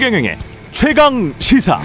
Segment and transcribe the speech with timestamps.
[0.00, 0.38] 최경영의
[0.70, 1.78] 최강 시사.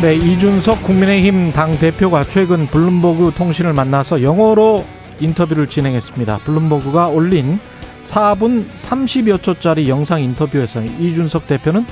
[0.00, 4.84] 네, 이준석 국민의힘 당 대표가 최근 블룸버그 통신을 만나서 영어로
[5.20, 6.38] 인터뷰를 진행했습니다.
[6.38, 7.60] 블룸버그가 올린
[8.02, 11.86] 4분 30여 초짜리 영상 인터뷰에서 이준석 대표는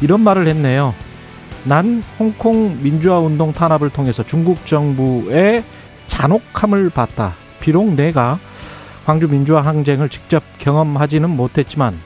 [0.00, 0.92] 이런 말을 했네요.
[1.62, 5.62] 난 홍콩 민주화 운동 탄압을 통해서 중국 정부의
[6.12, 7.34] 잔혹함을 봤다.
[7.58, 8.38] 비록 내가
[9.06, 11.98] 광주 민주화 항쟁을 직접 경험하지는 못했지만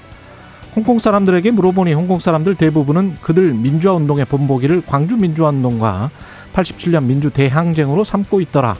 [0.76, 6.10] 홍콩 사람들에게 물어보니 홍콩 사람들 대부분은 그들 민주화 운동의 본보기를 광주 민주화 운동과
[6.54, 8.76] 87년 민주 대항쟁으로 삼고 있더라.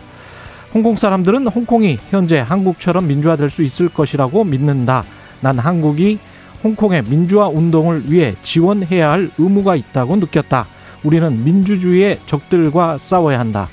[0.73, 5.03] 홍콩 사람들은 홍콩이 현재 한국처럼 민주화될 수 있을 것이라고 믿는다.
[5.41, 6.19] 난 한국이
[6.63, 10.67] 홍콩의 민주화 운동을 위해 지원해야 할 의무가 있다고 느꼈다.
[11.03, 13.69] 우리는 민주주의의 적들과 싸워야 한다.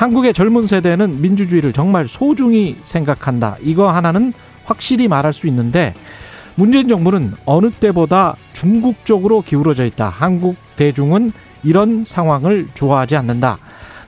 [0.00, 3.58] 한국의 젊은 세대는 민주주의를 정말 소중히 생각한다.
[3.60, 4.32] 이거 하나는
[4.64, 5.92] 확실히 말할 수 있는데
[6.54, 10.08] 문재인 정부는 어느 때보다 중국 쪽으로 기울어져 있다.
[10.08, 13.58] 한국 대중은 이런 상황을 좋아하지 않는다.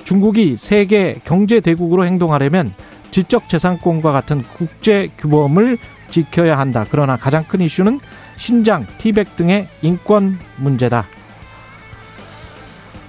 [0.02, 2.72] 중국이 세계 경제 대국으로 행동하려면
[3.10, 5.77] 지적 재산권과 같은 국제 규범을
[6.08, 6.86] 지켜야 한다.
[6.90, 8.00] 그러나 가장 큰 이슈는
[8.38, 11.04] 신장, 티백 등의 인권 문제다.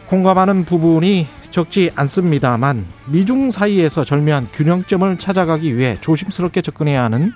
[0.07, 7.31] 공감하는 부분이 적지 않습니다만 미중 사이에서 절묘한 균형점을 찾아가기 위해 조심스럽게 접근해야 하는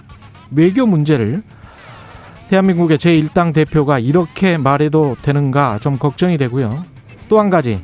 [0.49, 1.43] 외교 문제를
[2.47, 6.83] 대한민국의 제1당 대표가 이렇게 말해도 되는가 좀 걱정이 되고요.
[7.29, 7.79] 또 한 가지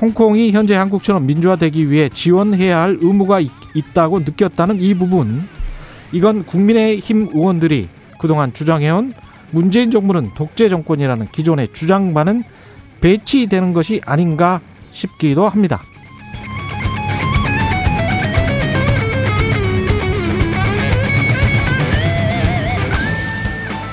[0.00, 3.40] 홍콩이 현재 한국처럼 민주화되기 위해 지원해야 할 의무가
[3.74, 5.46] 있다고 느꼈다는 이 부분
[6.12, 9.12] 이건 국민의힘 의원들이 그동안 주장해온
[9.50, 12.42] 문재인 정부는 독재 정권이라는 기존의 주장과는
[13.02, 14.62] 배치되는 것이 아닌가
[14.92, 15.82] 싶기도 합니다.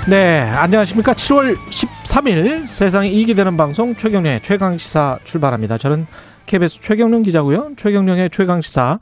[0.09, 1.14] 네, 안녕하십니까.
[1.14, 5.78] 7월 13일 세상에 이익이 되는 방송 최경련의 최강시사 출발합니다.
[5.78, 6.08] 저는
[6.50, 7.74] KBS 최경련 기자고요.
[7.78, 9.00] 최경련의 최강시사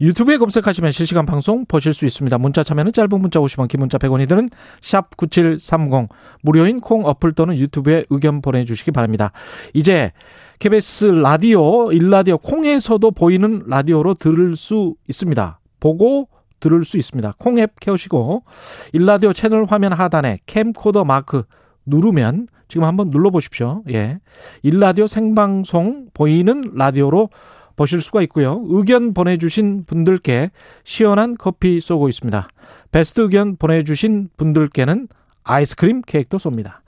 [0.00, 2.38] 유튜브에 검색하시면 실시간 방송 보실 수 있습니다.
[2.38, 4.48] 문자 참여는 짧은 문자 50원, 긴 문자 100원이 드는
[4.80, 6.06] 샵 9730
[6.42, 9.32] 무료인 콩 어플 또는 유튜브에 의견 보내주시기 바랍니다.
[9.72, 10.12] 이제
[10.60, 15.58] KBS 라디오, 일라디오 콩에서도 보이는 라디오로 들을 수 있습니다.
[15.80, 16.28] 보고
[16.60, 17.34] 들을 수 있습니다.
[17.40, 18.44] 콩 앱 켜시고
[18.92, 21.42] 일라디오 채널 화면 하단에 캠코더 마크
[21.86, 23.82] 누르면 지금 한번 눌러보십시오.
[23.90, 24.18] 예.
[24.62, 27.30] 일라디오 생방송 보이는 라디오로
[27.76, 28.62] 보실 수가 있고요.
[28.66, 30.50] 의견 보내주신 분들께
[30.84, 32.48] 시원한 커피 쏘고 있습니다.
[32.92, 35.08] 베스트 의견 보내주신 분들께는
[35.42, 36.78] 아이스크림 케이크도 쏩니다.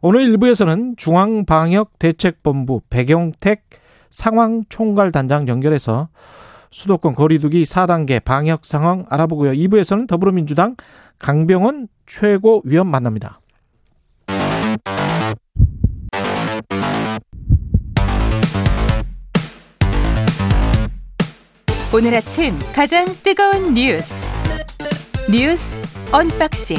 [0.00, 3.64] 오늘 1부에서는 중앙방역대책본부 배경택
[4.10, 6.08] 상황총괄단장 연결해서
[6.70, 9.52] 수도권 거리두기 4단계 방역 상황 알아보고요.
[9.52, 10.76] 2부에서는 더불어민주당
[11.18, 13.40] 강병원 최고위원 만납니다.
[21.94, 24.28] 오늘 아침 가장 뜨거운 뉴스
[25.30, 25.78] 뉴스
[26.12, 26.76] 언박싱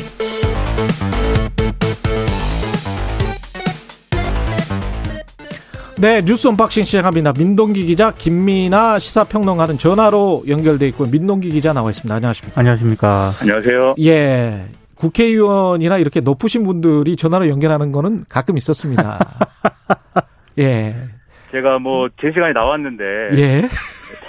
[5.98, 7.32] 네, 뉴스 unboxing 시작합니다.
[7.38, 12.14] 민동기 기자, 김민하 시사평론가는 전화로 연결돼 있고 민동기 기자 나와 있습니다.
[12.14, 12.60] 안녕하십니까?
[12.60, 13.30] 안녕하십니까?
[13.42, 13.96] 안녕하세요.
[14.04, 14.66] 예.
[14.96, 19.20] 국회의원이나 이렇게 높으신 분들이 전화로 연결하는 거는 가끔 있었습니다.
[20.60, 20.96] 예.
[21.52, 23.04] 제가 뭐 제 시간에 나왔는데
[23.38, 23.70] 예.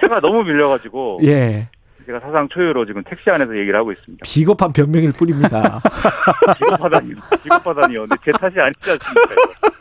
[0.01, 1.69] 차가 너무 밀려가지고 예.
[2.07, 4.23] 제가 사상 초유로 지금 택시 안에서 얘기를 하고 있습니다.
[4.25, 5.81] 비겁한 변명일 뿐입니다.
[6.59, 7.17] 비겁하다니요.
[7.43, 8.01] 비겁하다니요.
[8.07, 9.35] 근데 제 탓이 아니지 않습니까?
[9.35, 9.77] 이거.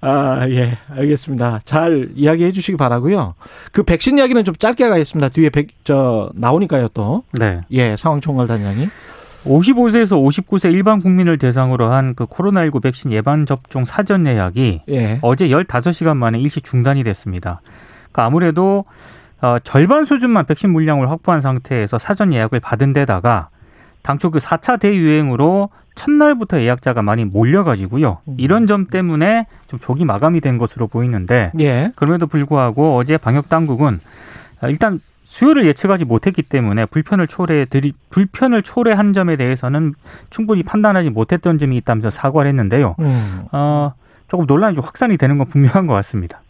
[0.00, 0.78] 아, 예.
[0.90, 1.60] 알겠습니다.
[1.64, 3.34] 잘 이야기해 주시기 바라고요.
[3.72, 5.30] 그 백신 이야기는 좀 짧게 가겠습니다.
[5.30, 7.24] 뒤에 백, 저, 나오니까요, 또.
[7.32, 7.62] 네.
[7.72, 8.88] 예, 상황 총괄 단장이.
[9.44, 15.18] 55세에서 59세 일반 국민을 대상으로 한 그 코로나19 백신 예방 접종 사전 예약이 예.
[15.22, 17.60] 어제 15시간 만에 일시 중단이 됐습니다.
[18.12, 18.84] 그러니까 아무래도
[19.40, 23.50] 어, 절반 수준만 백신 물량을 확보한 상태에서 사전 예약을 받은 데다가
[24.02, 28.18] 당초 그 4차 대유행으로 첫날부터 예약자가 많이 몰려가지고요.
[28.26, 28.34] 음.
[28.38, 31.92] 이런 점 때문에 좀 조기 마감이 된 것으로 보이는데 예.
[31.96, 33.98] 그럼에도 불구하고 어제 방역 당국은
[34.62, 39.94] 일단 수요를 예측하지 못했기 때문에 불편을 초래해 드리 불편을 초래한 점에 대해서는
[40.30, 42.94] 충분히 판단하지 못했던 점이 있다면서 사과를 했는데요.
[43.00, 43.44] 음.
[43.52, 43.92] 어,
[44.28, 46.40] 조금 논란이 좀 확산이 되는 건 분명한 것 같습니다.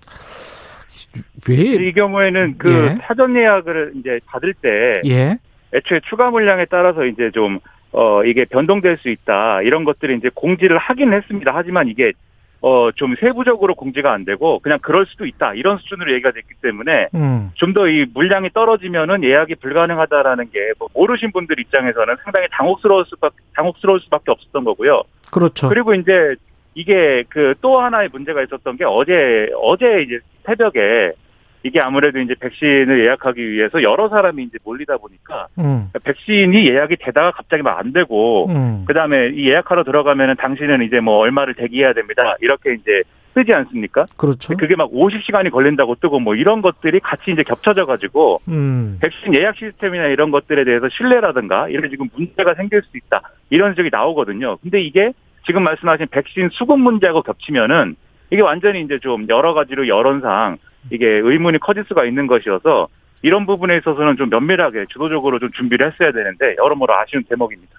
[1.49, 2.99] 왜, 이 경우에는 그 예.
[3.07, 5.39] 사전 예약을 이제 받을 때 예.
[5.75, 7.59] 애초에 추가 물량에 따라서 이제 좀
[7.93, 9.63] 어, 이게 변동될 수 있다.
[9.63, 11.53] 이런 것들이 이제 공지를 하긴 했습니다.
[11.55, 12.13] 하지만 이게
[12.61, 15.55] 어, 좀 세부적으로 공지가 안 되고 그냥 그럴 수도 있다.
[15.55, 17.51] 이런 수준으로 얘기가 됐기 때문에 음.
[17.55, 24.01] 좀더 이 물량이 떨어지면은 예약이 불가능하다라는 게 뭐 모르신 분들 입장에서는 상당히 당혹스러울 수밖에 당혹스러울
[24.01, 25.03] 수밖에 없었던 거고요.
[25.33, 25.69] 그렇죠.
[25.69, 26.35] 그리고 이제
[26.79, 31.13] 이게 그 또 하나의 문제가 있었던 게 어제 어제 이제 새벽에
[31.65, 35.89] 이게 아무래도 이제 백신을 예약하기 위해서 여러 사람이 이제 몰리다 보니까 음.
[36.05, 38.85] 백신이 예약이 되다가 갑자기 막 안 되고 음.
[38.87, 42.37] 그다음에 이 예약하러 들어가면은 당신은 이제 뭐 얼마를 대기해야 됩니다.
[42.41, 43.03] 이렇게 이제
[43.35, 44.07] 뜨지 않습니까?
[44.17, 44.57] 그렇죠.
[44.57, 48.99] 그게 막 50시간이 걸린다고 뜨고 뭐 이런 것들이 같이 이제 겹쳐져 가지고 음.
[49.01, 53.21] 백신 예약 시스템이나 이런 것들에 대해서 신뢰라든가 이런 지금 문제가 생길 수 있다.
[53.51, 54.57] 이런 지적이 나오거든요.
[54.63, 55.13] 근데 이게
[55.47, 57.97] 지금 말씀하신 백신 수급 문제하고 겹치면은
[58.31, 60.59] 이게 완전히 이제 좀 여러 가지로 여론상
[60.91, 62.89] 이게 의문이 커질 수가 있는 것이어서
[63.23, 67.73] 이런 부분에 있어서는 좀 면밀하게 주도적으로 좀 준비를 했어야 되는데 여러모로 아쉬운 대목입니다.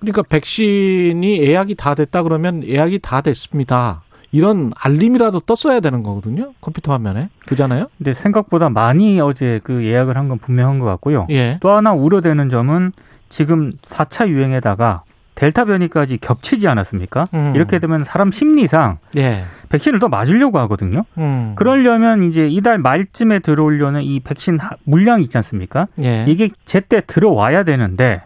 [0.00, 4.02] 그러니까 백신이 예약이 다 됐다 그러면 예약이 다 됐습니다.
[4.32, 6.52] 이런 알림이라도 떴어야 되는 거거든요.
[6.60, 7.28] 컴퓨터 화면에.
[7.46, 7.86] 그잖아요?
[7.98, 11.26] 근데 생각보다 많이 어제 그 예약을 한 건 분명한 것 같고요.
[11.30, 11.58] 예.
[11.60, 12.92] 또 하나 우려되는 점은
[13.28, 15.02] 지금 4차 유행에다가
[15.36, 17.28] 델타 변이까지 겹치지 않았습니까?
[17.34, 17.52] 음.
[17.54, 19.44] 이렇게 되면 사람 심리상 예.
[19.68, 21.04] 백신을 더 맞으려고 하거든요.
[21.18, 21.52] 음.
[21.56, 25.86] 그러려면 이제 이달 말쯤에 들어오려는 이 백신 하- 물량이 있지 않습니까?
[26.02, 26.24] 예.
[26.26, 28.22] 이게 제때 들어와야 되는데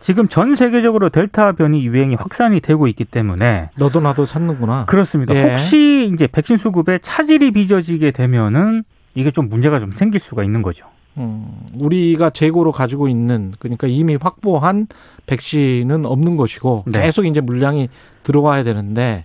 [0.00, 4.84] 지금 전 세계적으로 델타 변이 유행이 확산이 되고 있기 때문에 너도 나도 찾는구나.
[4.84, 5.34] 그렇습니다.
[5.34, 5.42] 예.
[5.42, 8.84] 혹시 이제 백신 수급에 차질이 빚어지게 되면은
[9.14, 10.86] 이게 좀 문제가 좀 생길 수가 있는 거죠.
[11.20, 14.86] 음, 우리가 재고로 가지고 있는 그러니까 이미 확보한
[15.26, 17.02] 백신은 없는 것이고 네.
[17.02, 17.88] 계속 이제 물량이
[18.22, 19.24] 들어와야 되는데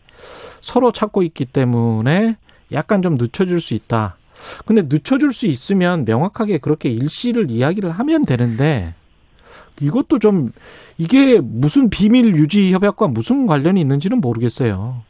[0.62, 2.36] 서로 찾고 있기 때문에
[2.72, 4.18] 약간 좀 늦춰질 수 있다.
[4.66, 8.94] 근데 늦춰줄 수 있으면 명확하게 그렇게 일시를 이야기를 하면 되는데
[9.80, 10.52] 이것도 좀
[10.98, 15.02] 이게 무슨 비밀 유지 협약과 무슨 관련이 있는지는 모르겠어요.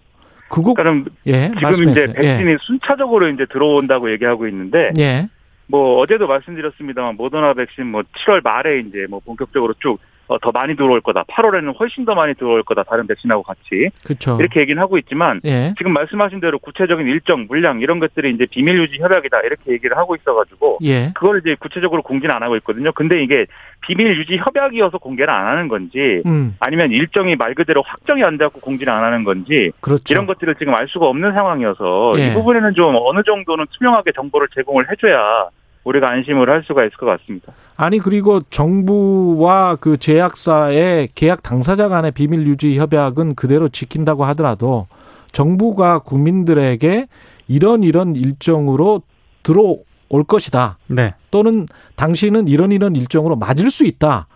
[0.49, 2.21] 그거 그러니까 예 지금 말씀해 이제 주세요.
[2.21, 5.27] 백신이 순차적으로 이제 들어온다고 얘기하고 있는데 예.
[5.65, 5.71] 예.
[5.71, 9.97] 뭐 어제도 말씀드렸습니다만 모더나 백신 뭐 7월 말에 이제 뭐 본격적으로 쭉 어,
[10.41, 11.23] 더 많이 들어올 거다.
[11.23, 12.83] 8월에는 훨씬 더 많이 들어올 거다.
[12.83, 14.37] 다른 백신하고 같이 그렇죠.
[14.39, 15.73] 이렇게 얘기는 하고 있지만 예.
[15.77, 20.15] 지금 말씀하신 대로 구체적인 일정, 물량 이런 것들이 이제 비밀 유지 협약이다 이렇게 얘기를 하고
[20.15, 21.11] 있어 가지고 예.
[21.13, 22.91] 그걸 이제 구체적으로 공지는 안 하고 있거든요.
[22.91, 23.45] 근데 이게
[23.81, 26.55] 비밀 유지 협약이어서 공개를 안 하는 건지 음.
[26.59, 30.03] 아니면 일정이 말 그대로 확정이 안 돼갖고 공지를 안 하는 건지 그렇죠.
[30.09, 32.27] 이런 것들을 지금 알 수가 없는 상황이어서 예.
[32.27, 35.49] 이 부분에는 좀 어느 정도는 투명하게 정보를 제공을 해줘야
[35.85, 37.53] 우리가 안심을 할 수가 있을 것 같습니다.
[37.77, 44.87] 아니 그리고 정부와 그 제약사의 계약 당사자 간의 비밀 유지 협약은 그대로 지킨다고 하더라도
[45.31, 47.07] 정부가 국민들에게
[47.47, 49.03] 이런 이런 일정으로
[49.43, 50.77] 들어올 것이다.
[50.87, 51.13] 네.
[51.29, 54.27] 또는 당신은 이런 이런 일정으로 맞을 수 있다.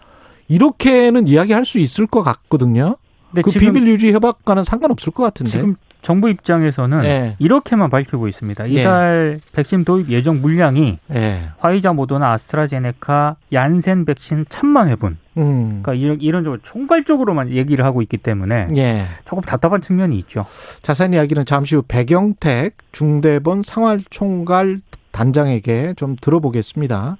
[0.47, 2.95] 이렇게는 이야기할 수 있을 것 같거든요.
[3.33, 5.51] 그 비밀 유지 협약과는 상관없을 것 같은데.
[5.51, 7.35] 지금 정부 입장에서는 예.
[7.39, 8.69] 이렇게만 밝히고 있습니다.
[8.69, 8.73] 예.
[8.73, 11.49] 이달 백신 도입 예정 물량이 예.
[11.57, 15.17] 화이자, 모더나, 아스트라제네카, 얀센 백신 천만 회분.
[15.37, 15.81] 음.
[15.81, 19.05] 그러니까 이런 이런 쪽으로 총괄적으로만 얘기를 하고 있기 때문에 예.
[19.25, 20.45] 조금 답답한 측면이 있죠.
[20.81, 24.81] 자세한 이야기는 잠시 후 백영택 중대본 상활총괄
[25.11, 27.17] 단장에게 좀 들어보겠습니다.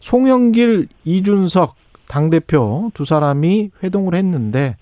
[0.00, 1.74] 송영길, 이준석
[2.06, 4.76] 당 대표 두 사람이 회동을 했는데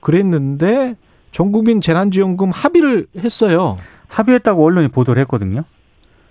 [0.00, 0.96] 그랬는데
[1.38, 3.76] 전국민 재난지원금 합의를 했어요.
[4.08, 5.64] 합의했다고 언론이 보도를 했거든요.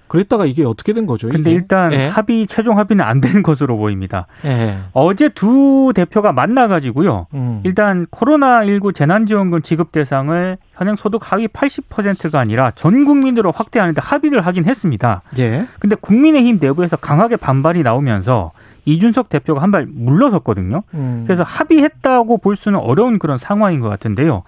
[0.08, 1.28] 그랬다가 이게 어떻게 된 거죠?
[1.28, 1.60] 근데 이게?
[1.60, 2.08] 일단 예.
[2.08, 4.28] 합의 최종 합의는 안 된 것으로 보입니다.
[4.46, 4.78] 예.
[4.94, 7.28] 어제 두 대표가 만나 가지고요.
[7.34, 7.62] 음.
[7.64, 14.46] 일단 코로나 19 재난지원금 지급 대상을 현행 소득 하위 80%가 아니라 전 국민으로 확대하는데 합의를
[14.46, 15.24] 하긴 했습니다.
[15.40, 15.68] 예.
[15.80, 18.52] 근데 국민의힘 내부에서 강하게 반발이 나오면서
[18.86, 20.84] 이준석 대표가 한 발 물러섰거든요.
[20.94, 21.24] 음.
[21.26, 24.44] 그래서 합의했다고 볼 수는 어려운 그런 상황인 것 같은데요.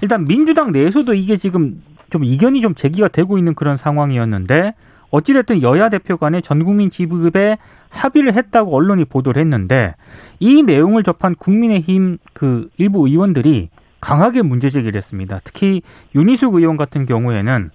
[0.00, 4.74] 일단 민주당 내에서도 이게 지금 좀 이견이 좀 제기가 되고 있는 그런 상황이었는데
[5.10, 7.58] 어찌됐든 여야 대표 간에 전국민 지급에
[7.90, 9.94] 합의를 했다고 언론이 보도를 했는데
[10.38, 13.70] 이 내용을 접한 국민의힘 그 일부 의원들이
[14.00, 15.40] 강하게 문제 제기를 했습니다.
[15.44, 15.82] 특히
[16.14, 17.70] 윤희숙 의원 같은 경우에는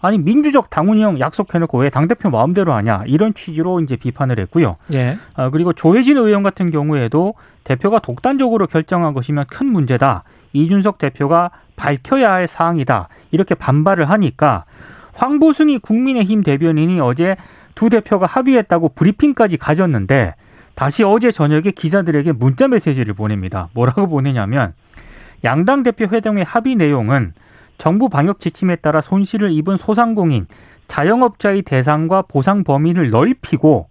[0.00, 4.76] 아니 민주적 당 운영 약속해놓고 왜 당대표 마음대로 하냐 이런 취지로 이제 비판을 했고요.
[4.92, 5.18] 예.
[5.34, 10.24] 아, 그리고 조혜진 의원 같은 경우에도 대표가 독단적으로 결정한 것이면 큰 문제다.
[10.52, 13.08] 이준석 대표가 밝혀야 할 사항이다.
[13.30, 14.64] 이렇게 반발을 하니까
[15.14, 17.36] 황보승이 국민의힘 대변인이 어제
[17.74, 20.34] 두 대표가 합의했다고 브리핑까지 가졌는데
[20.74, 23.68] 다시 어제 저녁에 기자들에게 문자 메시지를 보냅니다.
[23.74, 24.74] 뭐라고 보내냐면
[25.44, 27.32] 양당 대표 회동의 합의 내용은
[27.78, 30.46] 정부 방역 지침에 따라 손실을 입은 소상공인,
[30.88, 33.88] 자영업자의 대상과 보상 범위를 넓히고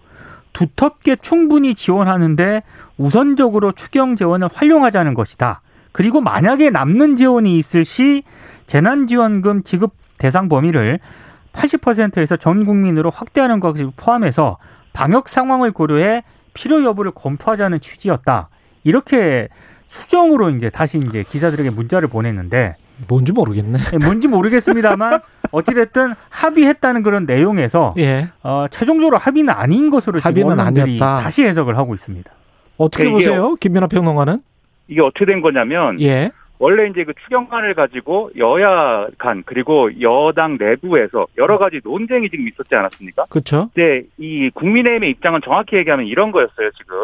[0.53, 2.63] 두텁게 충분히 지원하는데
[2.98, 5.62] 우선적으로 추경 재원을 활용하자는 것이다.
[5.91, 8.24] 그리고 만약에 남는 재원이 있을 시
[8.67, 11.00] 재난지원금 지급 대상 범위를
[11.53, 14.58] 80%에서 전 국민으로 확대하는 것을 포함해서
[14.94, 18.50] 방역 상황을 고려해 필요 여부를 검토하자는 취지였다.
[18.84, 19.48] 이렇게
[19.86, 22.75] 수정으로 이제 다시 이제 기자들에게 문자를 보냈는데
[23.08, 23.77] 뭔지 모르겠네.
[23.94, 25.20] 예, 뭔지 모르겠습니다만
[25.51, 28.30] 어찌됐든 합의했다는 그런 내용에서 예.
[28.44, 31.22] 어, 최종적으로 합의는 아닌 것으로 지금 합의는 언론들이 아니었다.
[31.22, 32.32] 다시 해석을 하고 있습니다.
[32.77, 33.56] 어떻게 이게 보세요?
[33.56, 34.39] 김민하 평론가는?
[34.88, 36.32] 이게 어떻게 된 거냐면 예.
[36.60, 42.74] 원래 이제 그 추경안을 가지고 여야 간 그리고 여당 내부에서 여러 가지 논쟁이 지금 있었지
[42.74, 43.25] 않았습니까?
[43.30, 43.70] 그렇죠.
[43.74, 46.96] 근데 이 국민의힘의 입장은 정확히 얘기하면 이런 거였어요, 지금.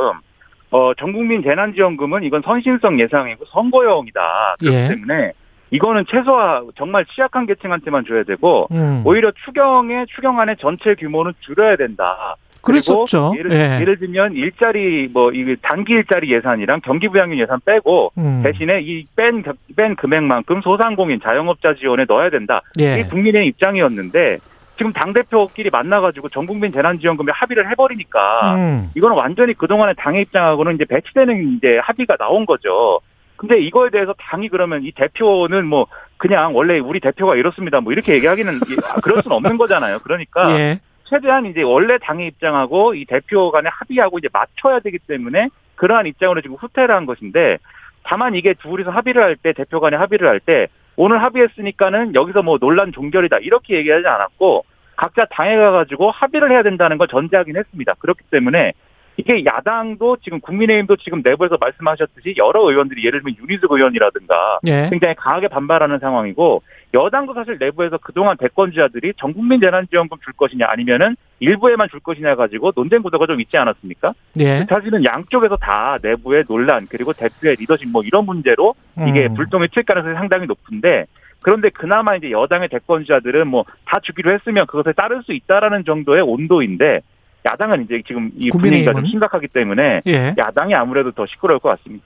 [0.72, 4.56] 어, 전국민 재난지원금은 이건 선신성 예상이고 선거용이다.
[4.60, 4.88] 그렇기 예.
[4.88, 5.34] 때문에
[5.74, 9.02] 이거는 최소화 정말 취약한 계층한테만 줘야 되고 음.
[9.06, 12.36] 오히려 추경의 추경안의 전체 규모는 줄여야 된다.
[12.62, 13.32] 그랬었죠.
[13.32, 13.82] 그리고 예를, 예.
[13.82, 18.42] 예를 들면 일자리 뭐이 단기 일자리 예산이랑 경기 부양률 예산 빼고 음.
[18.44, 22.62] 대신에 이뺀뺀 금액만큼 소상공인 자영업자 지원에 넣어야 된다.
[22.80, 23.00] 예.
[23.00, 24.38] 이게 국민의 입장이었는데
[24.78, 28.92] 지금 당 대표끼리 만나가지고 전국민 재난지원금에 합의를 해버리니까 음.
[28.96, 33.02] 이거는 완전히 그 동안의 당의 입장하고는 이제 배치되는 이제 합의가 나온 거죠.
[33.44, 37.82] 근데 이거에 대해서 당이 그러면 이 대표는 뭐 그냥 원래 우리 대표가 이렇습니다.
[37.82, 40.00] 뭐 이렇게 얘기하기는 이- 아, 그럴 수는 없는 거잖아요.
[40.00, 40.80] 그러니까 예.
[41.04, 46.40] 최대한 이제 원래 당의 입장하고 이 대표 간에 합의하고 이제 맞춰야 되기 때문에 그러한 입장으로
[46.40, 47.58] 지금 후퇴를 한 것인데
[48.04, 52.58] 다만 이게 둘이서 합의를 할 때 대표 간에 합의를 할 때 오늘 합의했으니까는 여기서 뭐
[52.60, 54.64] 논란 종결이다 이렇게 얘기하지 않았고
[54.96, 57.96] 각자 당에 가가지고 합의를 해야 된다는 걸 전제하긴 했습니다.
[58.00, 58.72] 그렇기 때문에
[59.18, 64.88] 이게 야당도 지금 국민의힘도 지금 내부에서 말씀하셨듯이 여러 의원들이 예를 들면 윤희숙 의원이라든가 예.
[64.90, 71.16] 굉장히 강하게 반발하는 상황이고 여당도 사실 내부에서 그동안 대권주자들이 전 국민 재난지원금 줄 것이냐 아니면은
[71.40, 74.14] 일부에만 줄 것이냐 가지고 논쟁 구도가 좀 있지 않았습니까?
[74.40, 74.66] 예.
[74.70, 78.74] 사실은 양쪽에서 다 내부의 논란 그리고 대표의 리더십 뭐 이런 문제로
[79.08, 79.34] 이게 음.
[79.36, 81.06] 불똥이 튈 가능성이 상당히 높은데
[81.42, 87.02] 그런데 그나마 이제 여당의 대권주자들은 뭐 다 주기로 했으면 그것에 따를 수 있다라는 정도의 온도인데
[87.46, 89.06] 야당은 이제 지금 이 분위기가 좀?
[89.06, 90.36] 심각하기 때문에 예.
[90.38, 92.04] 야당이 아무래도 더 시끄러울 것 같습니다.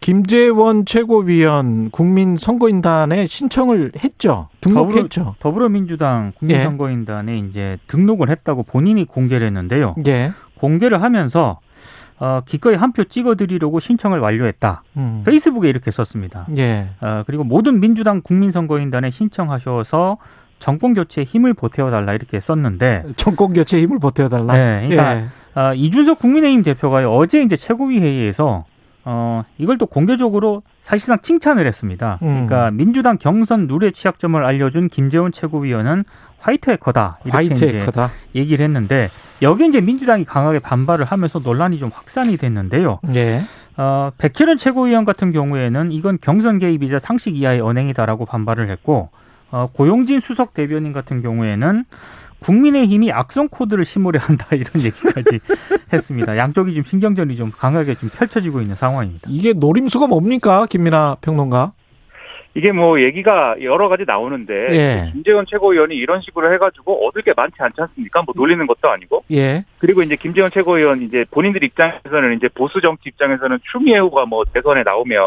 [0.00, 4.48] 김재원 최고위원 국민선거인단에 신청을 했죠.
[4.60, 5.34] 등록했죠.
[5.40, 9.96] 더불어 민주당 국민선거인단에 이제 등록을 했다고 본인이 공개를 했는데요.
[10.06, 10.30] 예.
[10.58, 11.58] 공개를 하면서
[12.20, 14.82] 어, 기꺼이 한 표 찍어드리려고 신청을 완료했다.
[14.96, 15.22] 음.
[15.24, 16.46] 페이스북에 이렇게 썼습니다.
[16.56, 16.88] 예.
[17.00, 20.16] 어, 그리고 모든 민주당 국민선거인단에 신청하셔서
[20.58, 24.52] 정권 교체에 힘을 보태어 달라 이렇게 썼는데, 정권 교체 힘을 보태달라.
[24.54, 25.60] 네, 그러니까 예.
[25.60, 28.64] 어, 이준석 국민의힘 대표가 어제 이제 최고위 회의에서
[29.04, 32.18] 어, 이걸 또 공개적으로 사실상 칭찬을 했습니다.
[32.22, 32.46] 음.
[32.46, 36.04] 그러니까 민주당 경선 룰의 취약점을 알려준 김재원 최고위원은
[36.40, 38.10] 화이트 해커다 이렇게 화이트 이제 에커다.
[38.34, 39.08] 얘기를 했는데
[39.42, 43.00] 여기 이제 민주당이 강하게 반발을 하면서 논란이 좀 확산이 됐는데요.
[43.14, 43.40] 예.
[43.76, 49.08] 어, 백혜련 최고위원 같은 경우에는 이건 경선 개입이자 상식 이하의 언행이다라고 반발을 했고
[49.50, 51.84] 어, 고용진 수석 대변인 같은 경우에는
[52.40, 55.40] 국민의힘이 악성 코드를 심으려 한다 이런 얘기까지
[55.92, 56.36] 했습니다.
[56.36, 59.28] 양쪽이 좀 신경전이 좀 강하게 좀 펼쳐지고 있는 상황입니다.
[59.30, 60.66] 이게 노림수가 뭡니까?
[60.66, 61.72] 김민아 평론가.
[62.54, 65.10] 이게 뭐 얘기가 여러 가지 나오는데 예.
[65.12, 68.22] 김재원 최고위원이 이런 식으로 해가지고 얻을 게 많지 않지 않습니까?
[68.22, 69.64] 뭐 놀리는 것도 아니고 예.
[69.78, 74.82] 그리고 이제 김재원 최고위원 이제 본인들 입장에서는 이제 보수 정치 입장에서는 추미애 후가 뭐 대선에
[74.82, 75.20] 나오면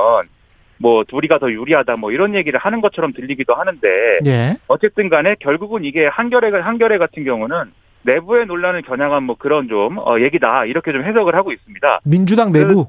[0.81, 3.87] 뭐 둘이가 더 유리하다 뭐 이런 얘기를 하는 것처럼 들리기도 하는데
[4.25, 4.57] 예.
[4.67, 7.65] 어쨌든 간에 결국은 이게 한겨레 한겨레 같은 경우는
[8.03, 11.99] 내부의 논란을 겨냥한 뭐 그런 좀 어, 얘기다 이렇게 좀 해석을 하고 있습니다.
[12.03, 12.87] 민주당 내부,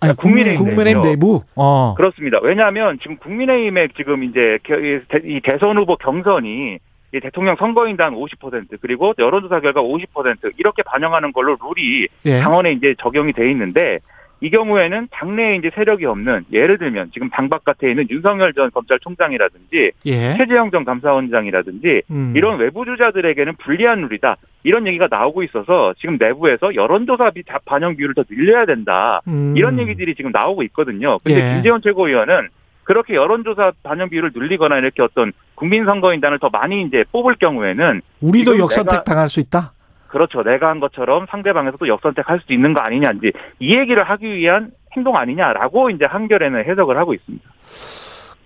[0.00, 1.10] 아니, 국민의힘 국민의힘 내부요.
[1.10, 1.42] 내부.
[1.54, 1.94] 어.
[1.96, 2.38] 그렇습니다.
[2.42, 6.78] 왜냐하면 지금 국민의힘의 지금 이제 겨- 이 대- 이 대선 후보 경선이
[7.14, 12.38] 이 대통령 선거인단 50% 그리고 여론조사 결과 50% 이렇게 반영하는 걸로 룰이 예.
[12.38, 13.98] 당원에 이제 적용이 돼 있는데
[14.40, 19.92] 이 경우에는 당내에 이제 세력이 없는 예를 들면 지금 당 바깥에 있는 윤석열 전 검찰총장이라든지
[20.06, 20.34] 예.
[20.36, 22.32] 최재형 전 감사원장이라든지 음.
[22.36, 27.32] 이런 외부 주자들에게는 불리한 룰이다 이런 얘기가 나오고 있어서 지금 내부에서 여론조사
[27.64, 29.54] 반영 비율을 더 늘려야 된다 음.
[29.56, 31.18] 이런 얘기들이 지금 나오고 있거든요.
[31.24, 31.54] 근데 예.
[31.54, 32.48] 김재원 최고위원은
[32.84, 39.04] 그렇게 여론조사 반영 비율을 늘리거나 이렇게 어떤 국민선거인단을 더 많이 이제 뽑을 경우에는 우리도 역선택
[39.04, 39.72] 당할 수 있다.
[40.08, 40.42] 그렇죠.
[40.42, 45.16] 내가 한 것처럼 상대방에서도 역선택할 수도 있는 거 아니냐 이제 이 얘기를 하기 위한 행동
[45.16, 47.44] 아니냐라고 이제 한결에는 해석을 하고 있습니다.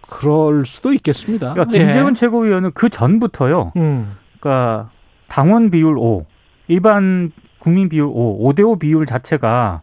[0.09, 1.54] 그럴 수도 있겠습니다.
[1.54, 3.73] 그러니까 김재원 최고위원은 그 전부터요.
[3.76, 3.81] 예.
[3.81, 4.16] 음.
[4.38, 4.90] 그러니까
[5.28, 6.26] 당원 비율 5,
[6.69, 9.81] 일반 국민 비율 5, 5대5 비율 자체가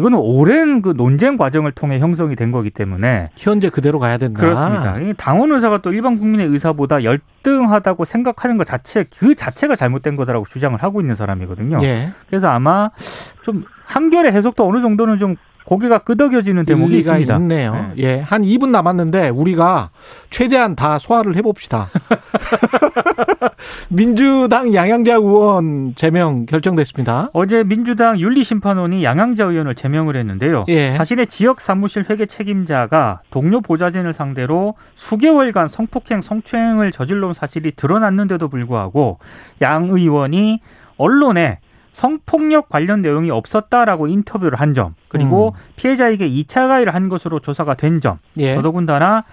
[0.00, 4.40] 이거는 오랜 그 논쟁 과정을 통해 형성이 된 거기 때문에 현재 그대로 가야 된다.
[4.40, 4.98] 그렇습니다.
[4.98, 10.46] 이 당원 의사가 또 일반 국민의 의사보다 열등하다고 생각하는 것 자체 그 자체가 잘못된 거다라고
[10.46, 11.78] 주장을 하고 있는 사람이거든요.
[11.82, 12.12] 예.
[12.28, 12.90] 그래서 아마
[13.42, 15.36] 좀 한결의 해석도 어느 정도는 좀
[15.70, 17.36] 고개가 끄덕여지는 대목이 있습니다.
[17.36, 17.92] 있네요.
[17.98, 18.18] 예.
[18.18, 19.90] 한 2분 남았는데 우리가
[20.28, 21.88] 최대한 다 소화를 해 봅시다.
[23.88, 27.30] 민주당 양양자 의원 제명 결정됐습니다.
[27.34, 30.64] 어제 민주당 윤리심판원이 양양자 의원을 제명을 했는데요.
[30.66, 30.96] 예.
[30.96, 39.20] 자신의 지역 사무실 회계 책임자가 동료 보좌진을 상대로 수개월간 성폭행, 성추행을 저질러온 사실이 드러났는데도 불구하고
[39.62, 40.58] 양 의원이
[40.96, 41.60] 언론에
[41.92, 45.72] 성폭력 관련 내용이 없었다라고 인터뷰를 한 점, 그리고 음.
[45.76, 48.54] 피해자에게 2차 가해를 한 것으로 조사가 된 점, 예.
[48.54, 49.24] 더더군다나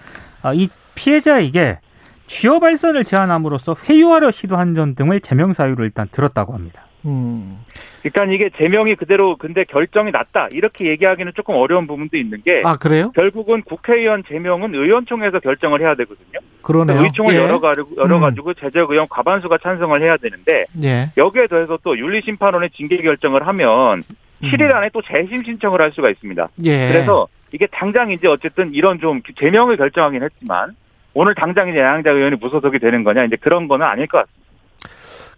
[0.42, 1.80] 아, 이 피해자에게
[2.28, 6.87] 취업 발선을 제안함으로써 회유하려 시도한 점 등을 제명 사유로 일단 들었다고 합니다.
[7.08, 7.60] 음.
[8.02, 12.78] 그러니까 이게 제명이 그대로 근데 결정이 났다 이렇게 얘기하기는 조금 어려운 부분도 있는 게 아,
[12.78, 13.12] 그래요?
[13.16, 16.40] 결국은 국회의원 제명은 의원총회에서 결정을 해야 되거든요.
[16.62, 17.02] 그러네요.
[17.02, 17.40] 의총을 예.
[17.40, 21.12] 열어가지고 열어가지고 제적 의원 과반수가 찬성을 해야 되는데 예.
[21.18, 24.04] 여기에 더해서 또 윤리심판원의 징계 결정을 하면
[24.44, 26.44] 7일 안에 또 재심 신청을 할 수가 있습니다.
[26.44, 26.66] 음.
[26.66, 26.90] 예.
[26.90, 30.76] 그래서 이게 당장 이제 어쨌든 이런 좀 제명을 결정하긴 했지만
[31.14, 34.47] 오늘 당장 이제 양양자 의원이 무소속이 되는 거냐 이제 그런 거는 아닐 것 같습니다.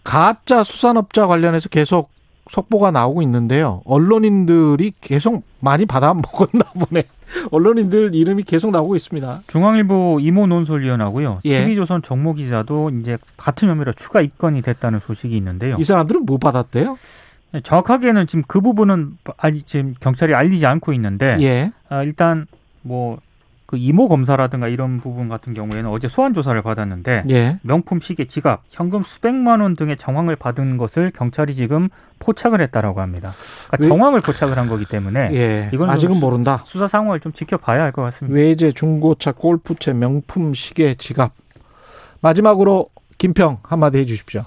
[0.03, 2.10] 가짜 수산업자 관련해서 계속
[2.50, 3.82] 속보가 나오고 있는데요.
[3.86, 7.03] 언론인들이 계속 많이 받아 먹었나 보네.
[7.51, 9.41] 언론인들 이름이 계속 나오고 있습니다.
[9.48, 11.41] 중앙일보 이모 논설위원하고요.
[11.46, 11.65] 예.
[11.65, 15.77] TV조선 정모 기자도 이제 같은 혐의로 추가 입건이 됐다는 소식이 있는데요.
[15.79, 16.98] 이 사람들은 뭐 받았대요?
[17.63, 21.72] 정확하게는 지금 그 부분은 아니 지금 경찰이 알리지 않고 있는데 예.
[21.89, 22.48] 아, 일단
[22.82, 23.20] 뭐
[23.69, 27.59] 그 이모 검사라든가 이런 부분 같은 경우에는 어제 소환 조사를 받았는데 예.
[27.61, 33.29] 명품 시계, 지갑, 현금 수백만 원 등의 정황을 받은 것을 경찰이 지금 포착을 했다라고 합니다.
[33.67, 35.69] 그러니까 왜- 정황을 포착을 한 거기 때문에 예.
[35.71, 36.63] 이건 아직은 좀 수- 모른다.
[36.65, 38.35] 수사 상황을 좀 지켜봐야 할 것 같습니다.
[38.35, 41.31] 외제, 중고차, 골프채, 명품 시계, 지갑.
[42.21, 44.45] 마지막으로 김평 한마디 해 주십시오.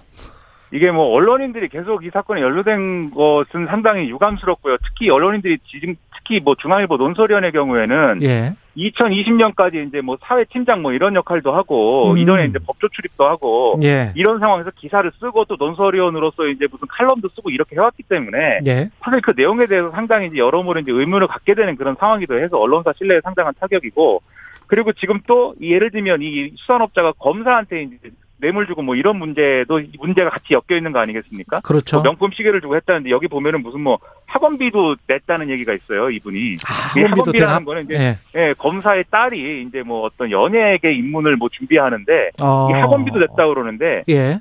[0.73, 4.79] 이게 뭐 언론인들이 계속 이 사건에 연루된 것은 상당히 유감스럽고요.
[4.79, 8.55] 특히 언론인들이 지금 특히 뭐 중앙일보 논설위원의 경우에는 예.
[8.77, 12.17] 2020년까지 이제 뭐 사회 팀장 뭐 이런 역할도 하고 음.
[12.17, 14.13] 이전에 이제 법조 출입도 하고 예.
[14.15, 18.89] 이런 상황에서 기사를 쓰고 또 논설위원으로서 이제 무슨 칼럼도 쓰고 이렇게 해왔기 때문에 예.
[19.01, 22.95] 사실 그 내용에 대해서 상당히 이제 여러모로 이제 의문을 갖게 되는 그런 상황이기도 해서 언론사
[22.97, 24.23] 신뢰에 상당한 타격이고
[24.69, 27.99] 그리고 지금 또 예를 들면 이 수산업자가 검사한테 이제
[28.43, 31.61] 뇌물 주고 뭐 이런 문제도 문제가 같이 엮여 있는 거 아니겠습니까?
[31.61, 31.99] 그렇죠.
[31.99, 36.57] 뭐 명품 시계를 주고 했다는데 여기 보면은 무슨 뭐 학원비도 냈다는 얘기가 있어요 이분이.
[36.67, 37.21] 아, 이 학원비도?
[37.21, 38.19] 학원비라는 거는 이제 예.
[38.35, 42.69] 예, 검사의 딸이 이제 뭐 어떤 연예계 입문을 뭐 준비하는데 어.
[42.71, 44.41] 이 학원비도 냈다 그러는데 예.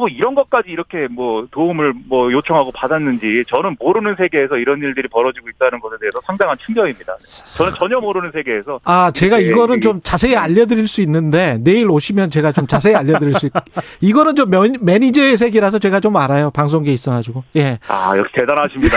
[0.00, 5.50] 뭐 이런 것까지 이렇게 뭐 도움을 뭐 요청하고 받았는지 저는 모르는 세계에서 이런 일들이 벌어지고
[5.50, 7.16] 있다는 것에 대해서 상당한 충격입니다.
[7.56, 11.90] 저는 전혀 모르는 세계에서 아, 제가 예, 이거는 이게- 좀 자세히 알려드릴 수 있는데 내일
[11.90, 13.52] 오시면 제가 좀 자세히 알려드릴 수 있.
[14.00, 16.50] 이거는 좀 매- 매니저의 세계라서 제가 좀 알아요.
[16.50, 17.44] 방송계에 있어가지고.
[17.56, 17.78] 예.
[17.86, 18.96] 아 역시 대단하십니다.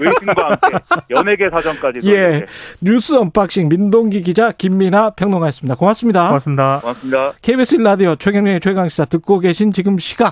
[0.00, 0.78] 외- 외신과 함께
[1.10, 2.12] 연예계 사정까지도 예.
[2.18, 2.46] 이렇게.
[2.80, 5.76] 뉴스 unboxing 민동기 기자 김민하 평론가였습니다.
[5.76, 6.26] 고맙습니다.
[6.26, 6.78] 고맙습니다.
[6.80, 7.32] 고맙습니다.
[7.42, 10.31] KBS 1라디오 최경영의 최강시사 듣고 계신 지금 시각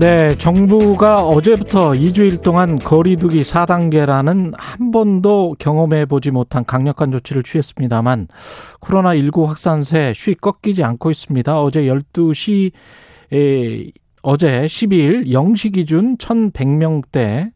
[0.00, 8.28] 네, 정부가 어제부터 2주일 동안 거리두기 4단계라는 한 번도 경험해 보지 못한 강력한 조치를 취했습니다만
[8.80, 11.60] 코로나19 확산세 쉬 꺾이지 않고 있습니다.
[11.60, 12.70] 어제 12시
[13.32, 13.90] 에
[14.22, 17.50] 어제 12일 0시 기준 1,100명대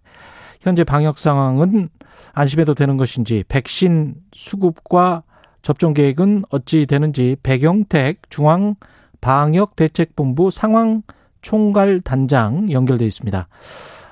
[0.63, 1.91] 현재 방역 상황은
[2.33, 5.23] 안심해도 되는 것인지 백신 수급과
[5.63, 8.75] 접종 계획은 어찌 되는지 백영택 중앙
[9.21, 11.03] 방역 대책본부 상황
[11.43, 13.47] 총괄 단장 연결돼 있습니다.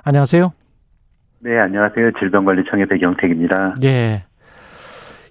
[0.05, 0.53] 안녕하세요.
[1.41, 2.11] 네, 안녕하세요.
[2.19, 3.75] 질병관리청의 백영택입니다.
[3.85, 4.25] 예.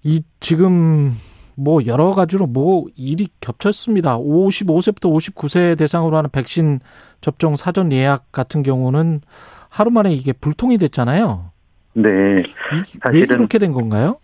[0.04, 1.12] 이 지금
[1.56, 4.18] 뭐 여러 가지로 뭐 일이 겹쳤습니다.
[4.18, 6.80] 55세부터 59세 대상으로 하는 백신
[7.22, 9.20] 접종 사전 예약 같은 경우는
[9.70, 11.52] 하루 만에 이게 불통이 됐잖아요.
[11.94, 12.44] 네,
[13.04, 14.18] 사실은- 이렇게 된 건가요?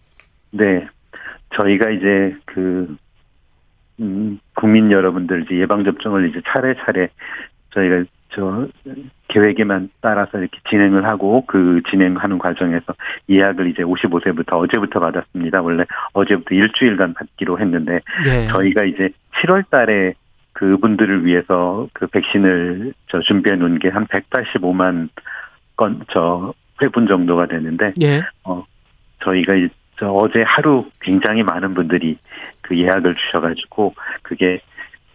[0.51, 0.88] 네.
[1.55, 2.95] 저희가 이제 그,
[3.99, 7.09] 음, 국민 여러분들 이제 예방 접종을 이제 차례차례
[7.75, 8.67] 저희가 저
[9.27, 12.93] 계획에만 따라서 이렇게 진행을 하고 그 진행하는 과정에서
[13.29, 15.61] 예약을 이제 55세부터 어제부터 받았습니다.
[15.61, 18.47] 원래 어제부터 일주일간 받기로 했는데 예.
[18.47, 20.13] 저희가 이제 7월 달에
[20.53, 25.09] 그분들을 위해서 그 백신을 저 준비해 놓은 게 한 185만
[25.75, 28.21] 건, 저, 회분 정도가 되는데, 예.
[29.21, 29.67] 저희가 이-
[29.99, 32.17] 저 어제 하루 굉장히 많은 분들이
[32.61, 34.61] 그 예약을 주셔 가지고, 그게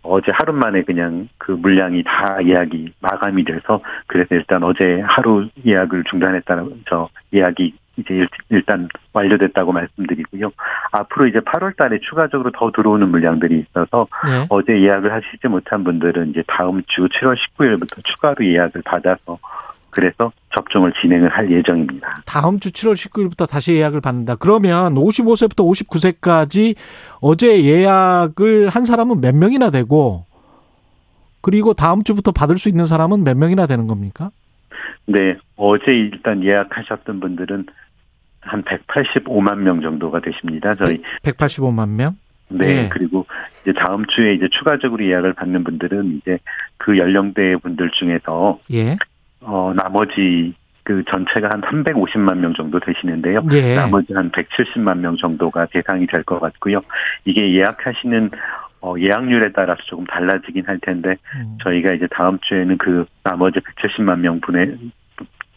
[0.02, 6.04] 어제 하루 만에 그냥 그 물량이 다 예약이 마감이 돼서 그래서 일단 어제 하루 예약을
[6.04, 10.52] 중단했다는 저 예약이 이제 일- 일단 완료됐다고 말씀드리고요.
[10.92, 14.46] 앞으로 이제 8월 달에 추가적으로 더 들어오는 물량들이 있어서 예.
[14.48, 19.38] 어제 예약을 하시지 못한 분들은 이제 다음 주 7월 19일부터 추가로 예약을 받아서
[19.90, 22.22] 그래서 접종을 진행을 할 예정입니다.
[22.26, 24.36] 다음 주 7월 19일부터 다시 예약을 받는다.
[24.36, 26.76] 그러면 55세부터 59세까지
[27.20, 30.24] 어제 예약을 한 사람은 몇 명이나 되고
[31.40, 34.30] 그리고 다음 주부터 받을 수 있는 사람은 몇 명이나 되는 겁니까?
[35.06, 37.66] 네, 어제 일단 예약하셨던 분들은
[38.40, 40.74] 한 185만 명 정도가 되십니다.
[40.76, 42.16] 저희 185만 명?
[42.48, 42.88] 네, 예.
[42.90, 43.26] 그리고
[43.62, 46.38] 이제 다음 주에 이제 추가적으로 예약을 받는 분들은 이제
[46.78, 48.96] 그 연령대 분들 중에서 예.
[49.42, 53.42] 어 나머지 그 전체가 한 350만 명 정도 되시는데요.
[53.52, 53.74] 예.
[53.76, 56.80] 나머지 한 170만 명 정도가 대상이 될 것 같고요.
[57.24, 58.30] 이게 예약하시는
[58.82, 61.58] 어, 예약률에 따라서 조금 달라지긴 할 텐데 음.
[61.62, 64.78] 저희가 이제 다음 주에는 그 나머지 170만 명 분의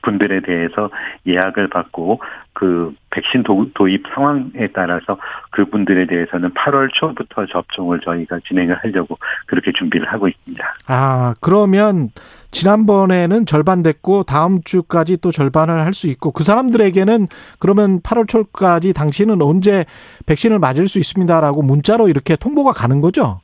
[0.04, 0.90] 분들에 대해서
[1.26, 2.22] 예약을 받고
[2.54, 5.18] 그 백신 도, 도입 상황에 따라서
[5.52, 10.64] 그분들에 대해서는 8월 초부터 접종을 저희가 진행을 하려고 그렇게 준비를 하고 있습니다.
[10.88, 12.10] 아, 그러면
[12.52, 17.28] 지난번에는 절반 됐고 다음 주까지 또 절반을 할 수 있고 그 사람들에게는
[17.60, 19.86] 그러면 8월 초까지 당신은 언제
[20.26, 23.42] 백신을 맞을 수 있습니다라고 문자로 이렇게 통보가 가는 거죠?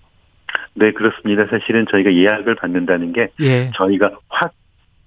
[0.73, 1.45] 네, 그렇습니다.
[1.49, 3.69] 사실은 저희가 예약을 받는다는 게 예.
[3.75, 4.51] 저희가 확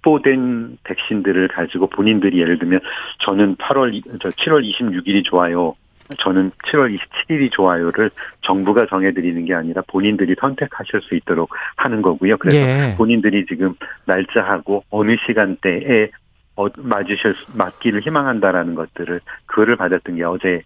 [0.02, 2.80] 보된 백신들을 가지고 본인들이 예를 들면
[3.20, 5.74] 저는 8월 이- 저 7월 26일이 좋아요.
[6.18, 8.10] 저는 7월 27일이 좋아요를
[8.42, 12.36] 정부가 정해드리는 게 아니라 본인들이 선택하실 수 있도록 하는 거고요.
[12.36, 12.94] 그래서 예.
[12.98, 16.10] 본인들이 지금 날짜하고 어느 시간대에
[16.54, 20.60] 어, 맞으실 수- 맞기를 희망한다라는 것들을 그거를 받았던 게 어제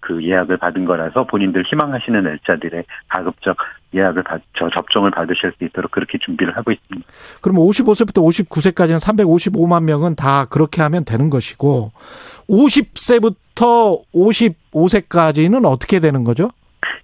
[0.00, 3.56] 그 예약을 받은 거라서 본인들 희망하시는 날짜들에 가급적
[3.94, 7.08] 예약을 받, 저 접종을 받으실 수 있도록 그렇게 준비를 하고 있습니다.
[7.40, 11.92] 그럼 55세부터 59세까지는 355만 명은 다 그렇게 하면 되는 것이고
[12.48, 16.50] 50세부터 55세까지는 어떻게 되는 거죠?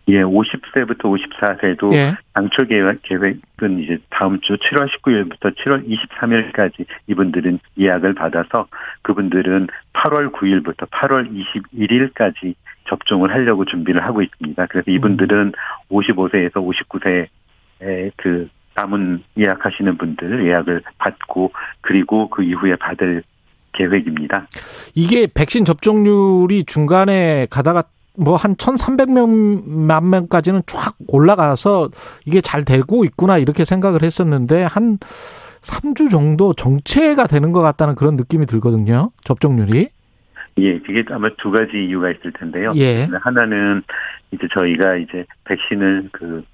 [0.09, 2.15] 예, 50세부터 54세도 예.
[2.33, 8.69] 당초 계획, 계획은 이제 다음 주 7월 19일부터 7월 23일까지 이분들은 예약을 받아서
[9.03, 11.29] 그분들은 8월 9일부터 8월
[11.75, 12.55] 21일까지
[12.89, 14.67] 접종을 하려고 준비를 하고 있습니다.
[14.67, 15.53] 그래서 이분들은
[15.91, 23.23] 55세에서 59세에 그 남은 예약하시는 분들 예약을 받고 그리고 그 이후에 받을
[23.73, 24.47] 계획입니다.
[24.95, 27.85] 이게 백신 접종률이 중간에 가다가
[28.19, 31.91] 뭐 한 1,300명 명까지는 쫙 올라가서
[32.25, 34.99] 이게 잘 되고 있구나 이렇게 생각을 했었는데 한
[35.61, 39.11] 3주 정도 정체가 되는 것 같다는 그런 느낌이 들거든요.
[39.25, 39.89] 접종률이.
[40.59, 42.73] 예, 그게 아마 두 가지 이유가 있을 텐데요.
[42.77, 43.07] 예.
[43.21, 43.83] 하나는
[44.31, 46.45] 이제 저희가 이제 백신을 그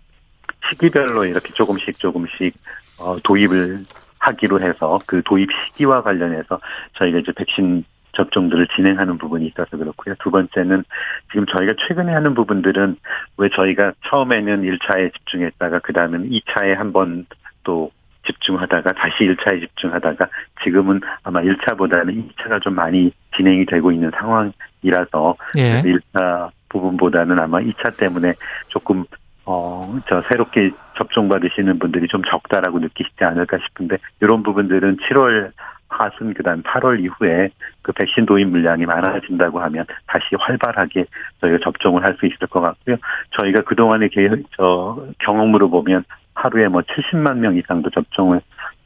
[0.68, 2.54] 시기별로 이렇게 조금씩 조금씩
[2.98, 3.84] 어, 도입을
[4.18, 6.60] 하기로 해서 그 도입 시기와 관련해서
[6.94, 10.14] 저희가 이제 백신 접종들을 진행하는 부분이 있어서 그렇고요.
[10.18, 10.84] 두 번째는
[11.30, 12.96] 지금 저희가 최근에 하는 부분들은
[13.38, 17.26] 왜 저희가 처음에는 1차에 집중했다가 그 다음에는 2차에 한번
[17.64, 17.90] 또
[18.26, 20.26] 집중하다가 다시 1차에 집중하다가
[20.62, 25.82] 지금은 아마 1차보다는 2차가 좀 많이 진행이 되고 있는 상황이라서 예.
[25.82, 28.32] 1차 부분보다는 아마 2차 때문에
[28.68, 29.04] 조금
[29.44, 35.50] 어, 저 새롭게 접종 받으시는 분들이 좀 적다라고 느끼시지 않을까 싶은데 이런 부분들은 7월
[35.88, 37.50] 하순 그다음 8월 이후에
[37.82, 41.04] 그 백신 도입 물량이 많아진다고 하면 다시 활발하게
[41.40, 42.96] 저희가 접종을 할 수 있을 것 같고요.
[43.32, 44.10] 저희가 그동안의
[44.56, 48.40] 저 경험으로 보면 하루에 뭐 70만 명 이상도 접종을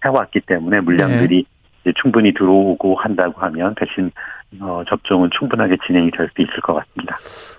[0.04, 1.44] 해왔기 때문에 물량들이
[1.82, 4.10] 이제 충분히 들어오고 한다고 하면 백신
[4.60, 7.16] 어, 접종은 충분하게 진행이 될 수 있을 것 같습니다.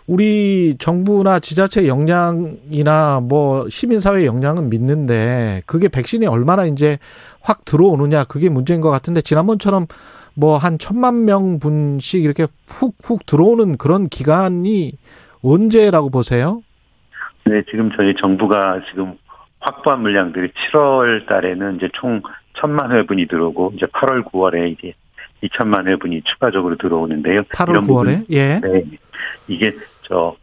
[0.08, 6.98] 우리 정부나 지자체 역량이나 뭐 시민사회 역량은 믿는데 그게 백신이 얼마나 이제
[7.42, 9.86] 확 들어오느냐 그게 문제인 것 같은데 지난번처럼
[10.36, 14.94] 뭐 한 천만 명 분씩 이렇게 훅훅 들어오는 그런 기간이
[15.44, 16.62] 언제라고 보세요?
[17.46, 19.18] 네, 지금 저희 정부가 지금
[19.60, 22.22] 확보한 물량들이 7월 달에는 이제 총
[22.54, 24.94] 1천만 회분이 들어오고 이제 8월, 9월에 이제
[25.44, 27.44] 2천만 회분이 추가적으로 들어오는데요.
[27.44, 28.60] 8월, 이런 9월에 예.
[28.60, 28.84] 네.
[29.48, 29.72] 이게
[30.04, 30.36] 저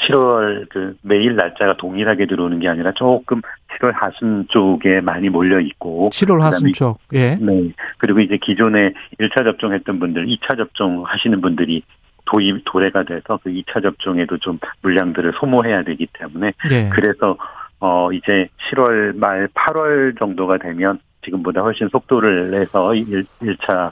[0.00, 3.40] 7월 그 매일 날짜가 동일하게 들어오는 게 아니라 조금
[3.78, 7.36] 7월 하순 쪽에 많이 몰려 있고 7월 하순 쪽 예.
[7.36, 7.72] 네.
[7.98, 11.82] 그리고 이제 기존에 1차 접종했던 분들, 2차 접종 하시는 분들이
[12.24, 16.88] 도입 도래가 돼서 그 2차 접종에도 좀 물량들을 소모해야 되기 때문에 예.
[16.90, 17.36] 그래서
[17.84, 23.90] 어 이제 7월 말 8월 정도가 되면 지금보다 훨씬 속도를 내서 1, 1차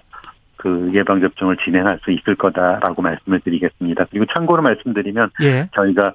[0.55, 4.05] 그 예방 접종을 진행할 수 있을 거다라고 말씀을 드리겠습니다.
[4.11, 5.69] 그리고 참고로 말씀드리면 예.
[5.75, 6.15] 저희가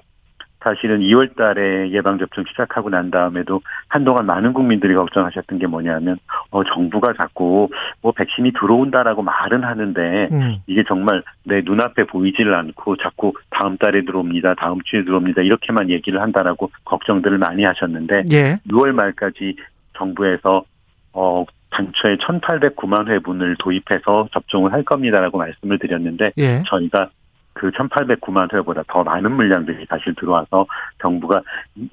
[0.66, 6.18] 사실은 2월 달에 예방접종 시작하고 난 다음에도 한동안 많은 국민들이 걱정하셨던 게 뭐냐면,
[6.50, 7.68] 어, 정부가 자꾸
[8.02, 10.56] 뭐 백신이 들어온다라고 말은 하는데, 음.
[10.66, 16.20] 이게 정말 내 눈앞에 보이질 않고 자꾸 다음 달에 들어옵니다, 다음 주에 들어옵니다, 이렇게만 얘기를
[16.20, 18.56] 한다라고 걱정들을 많이 하셨는데, 예.
[18.68, 19.54] 6월 말까지
[19.96, 20.64] 정부에서,
[21.12, 26.64] 어, 단초에 1,809만 회분을 도입해서 접종을 할 겁니다라고 말씀을 드렸는데, 예.
[26.66, 27.10] 저희가
[27.58, 30.66] 그 1,809만 회보다 더 많은 물량들이 사실 들어와서
[31.00, 31.40] 정부가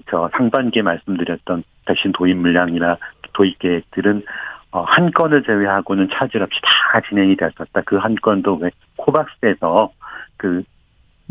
[0.09, 2.97] 저 상반기에 말씀드렸던 백신 도입 물량이나
[3.31, 4.23] 도입 계획들은
[4.71, 7.81] 어, 한 건을 제외하고는 차질 없이 다 진행이 됐었다.
[7.85, 9.91] 그 한 건도 왜 코박스에서
[10.35, 10.63] 그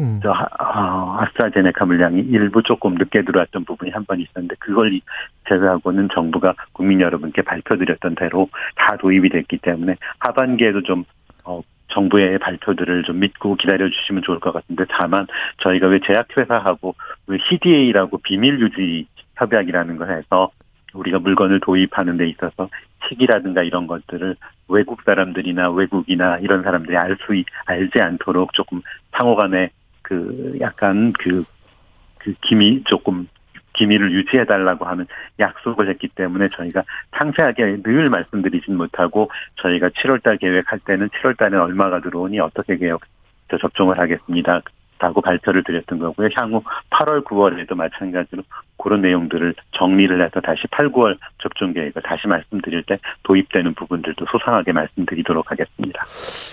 [0.01, 0.21] 음.
[0.23, 5.03] 저 하- 어, 아스트라제네카 물량이 일부 조금 늦게 들어왔던 부분이 한 번 있었는데 그걸 이-
[5.49, 11.05] 제외하고는 정부가 국민 여러분께 발표드렸던 대로 다 도입이 됐기 때문에 하반기에도 좀
[11.45, 11.61] 어,
[11.93, 15.27] 정부의 발표들을 좀 믿고 기다려 주시면 좋을 것 같은데 다만
[15.59, 16.95] 저희가 왜 제약회사하고
[17.27, 20.51] 왜 CDA라고 비밀 유지 협약이라는 걸 해서
[20.95, 22.69] 우리가 물건을 도입하는 데 있어서
[23.09, 24.37] 시기라든가 이런 것들을
[24.69, 27.33] 외국 사람들이나 외국이나 이런 사람들이 알 수
[27.67, 29.71] 알지 않도록 조금 상호간에
[30.03, 31.45] 그 약간 그,
[32.19, 33.29] 그 기미 조금
[33.75, 35.07] 기밀을 유지해 달라고 하는
[35.39, 36.83] 약속을 했기 때문에 저희가
[37.17, 43.01] 상세하게 늘 말씀드리진 못하고 저희가 7월달 계획할 때는 7월달에 얼마가 들어오니 어떻게 계획
[43.51, 44.63] 저 접종을 하겠습니다.
[44.99, 46.29] 라고 발표를 드렸던 거고요.
[46.35, 48.45] 향후 8월, 9월에도 마찬가지로
[48.83, 54.73] 그런 내용들을 정리를 해서 다시 8, 9월 접종 계획을 다시 말씀드릴 때 도입되는 부분들도 소상하게
[54.73, 56.01] 말씀드리도록 하겠습니다.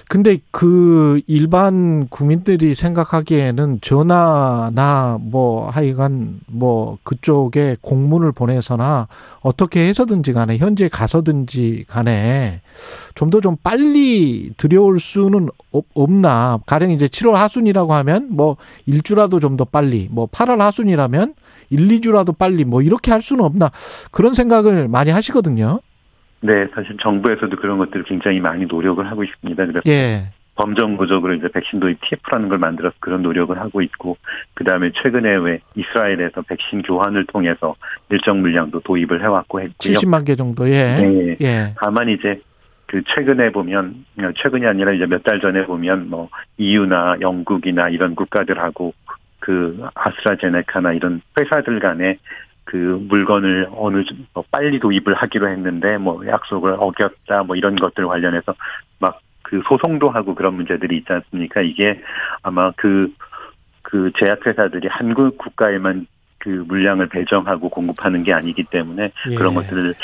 [0.10, 9.08] 근데 그 일반 국민들이 생각하기에는 전화나 뭐 하여간 뭐 그쪽에 공문을 보내서나
[9.42, 12.62] 어떻게 해서든지 간에 현지에 가서든지 간에
[13.16, 19.58] 좀 더좀 빨리 들여올 수는 없- 없나 가령 이제 7월 하순이라고 하면 뭐 일주라도 좀
[19.58, 21.34] 더 빨리 뭐 8월 하순이라면
[21.70, 23.70] 1, 2주라도 빨리 뭐 이렇게 할 수는 없나
[24.12, 25.80] 그런 생각을 많이 하시거든요.
[26.42, 29.66] 네, 사실 정부에서도 그런 것들을 굉장히 많이 노력을 하고 있습니다.
[29.66, 30.32] 그래서 예.
[30.56, 34.18] 범정부적으로 이제 백신 도입 TF라는 걸 만들어서 그런 노력을 하고 있고,
[34.54, 37.76] 그 다음에 최근에 왜 이스라엘에서 백신 교환을 통해서
[38.10, 39.94] 일정 물량도 도입을 해왔고 했고요.
[39.94, 40.68] 70만 개 정도.
[40.70, 40.96] 예.
[40.98, 41.38] 네.
[41.42, 41.74] 예.
[41.78, 42.42] 다만 이제
[42.88, 44.04] 그 최근에 보면
[44.42, 46.28] 최근이 아니라 이제 몇 달 전에 보면 뭐
[46.58, 48.94] EU나 영국이나 이런 국가들하고
[49.40, 52.18] 그 아스트라제네카나 이런 회사들 간에
[52.66, 52.76] 그
[53.10, 58.54] 물건을 어느 정- 뭐 빨리 도입을 하기로 했는데 뭐 약속을 어겼다 뭐 이런 것들 관련해서
[59.00, 61.62] 막 그 소송도 하고 그런 문제들이 있지 않습니까?
[61.62, 62.00] 이게
[62.44, 66.06] 아마 그그 제약회사들이 한국 국가에만
[66.38, 69.36] 그 물량을 배정하고 공급하는 게 아니기 때문에 예.
[69.36, 69.96] 그런 것들을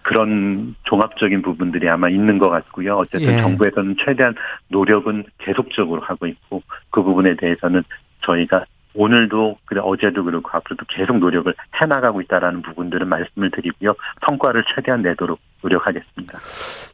[0.00, 2.96] 그런 종합적인 부분들이 아마 있는 것 같고요.
[2.96, 3.42] 어쨌든 예.
[3.42, 4.34] 정부에서는 최대한
[4.68, 7.82] 노력은 계속적으로 하고 있고 그 부분에 대해서는
[8.22, 13.94] 저희가 오늘도 그래 어제도 그렇고 앞으로도 계속 노력을 해나가고 있다라는 부분들은 말씀을 드리고요.
[14.24, 16.38] 성과를 최대한 내도록 노력하겠습니다.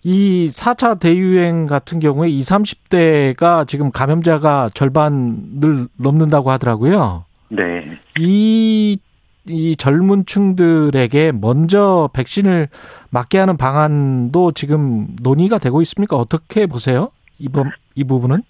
[0.02, 7.24] 이 4차 대유행 같은 경우에 20, 30대가 지금 감염자가 절반을 넘는다고 하더라고요.
[7.48, 7.98] 네.
[8.18, 8.98] 이,
[9.46, 12.68] 이 젊은 층들에게 먼저 백신을
[13.10, 16.16] 맞게 하는 방안도 지금 논의가 되고 있습니까?
[16.16, 17.10] 어떻게 보세요?
[17.38, 18.42] 이번, 이 부분은?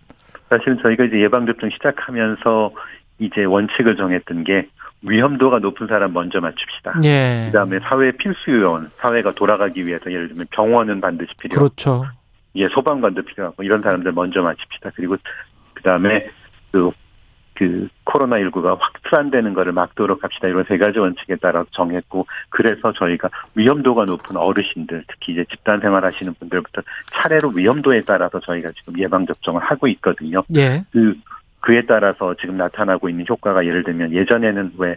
[0.49, 2.73] 사실은 저희가 이제 예방접종 시작하면서
[3.21, 4.67] 이제 원칙을 정했던 게
[5.03, 6.95] 위험도가 높은 사람 먼저 맞춥시다.
[7.05, 7.45] 예.
[7.47, 11.57] 그다음에 사회 필수 요원, 사회가 돌아가기 위해서 예를 들면 병원은 반드시 필요.
[11.57, 12.05] 그렇죠.
[12.57, 14.91] 예, 소방관도 필요하고 이런 사람들 먼저 맞춥시다.
[14.95, 15.17] 그리고
[15.75, 16.29] 그다음에
[16.73, 16.91] 그,
[17.55, 20.49] 그 코로나 19가 확산되는 거를 막도록 합시다.
[20.49, 26.35] 이런 세 가지 원칙에 따라 정했고 그래서 저희가 위험도가 높은 어르신들 특히 이제 집단 생활하시는
[26.35, 30.43] 분들부터 차례로 위험도에 따라서 저희가 지금 예방 접종을 하고 있거든요.
[30.57, 30.85] 예.
[30.91, 31.15] 그
[31.61, 34.97] 그에 따라서 지금 나타나고 있는 효과가 예를 들면 예전에는 왜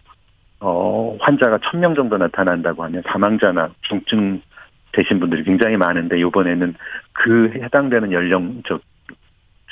[0.60, 4.42] 어, 환자가 천 명 정도 나타난다고 하면 사망자나 중증
[4.94, 6.76] 되신 분들이 굉장히 많은데 이번에는
[7.12, 8.80] 그 해당되는 연령 저,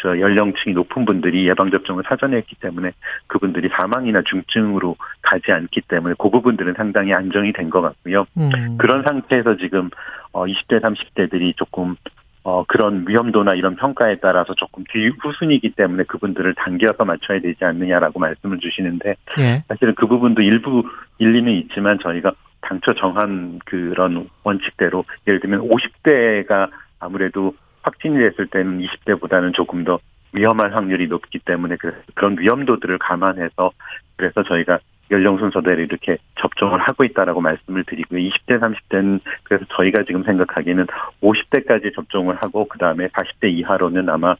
[0.01, 2.91] 저 연령층이 높은 분들이 예방 접종을 사전에 했기 때문에
[3.27, 8.25] 그분들이 사망이나 중증으로 가지 않기 때문에 그 부분들은 상당히 안정이 된 것 같고요.
[8.37, 8.77] 음.
[8.77, 9.89] 그런 상태에서 지금
[10.33, 11.95] 어 20대 30대들이 조금
[12.43, 18.59] 어 그런 위험도나 이런 평가에 따라서 조금 뒤후순이기 때문에 그분들을 당겨서 맞춰야 되지 않느냐라고 말씀을
[18.59, 19.63] 주시는데 예.
[19.67, 20.83] 사실은 그 부분도 일부
[21.19, 29.53] 일리는 있지만 저희가 당초 정한 그런 원칙대로 예를 들면 50대가 아무래도 확진이 됐을 때는 20대보다는
[29.53, 29.99] 조금 더
[30.33, 33.71] 위험할 확률이 높기 때문에 그래서 그런 위험도들을 감안해서
[34.15, 34.79] 그래서 저희가
[35.11, 38.19] 연령 순서대로 이렇게 접종을 하고 있다라고 말씀을 드리고요.
[38.21, 40.87] 20대, 30대는 그래서 저희가 지금 생각하기에는
[41.21, 44.35] 50대까지 접종을 하고 그 다음에 40대 이하로는 아마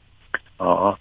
[0.57, 0.95] 어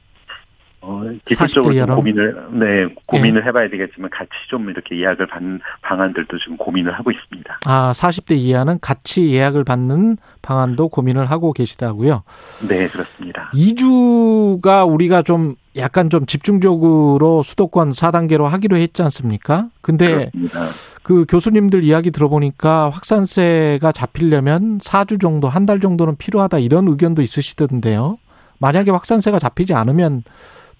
[0.83, 1.97] 어, 기술적으로 40대 좀 여론?
[1.97, 7.59] 고민을, 네, 고민을 해봐야 되겠지만 같이 좀 이렇게 예약을 받는 방안들도 지금 고민을 하고 있습니다.
[7.67, 12.23] 아, 40대 이하는 같이 예약을 받는 방안도 고민을 하고 계시다고요.
[12.69, 13.51] 네, 그렇습니다.
[13.55, 19.69] 2주가 우리가 좀 약간 좀 집중적으로 수도권 4단계로 하기로 했지 않습니까?
[19.83, 20.59] 근데 그렇습니다.
[21.03, 28.19] 그 교수님들 이야기 들어보니까 확산세가 잡히려면 4주 정도, 한 달 정도는 필요하다 이런 의견도 있으시던데요.
[28.59, 30.23] 만약에 확산세가 잡히지 않으면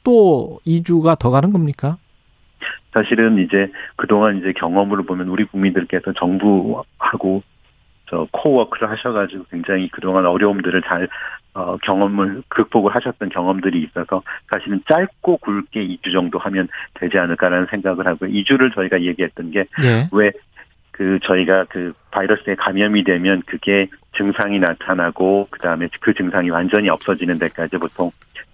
[0.05, 1.97] 또 2주가 더 가는 겁니까?
[2.93, 7.43] 사실은 이제 그동안 이제 경험으로 보면 우리 국민들께서 정부하고
[8.11, 11.09] 저 코워크를 하셔가지고 굉장히 그동안 어려움들을 잘
[11.55, 18.07] 어, 경험을 극복을 하셨던 경험들이 있어서 사실은 짧고 굵게 2주 정도 하면 되지 않을까라는 생각을
[18.07, 18.31] 하고요.
[18.31, 20.09] 2주를 저희가 얘기했던 게 예.
[20.13, 27.79] 왜그 저희가 그 바이러스에 감염이 되면 그게 증상이 나타나고 그다음에 그 증상이 완전히 없어지는 데까지
[27.79, 28.11] 보통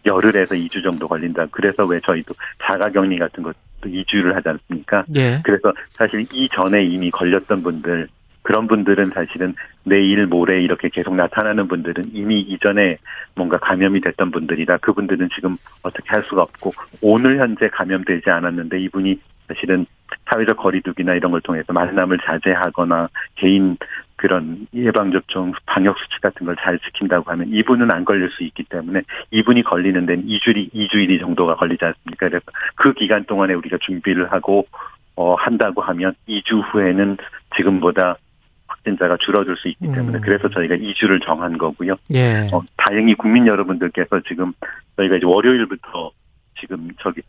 [0.07, 1.47] 열흘에서 2주 정도 걸린다.
[1.51, 5.05] 그래서 왜 저희도 자가격리 같은 것도 2주를 하지 않습니까?
[5.15, 5.41] 예.
[5.45, 8.09] 그래서 사실 이전에 이미 걸렸던 분들
[8.47, 12.97] 그런 분들은 사실은 내일 모레 이렇게 계속 나타나는 분들은 이미 이전에
[13.35, 19.19] 뭔가 감염이 됐던 분들이라 그분들은 지금 어떻게 할 수가 없고 오늘 현재 감염되지 않았는데 이분이
[19.49, 19.87] 사실은
[20.31, 23.77] 사회적 거리두기나 이런 걸 통해서 만남을 자제하거나 개인
[24.17, 29.03] 그런 예방접종 방역 수칙 같은 걸 잘 지킨다고 하면 이분은 안 걸릴 수 있기 때문에
[29.31, 32.29] 이분이 걸리는 데는 2주일이 2주일이 정도가 걸리지 않습니까?
[32.29, 34.67] 그래서 그 기간 동안에 우리가 준비를 하고
[35.15, 37.17] 어 한다고 하면 2주 후에는
[37.57, 38.17] 지금보다
[38.67, 40.21] 확진자가 줄어들 수 있기 때문에 음.
[40.23, 41.95] 그래서 저희가 2주를 정한 거고요.
[42.15, 42.49] 예.
[42.53, 44.53] 어, 다행히 국민 여러분들께서 지금
[44.97, 46.11] 저희가 이제 월요일부터
[46.59, 47.23] 지금 저기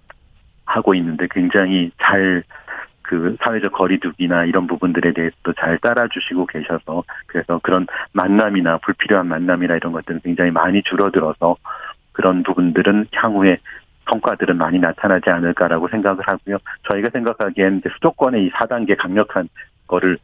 [0.68, 2.44] 하고 있는데 굉장히 잘
[3.08, 9.94] 그 사회적 거리두기나 이런 부분들에 대해서도 잘 따라주시고 계셔서 그래서 그런 만남이나 불필요한 만남이나 이런
[9.94, 11.56] 것들은 굉장히 많이 줄어들어서
[12.12, 13.60] 그런 부분들은 향후에
[14.10, 16.58] 성과들은 많이 나타나지 않을까라고 생각을 하고요.
[16.90, 19.48] 저희가 생각하기엔 수도권의 이 4단계 강력한
[19.88, 20.18] 거를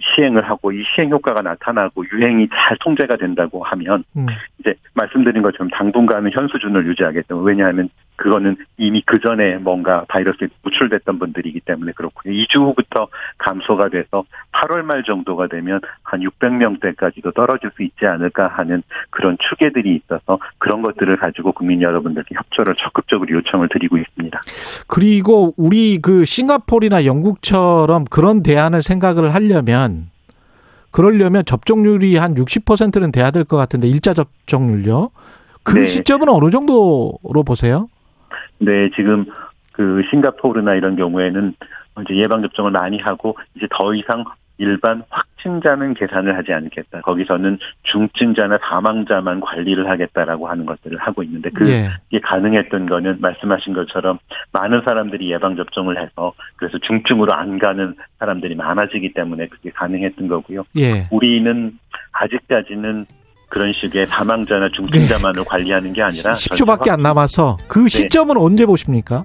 [0.00, 4.26] 시행을 하고 이 시행 효과가 나타나고 유행이 잘 통제가 된다고 하면 음.
[4.58, 7.36] 이제 말씀드린 것처럼 당분간은 현 수준을 유지하겠다.
[7.36, 12.32] 왜냐하면 그거는 이미 그 전에 뭔가 바이러스에 노출됐던 분들이기 때문에 그렇고요.
[12.32, 18.82] 2주 후부터 감소가 돼서 8월 말 정도가 되면 한 600명대까지도 떨어질 수 있지 않을까 하는
[19.10, 24.40] 그런 추계들이 있어서 그런 것들을 가지고 국민 여러분들께 협조를 적극적으로 요청을 드리고 있습니다.
[24.86, 29.81] 그리고 우리 그 싱가포르나 영국처럼 그런 대안을 생각을 하려면
[30.90, 35.10] 그러려면 접종률이 한 60%는 돼야 될 것 같은데 일자 접종률요.
[35.62, 35.86] 그 네.
[35.86, 37.88] 시점은 어느 정도로 보세요?
[38.58, 39.24] 네, 지금
[39.72, 41.54] 그 싱가포르나 이런 경우에는
[42.04, 44.24] 이제 예방 접종을 많이 하고 이제 더 이상
[44.62, 47.00] 일반 확진자는 계산을 하지 않겠다.
[47.00, 52.20] 거기서는 중증자나 사망자만 관리를 하겠다라고 하는 것들을 하고 있는데 그게 예.
[52.20, 54.20] 가능했던 거는 말씀하신 것처럼
[54.52, 60.64] 많은 사람들이 예방 접종을 해서 그래서 중증으로 안 가는 사람들이 많아지기 때문에 그게 가능했던 거고요.
[60.78, 61.08] 예.
[61.10, 61.76] 우리는
[62.12, 63.06] 아직까지는
[63.48, 67.64] 그런 식의 사망자나 중증자만을 관리하는 게 아니라 10초밖에 안 남아서 네.
[67.68, 69.24] 그 시점은 언제 보십니까?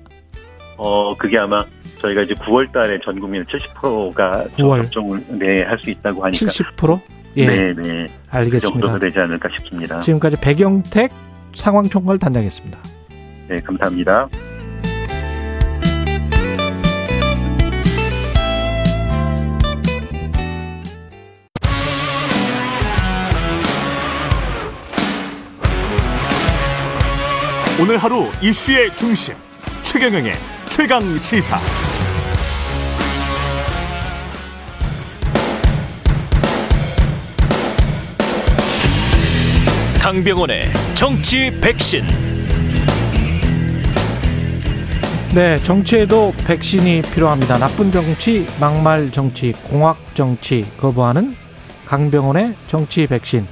[0.78, 1.64] 어, 그게 아마
[2.02, 4.84] 저희가 이제 9월 달에 전 국민 70%가 9월.
[4.84, 7.00] 접종을 네, 할 수 있다고 하니까 70%?
[7.38, 7.46] 예.
[7.48, 8.08] 네, 네.
[8.08, 8.60] 그 알겠습니다.
[8.70, 10.00] 정도가 되지 않을까 싶습니다.
[10.02, 11.12] 지금까지 백영택
[11.54, 12.80] 상황총괄 단장이었습니다.
[13.50, 14.28] 네, 감사합니다.
[27.82, 29.36] 오늘 하루 이슈의 중심
[29.84, 30.34] 최경영의
[30.78, 31.60] 최강 시사.
[40.00, 42.04] 강병원의 정치 백신.
[45.34, 47.58] 네, 정치에도 백신이 필요합니다.
[47.58, 51.36] 나쁜 정치, 막말 정치, 공학 정치 거부하는
[51.88, 53.48] 강병원의 정치 백신.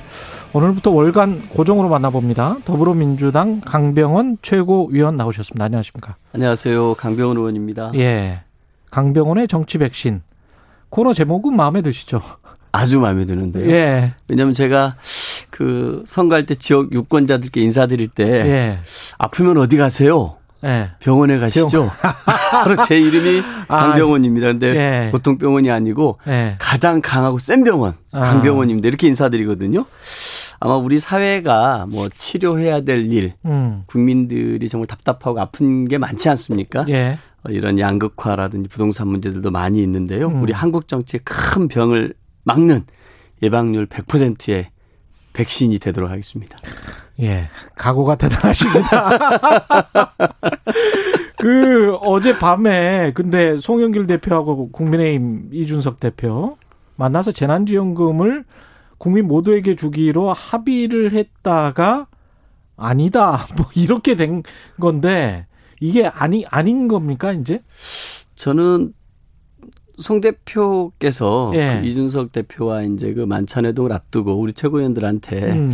[0.56, 2.60] 오늘부터 월간 고정으로 만나봅니다.
[2.64, 5.66] 더불어민주당 강병원 최고위원 나오셨습니다.
[5.66, 6.16] 안녕하십니까?
[6.32, 6.94] 안녕하세요.
[6.94, 7.92] 강병원 의원입니다.
[7.96, 8.40] 예.
[8.90, 10.22] 강병원의 정치 백신.
[10.88, 12.22] 코너 제목은 마음에 드시죠?
[12.72, 13.70] 아주 마음에 드는데요.
[13.70, 14.14] 예.
[14.30, 14.96] 왜냐하면 제가
[15.50, 18.80] 그 선거할 때 지역 유권자들께 인사드릴 때 예.
[19.18, 20.38] 아프면 어디 가세요?
[20.64, 20.92] 예.
[21.00, 21.92] 병원에 가시죠.
[22.64, 24.48] 바로 제 이름이 아, 강병원입니다.
[24.48, 24.68] 근데
[25.08, 25.12] 예.
[25.12, 26.56] 보통 병원이 아니고 예.
[26.60, 28.22] 가장 강하고 센 병원 아.
[28.22, 28.88] 강병원입니다.
[28.88, 29.86] 이렇게 인사드리거든요.
[30.66, 33.84] 아마 우리 사회가 뭐 치료해야 될 일, 음.
[33.86, 36.86] 국민들이 정말 답답하고 아픈 게 많지 않습니까?
[36.90, 37.20] 예.
[37.44, 40.26] 어, 이런 양극화라든지 부동산 문제들도 많이 있는데요.
[40.26, 40.42] 음.
[40.42, 42.84] 우리 한국 정치의 큰 병을 막는
[43.44, 44.70] 예방률 100%의
[45.34, 46.58] 백신이 되도록 하겠습니다.
[47.20, 49.10] 예, 각오가 대단하십니다.
[51.38, 56.58] 그 어제 밤에 근데 송영길 대표하고 국민의힘 이준석 대표
[56.96, 58.46] 만나서 재난지원금을
[58.98, 62.08] 국민 모두에게 주기로 합의를 했다가
[62.78, 64.44] 아니다 뭐 이렇게 된
[64.80, 65.48] 건데
[65.80, 67.62] 이게 아니 아닌 겁니까 이제?
[68.36, 68.94] 저는
[69.98, 71.80] 송 대표께서 예.
[71.82, 75.74] 그 이준석 대표와 이제 그 만찬회동을 앞두고 우리 최고위원들한테 음,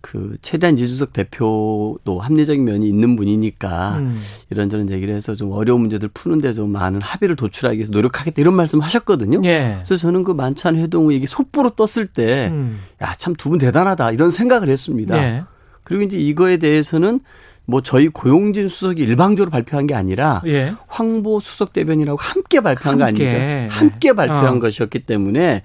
[0.00, 4.18] 그 최대한 이준석 대표도 합리적인 면이 있는 분이니까 음.
[4.50, 8.80] 이런저런 얘기를 해서 좀 어려운 문제들 푸는데 좀 많은 합의를 도출하기 위해서 노력하겠다 이런 말씀
[8.80, 9.40] 하셨거든요.
[9.44, 9.74] 예.
[9.78, 12.80] 그래서 저는 그 만찬 회동 이게 속보로 떴을 때 음.
[13.02, 14.12] 야, 참 두 분 대단하다.
[14.12, 15.16] 이런 생각을 했습니다.
[15.16, 15.42] 예.
[15.84, 17.20] 그리고 이제 이거에 대해서는
[17.66, 20.74] 뭐 저희 고용진 수석이 일방적으로 발표한 게 아니라 예.
[20.88, 23.28] 황보 수석 대변이라고 함께 발표한 거 함께.
[23.28, 23.74] 아닙니까?
[23.74, 24.60] 함께 발표한 어.
[24.60, 25.62] 것이었기 때문에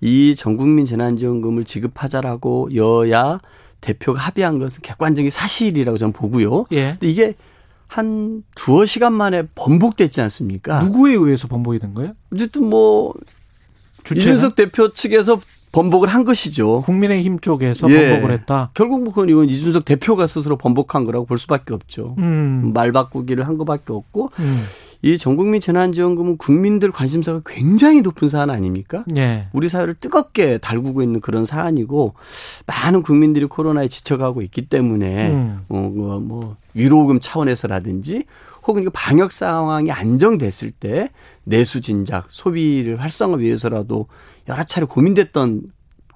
[0.00, 3.40] 이 전국민 재난지원금을 지급하자라고 여야
[3.80, 6.66] 대표가 합의한 것은 객관적인 사실이라고 저는 보고요.
[6.72, 6.90] 예.
[6.92, 7.34] 근데 이게
[7.86, 10.80] 한 두어 시간 만에 번복됐지 않습니까?
[10.80, 12.14] 누구에 의해서 번복이 된 거예요?
[12.32, 13.14] 어쨌든 뭐
[14.02, 14.22] 주체는?
[14.22, 15.40] 이준석 대표 측에서
[15.74, 16.82] 번복을 한 것이죠.
[16.82, 18.10] 국민의힘 쪽에서 예.
[18.10, 18.70] 번복을 했다.
[18.74, 22.14] 결국 뭐 그건 이건 이준석 대표가 스스로 번복한 거라고 볼 수밖에 없죠.
[22.18, 22.70] 음.
[22.72, 24.64] 말 바꾸기를 한 것밖에 없고 음.
[25.02, 29.04] 이 전국민 재난지원금은 국민들 관심사가 굉장히 높은 사안 아닙니까?
[29.16, 29.48] 예.
[29.52, 32.14] 우리 사회를 뜨겁게 달구고 있는 그런 사안이고
[32.66, 35.60] 많은 국민들이 코로나에 지쳐가고 있기 때문에 음.
[35.68, 38.24] 어, 뭐, 뭐 위로금 차원에서라든지
[38.66, 41.10] 혹은 방역 상황이 안정됐을 때
[41.44, 44.06] 내수 진작 소비를 활성화 위해서라도
[44.48, 45.62] 여러 차례 고민됐던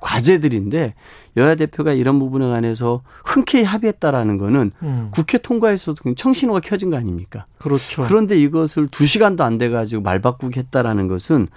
[0.00, 0.94] 과제들인데
[1.36, 5.08] 여야 대표가 이런 부분에 관해서 흔쾌히 합의했다라는 거는 음.
[5.10, 7.46] 국회 통과에서도 청신호가 켜진 거 아닙니까?
[7.58, 8.04] 그렇죠.
[8.06, 11.48] 그런데 이것을 두 시간도 안 돼 가지고 말 바꾸기 했다라는 것은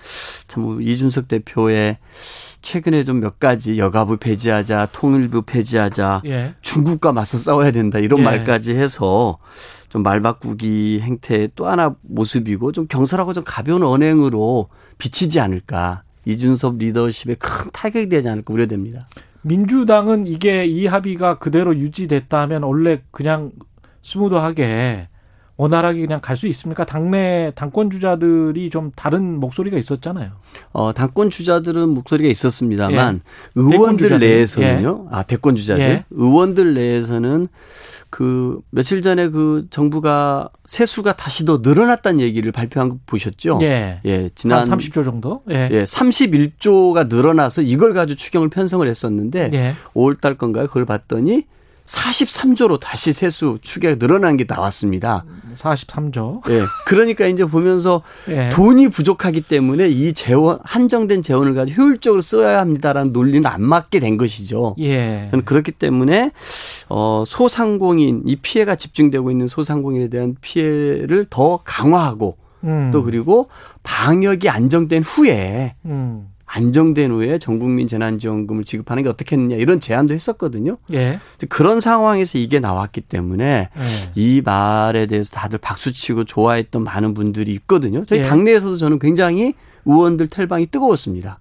[0.47, 1.99] 참 이준석 대표의
[2.63, 6.55] 최근에 좀 몇 가지 여가부 폐지하자, 통일부 폐지하자, 예.
[6.61, 8.23] 중국과 맞서 싸워야 된다 이런 예.
[8.23, 9.37] 말까지 해서
[9.91, 16.03] 좀 말 바꾸기 행태의 또 하나 모습이고 좀 경솔하고 좀 가벼운 언행으로 비치지 않을까.
[16.25, 19.07] 이준석 리더십에 큰 타격이 되지 않을까 우려됩니다.
[19.41, 23.51] 민주당은 이게 이 합의가 그대로 유지됐다면 원래 그냥
[24.03, 25.07] 스무드하게
[25.57, 26.85] 원활하게 그냥 갈 수 있습니까?
[26.85, 30.31] 당내 당권 주자들이 좀 다른 목소리가 있었잖아요.
[30.73, 33.21] 어, 당권 주자들은 목소리가 있었습니다만 예.
[33.55, 34.19] 의원들.
[34.19, 35.07] 내에서는요.
[35.11, 35.83] 아, 대권 주자들.
[35.83, 36.05] 예.
[36.11, 37.47] 의원들 내에서는
[38.11, 43.59] 그 며칠 전에 그 정부가 세수가 다시 더 늘어났다는 얘기를 발표한 거 보셨죠?
[43.63, 44.01] 예.
[44.05, 45.41] 예, 한 지난 30조 정도?
[45.49, 45.69] 예.
[45.71, 49.75] 예, 31조가 늘어나서 이걸 가지고 추경을 편성을 했었는데 예.
[49.93, 50.67] 5월 달 건가요?
[50.67, 51.45] 그걸 봤더니
[51.91, 55.25] 43조로 다시 세수 추계가 늘어난 게 나왔습니다.
[55.53, 56.49] 43조.
[56.49, 56.63] 예.
[56.85, 58.49] 그러니까 이제 보면서 예.
[58.49, 64.17] 돈이 부족하기 때문에 이 재원 한정된 재원을 가지고 효율적으로 써야 합니다라는 논리는 안 맞게 된
[64.17, 64.75] 것이죠.
[64.79, 65.27] 예.
[65.31, 66.31] 저는 그렇기 때문에
[66.87, 72.91] 어 소상공인 이 피해가 집중되고 있는 소상공인에 대한 피해를 더 강화하고 음.
[72.93, 73.49] 또 그리고
[73.83, 76.30] 방역이 안정된 후에 음.
[76.53, 80.77] 안정된 후에 전 국민 재난지원금을 지급하는 게 어떻겠느냐 이런 제안도 했었거든요.
[80.91, 81.19] 예.
[81.47, 84.11] 그런 상황에서 이게 나왔기 때문에 예.
[84.15, 88.03] 이 말에 대해서 다들 박수치고 좋아했던 많은 분들이 있거든요.
[88.05, 88.23] 저희 예.
[88.23, 89.53] 당내에서도 저는 굉장히
[89.85, 91.39] 의원들 탈방이 뜨거웠습니다.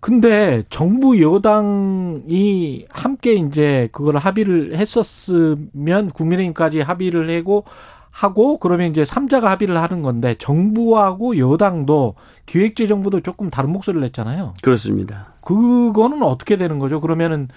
[0.00, 7.64] 근데 정부 여당이 함께 이제 그걸 합의를 했었으면 국민의힘까지 합의를 하고
[8.12, 12.14] 하고 그러면 이제 삼자가 합의를 하는 건데 정부하고 여당도
[12.46, 14.54] 기획재정부도 조금 다른 목소리를 냈잖아요.
[14.62, 15.34] 그렇습니다.
[15.40, 17.00] 그거는 어떻게 되는 거죠?
[17.00, 17.48] 그러면은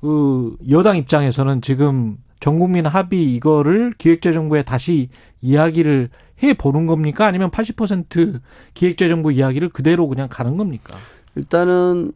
[0.00, 5.08] 그 여당 입장에서는 지금 전 국민 합의 이거를 기획재정부에 다시
[5.40, 6.10] 이야기를
[6.42, 7.24] 해 보는 겁니까?
[7.24, 8.40] 아니면 80%
[8.74, 10.96] 기획재정부 이야기를 그대로 그냥 가는 겁니까?
[11.34, 12.12] 일단은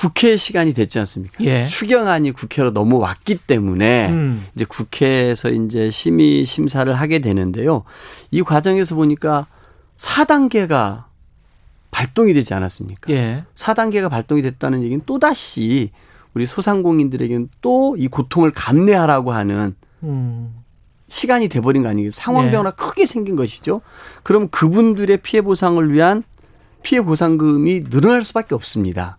[0.00, 1.44] 국회 시간이 됐지 않습니까?
[1.44, 1.66] 예.
[1.66, 4.46] 추경안이 국회로 넘어왔기 때문에 음.
[4.54, 7.84] 이제 국회에서 이제 심의 심사를 하게 되는데요.
[8.30, 9.46] 이 과정에서 보니까
[9.96, 11.04] 4단계가
[11.90, 13.12] 발동이 되지 않았습니까?
[13.12, 13.44] 예.
[13.54, 15.90] 4단계가 발동이 됐다는 얘기는 또 다시
[16.32, 20.54] 우리 소상공인들에게는 또 이 고통을 감내하라고 하는 음.
[21.08, 22.12] 시간이 돼버린 거 아니에요?
[22.14, 22.52] 상황 네.
[22.52, 23.82] 변화 크게 생긴 것이죠.
[24.22, 26.22] 그럼 그분들의 피해 보상을 위한
[26.82, 29.18] 피해 보상금이 늘어날 수밖에 없습니다.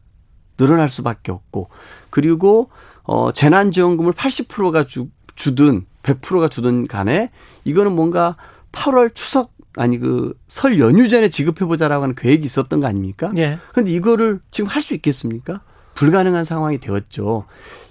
[0.66, 1.70] 늘어날 수밖에 없고
[2.10, 2.70] 그리고
[3.04, 7.32] 어 재난지원금을 80%가 주, 주든 100%가 주든 간에
[7.64, 8.36] 이거는 뭔가
[8.72, 13.30] 8월 추석 아니 그 설 연휴 전에 지급해 보자라고 하는 계획이 있었던 거 아닙니까?
[13.38, 13.58] 예.
[13.74, 15.62] 근데 이거를 지금 할 수 있겠습니까?
[15.96, 17.46] 불가능한 상황이 되었죠.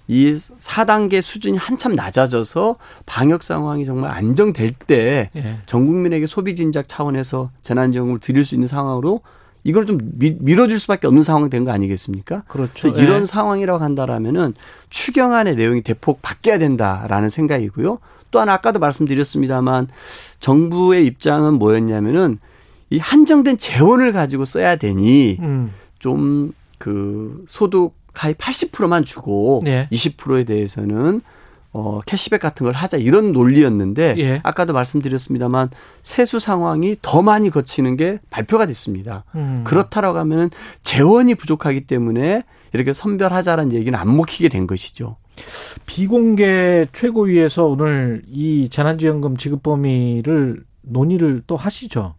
[0.07, 5.61] 이 4단계 수준이 한참 낮아져서 방역 상황이 정말 안정될 때 예.
[5.67, 9.23] 전 국민에게 소비 진작 차원에서 재난지원금을 드릴 수 있는 상황으로
[9.65, 12.43] 이걸 좀 미, 밀어줄 수밖에 없는 상황 된 거 아니겠습니까?
[12.49, 12.89] 그렇죠.
[12.89, 13.25] 이런 예.
[13.27, 14.55] 상황이라고 한다라면은
[14.89, 17.99] 추경안의 내용이 대폭 바뀌어야 된다라는 생각이고요.
[18.31, 19.89] 또 하나 아까도 말씀드렸습니다만
[20.39, 22.39] 정부의 입장은 뭐였냐면은
[22.91, 25.73] 이 한정된 재원을 가지고 써야 되니 음.
[25.99, 29.89] 좀그 소득 하위 80%만 주고 예.
[29.93, 31.21] 20%에 대해서는
[31.73, 34.41] 어 캐시백 같은 걸 하자 이런 논리였는데 예.
[34.43, 35.71] 아까도 말씀드렸습니다만
[36.03, 39.25] 세수 상황이 더 많이 거치는 게 발표가 됐습니다.
[39.37, 39.63] 음.
[39.65, 40.51] 그렇다라고 하면은
[40.83, 42.43] 재원이 부족하기 때문에
[42.73, 45.17] 이렇게 선별하자라는 얘기는 안 먹히게 된 것이죠.
[45.87, 52.15] 비공개 최고위에서 오늘 이 재난지원금 지급 범위를 논의를 또 하시죠.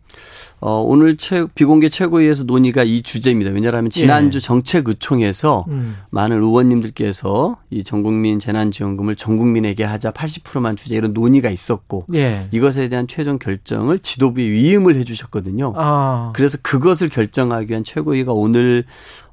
[0.59, 3.51] 어, 오늘 최, 비공개 최고위에서 논의가 이 주제입니다.
[3.51, 4.41] 왜냐하면 지난주 예.
[4.41, 5.97] 정책의총에서 음.
[6.11, 12.47] 많은 의원님들께서 이 전국민 재난지원금을 전 국민에게 하자 80%만 주자 이런 논의가 있었고 예.
[12.51, 15.73] 이것에 대한 최종 결정을 지도부에 위임을 해 주셨거든요.
[15.75, 16.31] 아.
[16.35, 18.83] 그래서 그것을 결정하기 위한 최고위가 오늘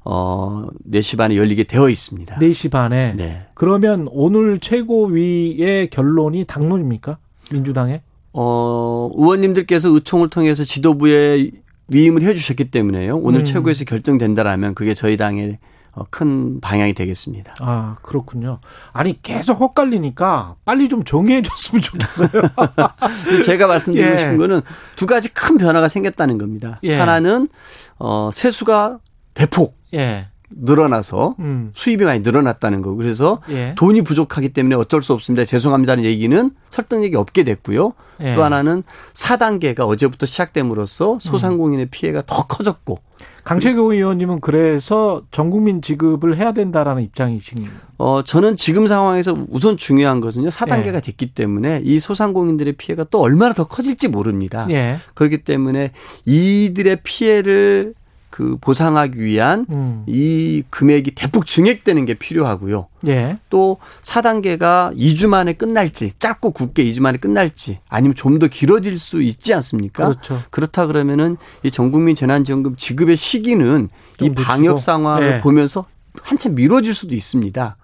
[0.03, 2.37] 어 4시 반에 열리게 되어 있습니다.
[2.37, 3.13] 4시 반에.
[3.15, 3.45] 네.
[3.53, 7.17] 그러면 오늘 최고위의 결론이 당론입니까?
[7.51, 8.01] 민주당의?
[8.33, 11.51] 어, 의원님들께서 의총을 통해서 지도부에
[11.87, 13.17] 위임을 해 주셨기 때문에요.
[13.17, 13.45] 오늘 음.
[13.45, 15.57] 최고에서 결정된다라면 그게 저희 당의
[15.91, 17.55] 어, 큰 방향이 되겠습니다.
[17.59, 18.59] 아, 그렇군요.
[18.93, 22.29] 아니, 계속 헛갈리니까 빨리 좀 정리해 줬으면 좋겠어요.
[23.43, 24.17] 제가 말씀드리고 예.
[24.17, 24.61] 싶은 거는
[24.95, 26.79] 두 가지 큰 변화가 생겼다는 겁니다.
[26.83, 26.95] 예.
[26.95, 27.49] 하나는
[27.97, 28.99] 어, 세수가
[29.33, 30.27] 대폭 예.
[30.51, 31.71] 늘어나서 음.
[31.73, 32.95] 수입이 많이 늘어났다는 거.
[32.95, 33.75] 그래서 예.
[33.77, 35.45] 돈이 부족하기 때문에 어쩔 수 없습니다.
[35.45, 37.93] 죄송합니다는 얘기는 설득력이 없게 됐고요.
[38.21, 38.35] 예.
[38.35, 38.83] 또 하나는
[39.13, 42.99] 4단계가 어제부터 시작됨으로써 소상공인의 피해가 더 커졌고
[43.43, 47.57] 강채교 의원님은 그래서 전 국민 지급을 해야 된다라는 입장이신
[47.97, 50.49] 어 저는 지금 상황에서 우선 중요한 것은요.
[50.49, 51.01] 4단계가 예.
[51.01, 54.65] 됐기 때문에 이 소상공인들의 피해가 또 얼마나 더 커질지 모릅니다.
[54.69, 54.97] 예.
[55.15, 55.91] 그렇기 때문에
[56.25, 57.93] 이들의 피해를
[58.29, 60.03] 그 보상하기 위한 음.
[60.07, 62.87] 이 금액이 대폭 증액되는 게 필요하고요.
[63.07, 63.37] 예.
[63.49, 69.21] 또 4단계가 2주 만에 끝날지, 짧고 굵게 2주 만에 끝날지, 아니면 좀 더 길어질 수
[69.21, 70.05] 있지 않습니까?
[70.05, 70.41] 그렇죠.
[70.49, 74.79] 그렇다 그러면은 이 전국민 재난지원금 지급의 시기는 좀이 방역.
[74.79, 75.41] 상황을 네.
[75.41, 75.85] 보면서
[76.21, 77.77] 한참 미뤄질 수도 있습니다.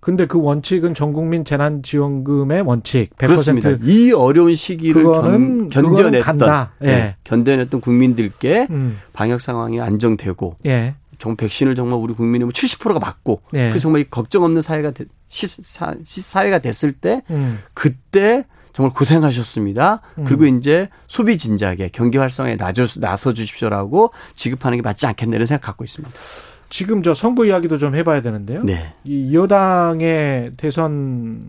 [0.00, 3.70] 근데 그 원칙은 전 국민 재난 지원금의 원칙 100% 그렇습니다.
[3.82, 6.68] 이 어려운 시기를 그거는- 견, 견뎌냈던.
[6.82, 6.86] 예.
[6.86, 8.98] 네, 견뎌냈던 국민들께 음.
[9.12, 10.94] 방역 상황이 안정되고 예.
[11.18, 13.70] 정말 백신을 정말 우리 국민의 70%가 맞고 예.
[13.72, 17.58] 그 정말 걱정 없는 사회가 되- 시, 사, 시- 사회가 됐을 때 음.
[17.74, 20.00] 그때 정말 고생하셨습니다.
[20.18, 20.24] 음.
[20.24, 25.84] 그리고 이제 소비 진작에 경기 활성화에 나서, 주십시오라고 지급하는 게 맞지 않겠나 이런 생각 갖고
[25.84, 26.14] 있습니다.
[26.70, 28.62] 지금 저 선거 이야기도 좀 해봐야 되는데요.
[28.64, 28.94] 네.
[29.04, 31.42] 이 여당의 대선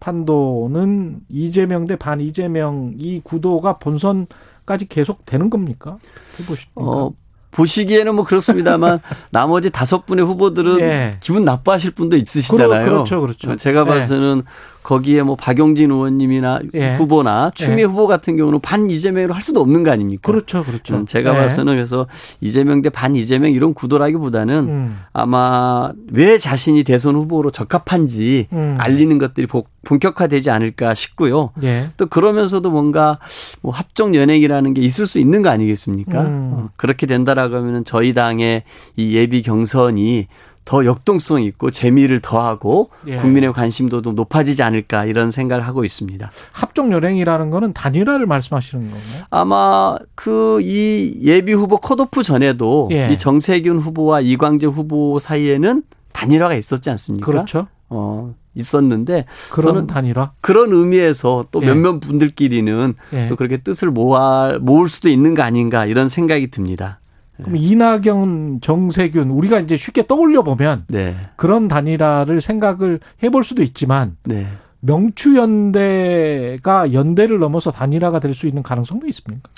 [0.00, 5.98] 판도는 이재명 대 반 이재명 이 구도가 본선까지 계속 되는 겁니까?
[6.40, 6.70] 해보십니까?
[6.76, 7.12] 어,
[7.50, 9.00] 보시기에는 뭐 그렇습니다만
[9.30, 11.16] 나머지 다섯 분의 후보들은 예.
[11.20, 12.84] 기분 나빠하실 분도 있으시잖아요.
[12.84, 13.50] 그렇죠, 그렇죠.
[13.50, 13.84] 어, 제가 예.
[13.84, 14.42] 봐서는
[14.88, 16.94] 거기에 뭐 박용진 의원님이나 예.
[16.94, 17.82] 후보나 추미애 예.
[17.84, 20.22] 후보 같은 경우는 반 이재명으로 할 수도 없는 거 아닙니까?
[20.32, 20.96] 그렇죠, 그렇죠.
[20.96, 21.36] 음, 제가 예.
[21.36, 22.06] 봐서는 그래서
[22.40, 28.76] 이재명 대 반 이재명 이런 구도라기보다는 음, 아마 왜 자신이 대선 후보로 적합한지 음.
[28.80, 31.50] 알리는 것들이 복- 본격화되지 않을까 싶고요.
[31.62, 31.88] 예.
[31.98, 33.18] 또 그러면서도 뭔가
[33.60, 36.22] 뭐 합종 연행이라는 게 있을 수 있는 거 아니겠습니까?
[36.22, 36.50] 음.
[36.54, 38.62] 어, 그렇게 된다라고 하면은 저희 당의
[38.96, 40.28] 이 예비 경선이
[40.68, 43.16] 더 역동성 있고 재미를 더하고 예.
[43.16, 46.30] 국민의 관심도도 높아지지 않을까 이런 생각을 하고 있습니다.
[46.52, 49.22] 합종 연행이라는 거는 단일화를 말씀하시는 건가요?
[49.30, 53.08] 아마 그 이 예비 후보 컷오프 전에도 예.
[53.10, 57.24] 이 정세균 후보와 이광재 후보 사이에는 단일화가 있었지 않습니까?
[57.24, 57.66] 그렇죠.
[57.88, 60.32] 어, 있었는데 그런 단일화.
[60.42, 61.66] 그런 의미에서 또 예.
[61.66, 63.26] 몇몇 분들끼리는 예.
[63.28, 67.00] 또 그렇게 뜻을 모아 모을 수도 있는 거 아닌가 이런 생각이 듭니다.
[67.42, 71.14] 그럼 이낙연, 정세균 우리가 이제 쉽게 떠올려 보면 네.
[71.36, 74.46] 그런 단일화를 생각을 해볼 수도 있지만 네.
[74.80, 79.48] 명추연대가 연대를 넘어서 단일화가 될 수 있는 가능성도 있습니까?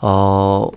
[0.00, 0.68] 어,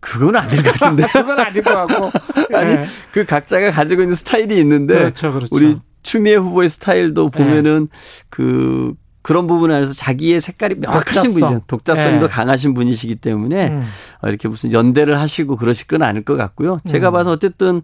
[0.00, 1.06] 그건 아닐 것 같은데.
[1.12, 2.10] 그건 아닐 것 같고.
[2.56, 2.84] 아니, 예.
[3.12, 5.54] 그 각자가 가지고 있는 스타일이 있는데 그렇죠, 그렇죠.
[5.54, 7.88] 우리 추미애 후보의 스타일도 보면은
[8.30, 8.94] 그
[9.26, 11.32] 그런 부분에 대해서 자기의 색깔이 명확하신.
[11.32, 11.62] 분이죠.
[11.66, 12.30] 독자성도 예.
[12.30, 13.82] 강하신 분이시기 때문에 음.
[14.22, 16.78] 어, 이렇게 무슨 연대를 하시고 그러실 건 아닐 것 같고요.
[16.86, 17.12] 제가 음.
[17.12, 17.82] 봐서 어쨌든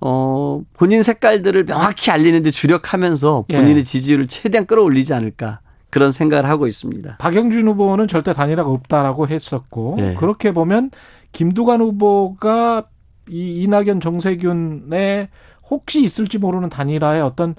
[0.00, 3.56] 어 본인 색깔들을 명확히 알리는데 주력하면서 예.
[3.58, 5.60] 본인의 지지율을 최대한 끌어올리지 않을까
[5.90, 7.18] 그런 생각을 하고 있습니다.
[7.18, 10.14] 박영준 후보는 절대 단일화가 없다라고 했었고 네.
[10.14, 10.90] 그렇게 보면
[11.32, 12.84] 김두관 후보가
[13.28, 15.28] 이 이낙연 정세균의
[15.68, 17.56] 혹시 있을지 모르는 단일화의 어떤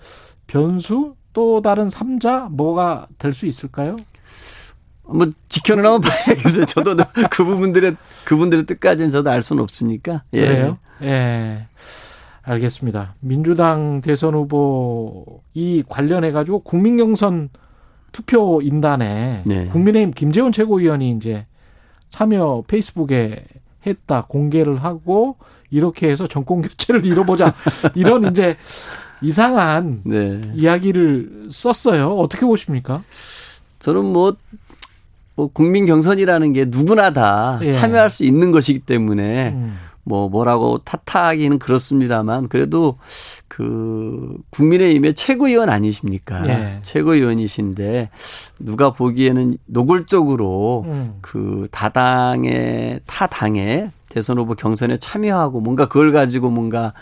[0.47, 3.97] 변수 또 다른 삼자 뭐가 될 수 있을까요?
[5.03, 6.65] 뭐 지켜내라면 봐야겠어요.
[6.65, 6.95] 저도
[7.31, 10.23] 그 부분들의 그분들의 뜻까지는 저도 알 수는 없으니까.
[10.33, 10.41] 예.
[10.41, 10.77] 그래요?
[11.01, 11.67] 예.
[12.43, 13.15] 알겠습니다.
[13.19, 17.49] 민주당 대선 후보 이 관련해 가지고 국민경선
[18.11, 19.67] 투표 인단에 네.
[19.67, 21.45] 국민의힘 김재원 최고위원이 이제
[22.09, 23.45] 참여 페이스북에
[23.85, 25.37] 했다 공개를 하고
[25.69, 27.53] 이렇게 해서 정권 교체를 이뤄보자
[27.95, 28.57] 이런 이제
[29.21, 30.41] 이상한 네.
[30.55, 32.17] 이야기를 썼어요.
[32.17, 33.03] 어떻게 보십니까?
[33.79, 34.35] 저는 뭐,
[35.35, 37.71] 뭐 국민 경선이라는 게 누구나 다 예.
[37.71, 39.77] 참여할 수 있는 것이기 때문에 음.
[40.03, 42.97] 뭐 뭐라고 탓하기는 그렇습니다만 그래도
[43.47, 46.47] 그 국민의힘의 최고위원 아니십니까?
[46.49, 46.79] 예.
[46.81, 48.09] 최고위원이신데
[48.59, 51.13] 누가 보기에는 노골적으로 음.
[51.21, 56.93] 그 다당의 타 당의 대선 후보 경선에 참여하고 뭔가 그걸 가지고 뭔가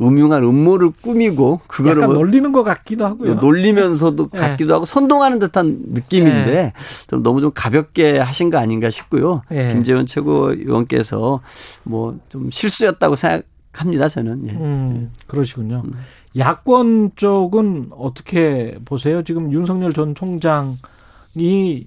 [0.00, 3.34] 음흉한 음모를 꾸미고 그거를 약간 놀리는 것 같기도 하고요.
[3.34, 4.38] 놀리면서도 네.
[4.38, 6.72] 같기도 하고 선동하는 듯한 느낌인데 네.
[7.06, 9.42] 좀 너무 좀 가볍게 하신 거 아닌가 싶고요.
[9.50, 9.72] 네.
[9.72, 11.40] 김재원 최고위원께서
[11.84, 14.08] 뭐 좀 실수였다고 생각합니다.
[14.08, 14.48] 저는.
[14.48, 14.52] 예.
[14.52, 15.82] 음, 그러시군요.
[15.84, 15.92] 음.
[16.36, 19.22] 야권 쪽은 어떻게 보세요?
[19.22, 21.86] 지금 윤석열 전 총장이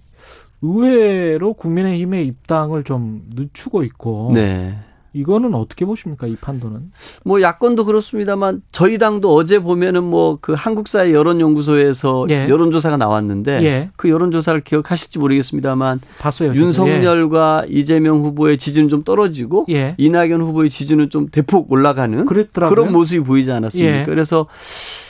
[0.62, 4.78] 의외로 국민의힘의 입당을 좀 늦추고 있고 네.
[5.18, 6.28] 이거는 어떻게 보십니까?
[6.28, 6.92] 이 판도는?
[7.26, 12.48] 뭐 야권도 그렇습니다만 저희 당도 어제 보면은 뭐 그 한국사회 여론연구소에서 예.
[12.50, 13.90] 여론조사가 나왔는데 예.
[13.96, 16.54] 그 여론조사를 기억하실지 모르겠습니다만 봤어요.
[16.56, 17.74] 윤석열과 예.
[17.74, 19.96] 이재명 후보의 지지는 좀 떨어지고 예.
[19.98, 22.76] 이낙연 후보의 지지는 좀 대폭 올라가는 그랬더라고요.
[22.76, 24.00] 그런 모습이 보이지 않았습니까?
[24.00, 24.04] 예.
[24.06, 24.48] 그래서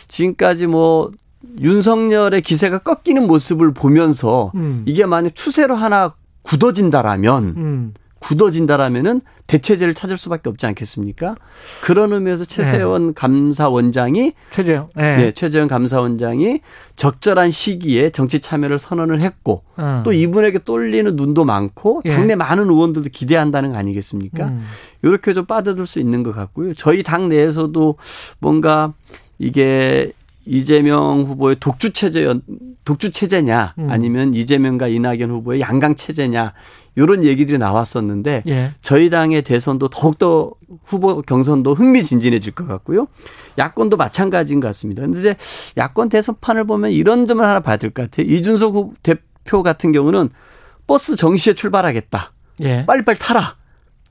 [0.07, 1.11] 지금까지 뭐
[1.61, 4.83] 윤석열의 기세가 꺾이는 모습을 보면서 음.
[4.85, 7.93] 이게 만약 추세로 하나 굳어진다라면 음.
[8.19, 11.35] 굳어진다라면은 대체제를 찾을 수밖에 없지 않겠습니까?
[11.81, 13.13] 그런 의미에서 최세원 네.
[13.15, 15.17] 감사원장이 최재형 네.
[15.17, 15.31] 네.
[15.31, 16.59] 최재형 감사원장이
[16.95, 20.01] 적절한 시기에 정치 참여를 선언을 했고 음.
[20.03, 22.13] 또 이분에게 똘리는 눈도 많고 예.
[22.13, 24.47] 당내 많은 의원들도 기대한다는 거 아니겠습니까?
[24.47, 24.65] 음.
[25.01, 26.73] 이렇게 좀 빠져들 수 있는 것 같고요.
[26.73, 27.95] 저희 당 내에서도
[28.39, 28.93] 뭔가
[29.39, 30.11] 이게
[30.45, 32.33] 이재명 후보의 독주 체제
[32.85, 33.89] 독주 체제냐 음.
[33.89, 36.53] 아니면 이재명과 이낙연 후보의 양강 체제냐
[36.97, 38.71] 이런 얘기들이 나왔었는데 예.
[38.81, 40.51] 저희 당의 대선도 더욱더
[40.83, 43.07] 후보 경선도 흥미진진해질 것 같고요.
[43.59, 45.03] 야권도 마찬가지인 것 같습니다.
[45.05, 45.35] 그런데
[45.77, 48.25] 야권 대선판을 보면 이런 점을 하나 봐야 될 것 같아요.
[48.27, 50.29] 이준석 대표 같은 경우는
[50.87, 52.33] 버스 정시에 출발하겠다.
[52.61, 52.85] 예.
[52.87, 53.55] 빨리빨리 타라.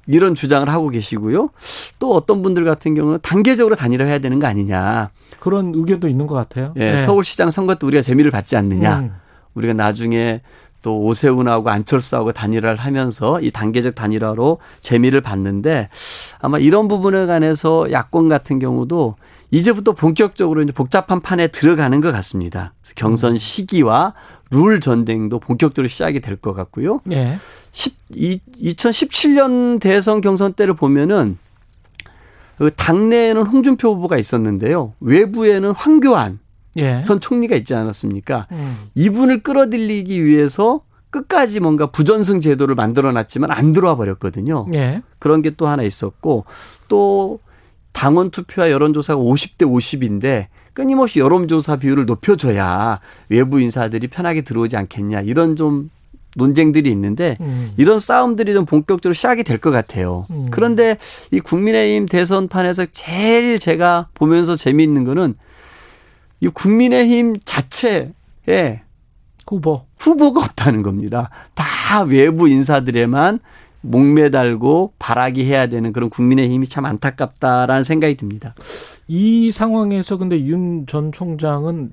[0.06, 1.50] 이런 주장을 하고 계시고요.
[1.98, 5.10] 또 어떤 분들 같은 경우는 단계적으로 단일화 해야 되는 거 아니냐.
[5.40, 6.72] 그런 의견도 있는 것 같아요.
[6.76, 6.98] 예, 네.
[6.98, 9.00] 서울시장 선거 때 우리가 재미를 받지 않느냐.
[9.00, 9.12] 음.
[9.54, 10.42] 우리가 나중에
[10.86, 15.88] 또 오세훈하고 안철수하고 단일화를 하면서 이 단계적 단일화로 재미를 봤는데
[16.38, 19.16] 아마 이런 부분에 관해서 야권 같은 경우도
[19.50, 22.72] 이제부터 본격적으로 이제 복잡한 판에 들어가는 것 같습니다.
[22.94, 23.36] 경선 음.
[23.36, 24.14] 시기와
[24.52, 27.00] 룰 전쟁도 본격적으로 시작이 될 것 같고요.
[27.10, 27.40] 예.
[27.72, 31.36] 10, 2017년 대선 경선 때를 보면은
[32.58, 34.94] 그 당내에는 홍준표 후보가 있었는데요.
[35.00, 36.38] 외부에는 황교안
[36.76, 37.02] 예.
[37.04, 38.46] 전 총리가 있지 않았습니까?
[38.52, 38.76] 음.
[38.94, 44.66] 이분을 끌어들이기 위해서 끝까지 뭔가 부전승 제도를 만들어 놨지만 안 들어와 버렸거든요.
[44.74, 45.02] 예.
[45.18, 46.44] 그런 게 또 하나 있었고
[46.88, 47.38] 또
[47.92, 53.00] 당원 투표와 여론조사가 50대 50인데 끊임없이 여론조사 비율을 높여줘야
[53.30, 55.88] 외부 인사들이 편하게 들어오지 않겠냐 이런 좀
[56.36, 57.72] 논쟁들이 있는데 음.
[57.78, 60.26] 이런 싸움들이 좀 본격적으로 시작이 될 것 같아요.
[60.28, 60.48] 음.
[60.50, 60.98] 그런데
[61.30, 65.34] 이 국민의힘 대선판에서 제일 제가 보면서 재미있는 거는
[66.40, 68.82] 이 국민의힘 자체에
[69.46, 71.30] 후보 후보가 없다는 겁니다.
[71.54, 73.40] 다 외부 인사들에만
[73.82, 78.54] 목매달고 바라기 해야 되는 그런 국민의힘이 참 안타깝다라는 생각이 듭니다.
[79.06, 81.92] 이 상황에서 근데 윤 전 총장은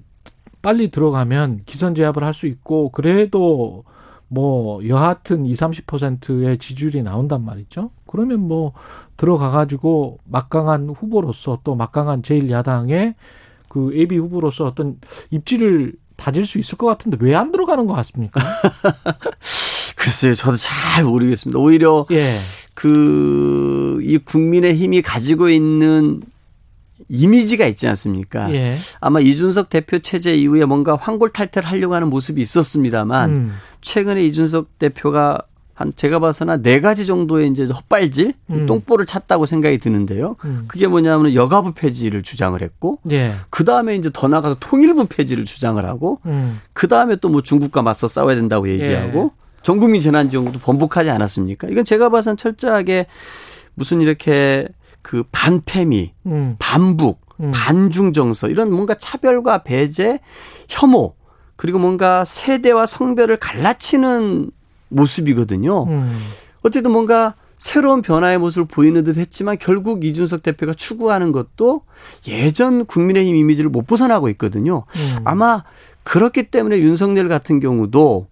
[0.61, 3.83] 빨리 들어가면 기선 제압을 할 수 있고 그래도
[4.29, 7.91] 뭐 여하튼 20, 30%의 지지율이 나온단 말이죠.
[8.07, 8.73] 그러면 뭐
[9.15, 13.13] 들어가 가지고 막강한 후보로서 또 막강한 제1야당의
[13.73, 14.97] 그 예비 후보로서 어떤
[15.31, 18.39] 입지를 다질 수 있을 것 같은데 왜 안 들어가는 것 같습니까?
[19.97, 21.57] 글쎄요, 저도 잘 모르겠습니다.
[21.57, 22.37] 오히려 예.
[22.75, 26.21] 그이 국민의 힘이 가지고 있는
[27.09, 28.53] 이미지가 있지 않습니까?
[28.53, 28.77] 예.
[28.99, 33.53] 아마 이준석 대표 체제 이후에 뭔가 황골탈퇴를 하려고 하는 모습이 있었습니다만 음.
[33.81, 35.39] 최근에 이준석 대표가
[35.73, 38.65] 한 제가 봐서는 네 가지 정도의 이제 헛발질, 음.
[38.67, 40.35] 똥볼을 찼다고 생각이 드는데요.
[40.45, 40.65] 음.
[40.67, 43.33] 그게 뭐냐면 여가부 폐지를 주장을 했고, 예.
[43.49, 46.59] 그 다음에 이제 더 나가서 통일부 폐지를 주장을 하고, 음.
[46.73, 49.43] 그 다음에 또 뭐 중국과 맞서 싸워야 된다고 얘기하고, 예.
[49.63, 51.67] 전국민 재난지원금도 번복하지 않았습니까?
[51.69, 53.07] 이건 제가 봐서는 철저하게
[53.73, 54.67] 무슨 이렇게
[55.01, 56.55] 그 반패미, 음.
[56.59, 57.51] 반북, 음.
[57.53, 60.19] 반중 정서 이런 뭔가 차별과 배제,
[60.69, 61.15] 혐오
[61.55, 64.51] 그리고 뭔가 세대와 성별을 갈라치는
[64.93, 65.83] 모습이거든요.
[65.85, 66.19] 음.
[66.61, 71.81] 어쨌든 뭔가 새로운 변화의 모습을 보이는 듯 했지만 결국 이준석 대표가 추구하는 것도
[72.27, 74.83] 예전 국민의힘 이미지를 못 벗어나고 있거든요.
[74.95, 75.19] 음.
[75.23, 75.63] 아마
[76.03, 78.27] 그렇기 때문에 윤석열 같은 경우도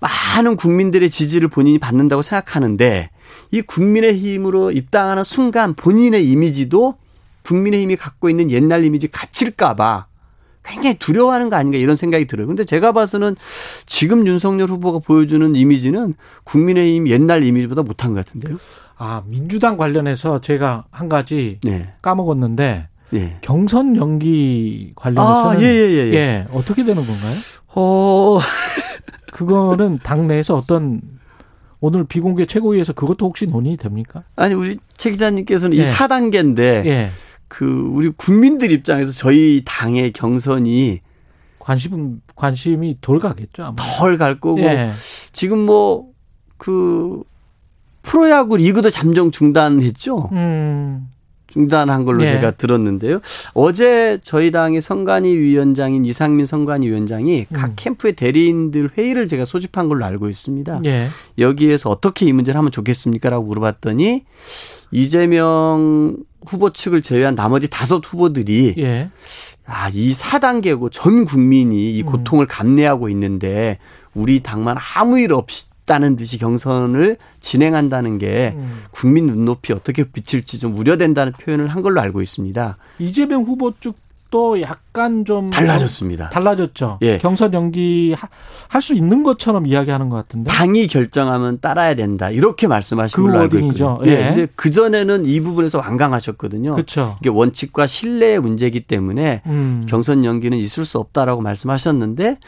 [0.00, 3.10] 많은 국민들의 지지를 본인이 받는다고 생각하는데
[3.52, 6.96] 이 국민의힘으로 입당하는 순간 본인의 이미지도
[7.44, 10.06] 국민의힘이 갖고 있는 옛날 이미지 갇힐까봐
[10.64, 12.46] 굉장히 두려워하는 거 아닌가 이런 생각이 들어요.
[12.46, 13.36] 근데 제가 봐서는
[13.86, 18.56] 지금 윤석열 후보가 보여주는 이미지는 국민의힘 옛날 이미지보다 못한 것 같은데요.
[18.96, 21.92] 아, 민주당 관련해서 제가 한 가지 네.
[22.02, 23.36] 까먹었는데 예.
[23.40, 26.14] 경선 연기 관련해서는 아, 예, 예, 예, 예.
[26.14, 27.36] 예, 어떻게 되는 건가요?
[27.74, 28.38] 어,
[29.32, 31.00] 그거는 당내에서 어떤
[31.80, 34.22] 오늘 비공개 최고위에서 그것도 혹시 논의 됩니까?
[34.36, 35.80] 아니, 우리 최 기자님께서는 예.
[35.80, 37.10] 이 4단계인데 예.
[37.52, 41.00] 그 우리 국민들 입장에서 저희 당의 경선이
[41.58, 43.76] 관심 관심이 덜 가겠죠, 아마.
[43.76, 44.90] 덜갈 거고 예.
[45.32, 46.12] 지금 뭐
[46.62, 47.24] 그
[48.02, 50.28] 프로야구 리그도 잠정 중단했죠.
[50.30, 51.08] 음.
[51.48, 52.34] 중단한 걸로 예.
[52.34, 53.20] 제가 들었는데요.
[53.52, 57.72] 어제 저희 당의 선관위 위원장인 이상민 선관위 위원장이 각 음.
[57.74, 60.82] 캠프의 대리인들 회의를 제가 소집한 걸로 알고 있습니다.
[60.84, 61.08] 예.
[61.36, 64.24] 여기에서 어떻게 이 문제를 하면 좋겠습니까라고 물어봤더니
[64.92, 66.16] 이재명
[66.46, 69.10] 후보 측을 제외한 나머지 다섯 후보들이 예.
[69.64, 72.06] 아, 이 4단계고 전 국민이 이 음.
[72.06, 73.78] 고통을 감내하고 있는데
[74.14, 78.82] 우리 당만 아무 일 없다는 듯이 경선을 진행한다는 게 음.
[78.90, 82.76] 국민 눈높이 어떻게 비칠지 좀 우려된다는 표현을 한 걸로 알고 있습니다.
[82.98, 83.96] 이재명 후보 쪽
[84.32, 86.30] 도 약간 좀 달라졌습니다.
[86.30, 86.98] 달라졌죠.
[87.02, 87.18] 예.
[87.18, 88.16] 경선 연기
[88.68, 90.50] 할 수 있는 것처럼 이야기하는 것 같은데.
[90.50, 92.30] 당이 결정하면 따라야 된다.
[92.30, 93.58] 이렇게 말씀하신 그 걸로 알고.
[93.58, 93.98] 있거든요.
[94.06, 94.10] 예.
[94.10, 94.16] 예.
[94.34, 96.72] 근데 그 전에는 이 부분에서 완강하셨거든요.
[96.72, 97.16] 그렇죠.
[97.20, 99.84] 이게 원칙과 신뢰의 문제이기 때문에 음.
[99.88, 102.38] 경선 연기는 있을 수 없다라고 말씀하셨는데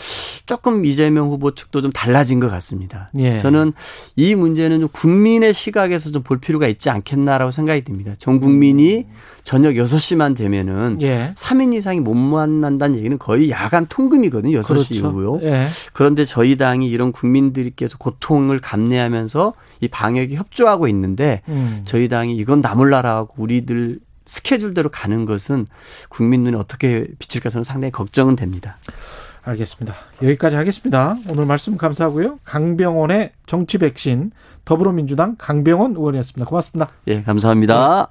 [0.47, 3.09] 조금 이재명 후보 측도 좀 달라진 것 같습니다.
[3.19, 3.37] 예.
[3.39, 3.73] 저는
[4.17, 8.15] 이 문제는 좀 국민의 시각에서 좀 볼 필요가 있지 않겠나라고 생각이 듭니다.
[8.17, 9.05] 전 국민이
[9.43, 11.33] 저녁 6시만 되면은 예.
[11.37, 14.61] 3인 이상이 못 만난다는 얘기는 거의 야간 통금이거든요.
[14.61, 14.95] 6시 그렇죠.
[14.95, 15.41] 이후요.
[15.43, 15.67] 예.
[15.93, 21.83] 그런데 저희 당이 이런 국민들께서 고통을 감내하면서 이 방역에 협조하고 있는데 음.
[21.85, 25.67] 저희 당이 이건 나몰라라고 우리들 스케줄대로 가는 것은
[26.09, 28.79] 국민 눈에 어떻게 비칠까 저는 상당히 걱정은 됩니다.
[29.43, 29.95] 알겠습니다.
[30.23, 31.17] 여기까지 하겠습니다.
[31.29, 32.39] 오늘 말씀 감사하고요.
[32.45, 34.31] 강병원의 정치 백신
[34.65, 36.49] 더불어민주당 강병원 의원이었습니다.
[36.49, 36.91] 고맙습니다.
[37.09, 38.11] 예, 감사합니다.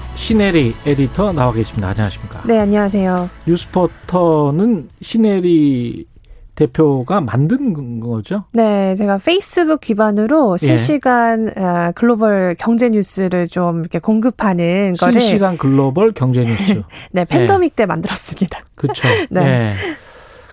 [0.21, 1.89] 신혜리 에디터 나와 계십니다.
[1.89, 2.43] 안녕하십니까?
[2.45, 3.27] 네, 안녕하세요.
[3.47, 6.05] 뉴스포터는 신혜리
[6.53, 8.43] 대표가 만든 거죠?
[8.53, 10.65] 네, 제가 페이스북 기반으로 예.
[10.65, 16.83] 실시간 아, 글로벌 경제 뉴스를 좀 이렇게 공급하는 거를 실시간 글로벌 경제 뉴스.
[17.11, 18.59] 네, 팬데믹 때 만들었습니다.
[18.75, 19.07] 그렇죠.
[19.31, 19.41] 네.
[19.41, 19.75] 네.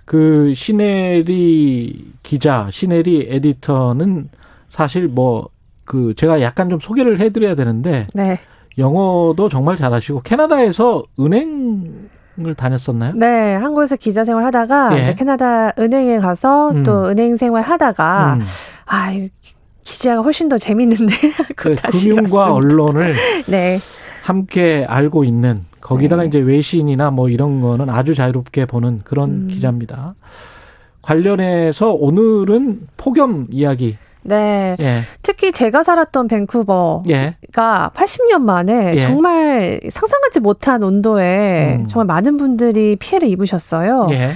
[0.03, 4.29] 그 시네리 기자, 시네리 에디터는
[4.71, 5.47] 사실 뭐
[5.89, 8.37] 그 제가 약간 좀 소개를 해드려야 되는데 네.
[8.79, 12.09] 영어도 정말 잘하시고 캐나다에서 은행
[12.41, 13.15] 을 다녔었나요?
[13.15, 15.01] 네, 한국에서 기자 생활 하다가 예.
[15.01, 16.83] 이제 캐나다 은행에 가서 음.
[16.85, 18.41] 또 은행 생활 하다가 음,
[18.85, 19.29] 아, 기-
[19.83, 21.13] 기자가 훨씬 더 재밌는데
[21.57, 22.53] 그 금융과 왔습니다.
[22.53, 23.15] 언론을
[23.47, 23.79] 네.
[24.23, 26.27] 함께 알고 있는 거기다가 네.
[26.29, 29.47] 이제 외신이나 뭐 이런 거는 아주 자유롭게 보는 그런 음.
[29.51, 30.15] 기자입니다.
[31.01, 33.97] 관련해서 오늘은 폭염 이야기.
[34.21, 34.75] 네.
[34.79, 35.01] 예.
[35.21, 37.35] 특히 제가 살았던 밴쿠버가 예.
[37.51, 39.01] 80년 만에 예.
[39.01, 41.87] 정말 상상하지 못한 온도에 음.
[41.87, 44.07] 정말 많은 분들이 피해를 입으셨어요.
[44.11, 44.31] 예.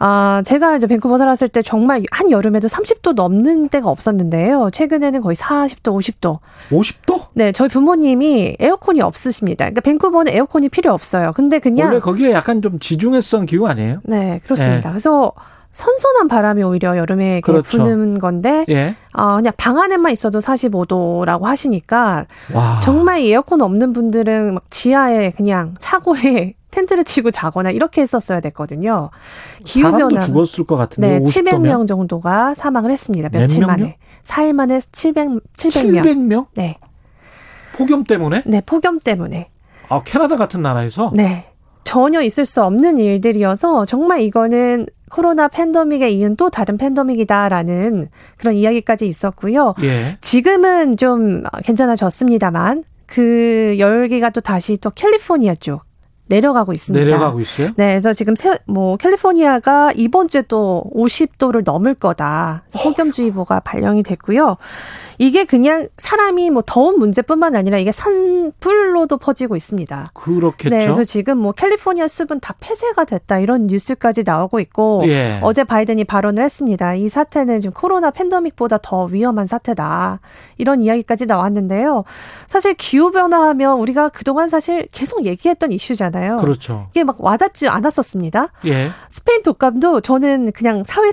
[0.00, 4.70] 아, 제가 이제 밴쿠버 살았을 때 정말 한 여름에도 30도 넘는 때가 없었는데요.
[4.72, 6.38] 최근에는 거의 40도, 50도.
[6.70, 7.26] 50도?
[7.34, 9.64] 네, 저희 부모님이 에어컨이 없으십니다.
[9.64, 11.32] 그러니까 밴쿠버는 에어컨이 필요 없어요.
[11.34, 13.98] 근데 그냥 원래 거기에 약간 좀 지중해성 기후 아니에요?
[14.04, 14.90] 네, 그렇습니다.
[14.90, 15.32] 그래서
[15.72, 17.62] 선선한 바람이 오히려 여름에 그렇죠.
[17.78, 18.96] 부는 건데 예.
[19.12, 22.80] 어, 그냥 방 안에만 있어도 45도라고 하시니까 와.
[22.82, 29.10] 정말 이 에어컨 없는 분들은 막 지하에 그냥 차고에 텐트를 치고 자거나 이렇게 했었어야 됐거든요.
[29.64, 30.20] 기후 변화.
[30.20, 31.18] 죽었을 것 같은데.
[31.18, 31.62] 네, 50도면?
[31.62, 33.28] 700명 정도가 사망을 했습니다.
[33.30, 33.64] 몇 며칠?
[33.64, 33.96] 만에.
[34.24, 36.02] 4일 만에 700, 700명.
[36.02, 36.46] 700명?
[36.54, 36.78] 네.
[37.74, 38.42] 폭염 때문에?
[38.44, 39.48] 네, 폭염 때문에.
[39.88, 41.10] 아, 캐나다 같은 나라에서?
[41.14, 41.46] 네.
[41.84, 49.06] 전혀 있을 수 없는 일들이어서 정말 이거는 코로나 팬데믹에 이은 또 다른 팬데믹이다라는 그런 이야기까지
[49.06, 49.74] 있었고요.
[49.82, 50.16] 예.
[50.20, 55.87] 지금은 좀 괜찮아졌습니다만 그 열기가 또 다시 또 캘리포니아 쪽
[56.28, 57.04] 내려가고 있습니다.
[57.04, 57.68] 내려가고 있어요?
[57.76, 62.62] 네, 그래서 지금 세, 뭐 캘리포니아가 이번 주에 또 50도를 넘을 거다.
[62.74, 64.56] 폭염주의보가 발령이 됐고요.
[65.18, 70.12] 이게 그냥 사람이 뭐 더운 문제뿐만 아니라 이게 산불로도 퍼지고 있습니다.
[70.14, 70.76] 그렇겠죠.
[70.76, 75.40] 네, 그래서 지금 뭐 캘리포니아 숲은 다 폐쇄가 됐다 이런 뉴스까지 나오고 있고 예.
[75.42, 76.94] 어제 바이든이 발언을 했습니다.
[76.94, 80.20] 이 사태는 지금 코로나 팬데믹보다 더 위험한 사태다
[80.56, 82.04] 이런 이야기까지 나왔는데요.
[82.46, 86.17] 사실 기후 변화하면 우리가 그동안 사실 계속 얘기했던 이슈잖아요.
[86.40, 86.88] 그렇죠.
[86.90, 88.48] 이게 막 와닿지 않았었습니다.
[88.66, 88.90] 예.
[89.08, 91.12] 스페인 독감도 저는 그냥 사회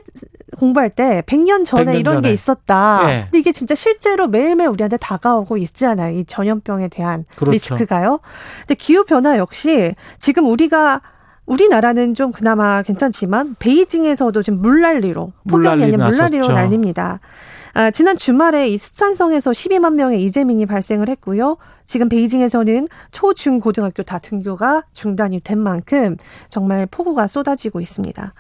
[0.57, 2.27] 공부할 때 100년 전에 100년 이런 전에.
[2.29, 3.01] 게 있었다.
[3.09, 3.21] 예.
[3.25, 6.17] 근데 이게 진짜 실제로 매일매일 우리한테 다가오고 있지 않아요.
[6.17, 7.51] 이 전염병에 대한 그렇죠.
[7.51, 8.19] 리스크가요.
[8.61, 11.01] 근데 기후 변화 역시 지금 우리가
[11.45, 16.47] 우리나라는 좀 그나마 괜찮지만 베이징에서도 지금 물난리로 폭염이 아니라 물난리로.
[16.47, 17.19] 날립니다.
[17.75, 21.57] 아, 지난 주말에 이 스촨성에서 12만 명의 이재민이 발생을 했고요.
[21.85, 26.15] 지금 베이징에서는 초, 중, 고등학교 다 등교가 중단이 된 만큼
[26.49, 28.33] 정말 폭우가 쏟아지고 있습니다.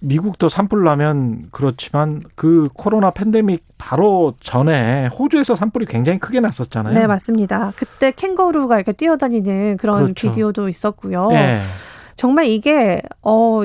[0.00, 6.94] 미국도 산불 나면 그렇지만 그 코로나 팬데믹 바로 전에 호주에서 산불이 굉장히 크게 났었잖아요.
[6.94, 7.72] 네, 맞습니다.
[7.76, 10.28] 그때 캥거루가 이렇게 뛰어다니는 그런 그렇죠.
[10.28, 11.28] 비디오도 있었고요.
[11.32, 11.60] 예.
[12.16, 13.60] 정말 이게 어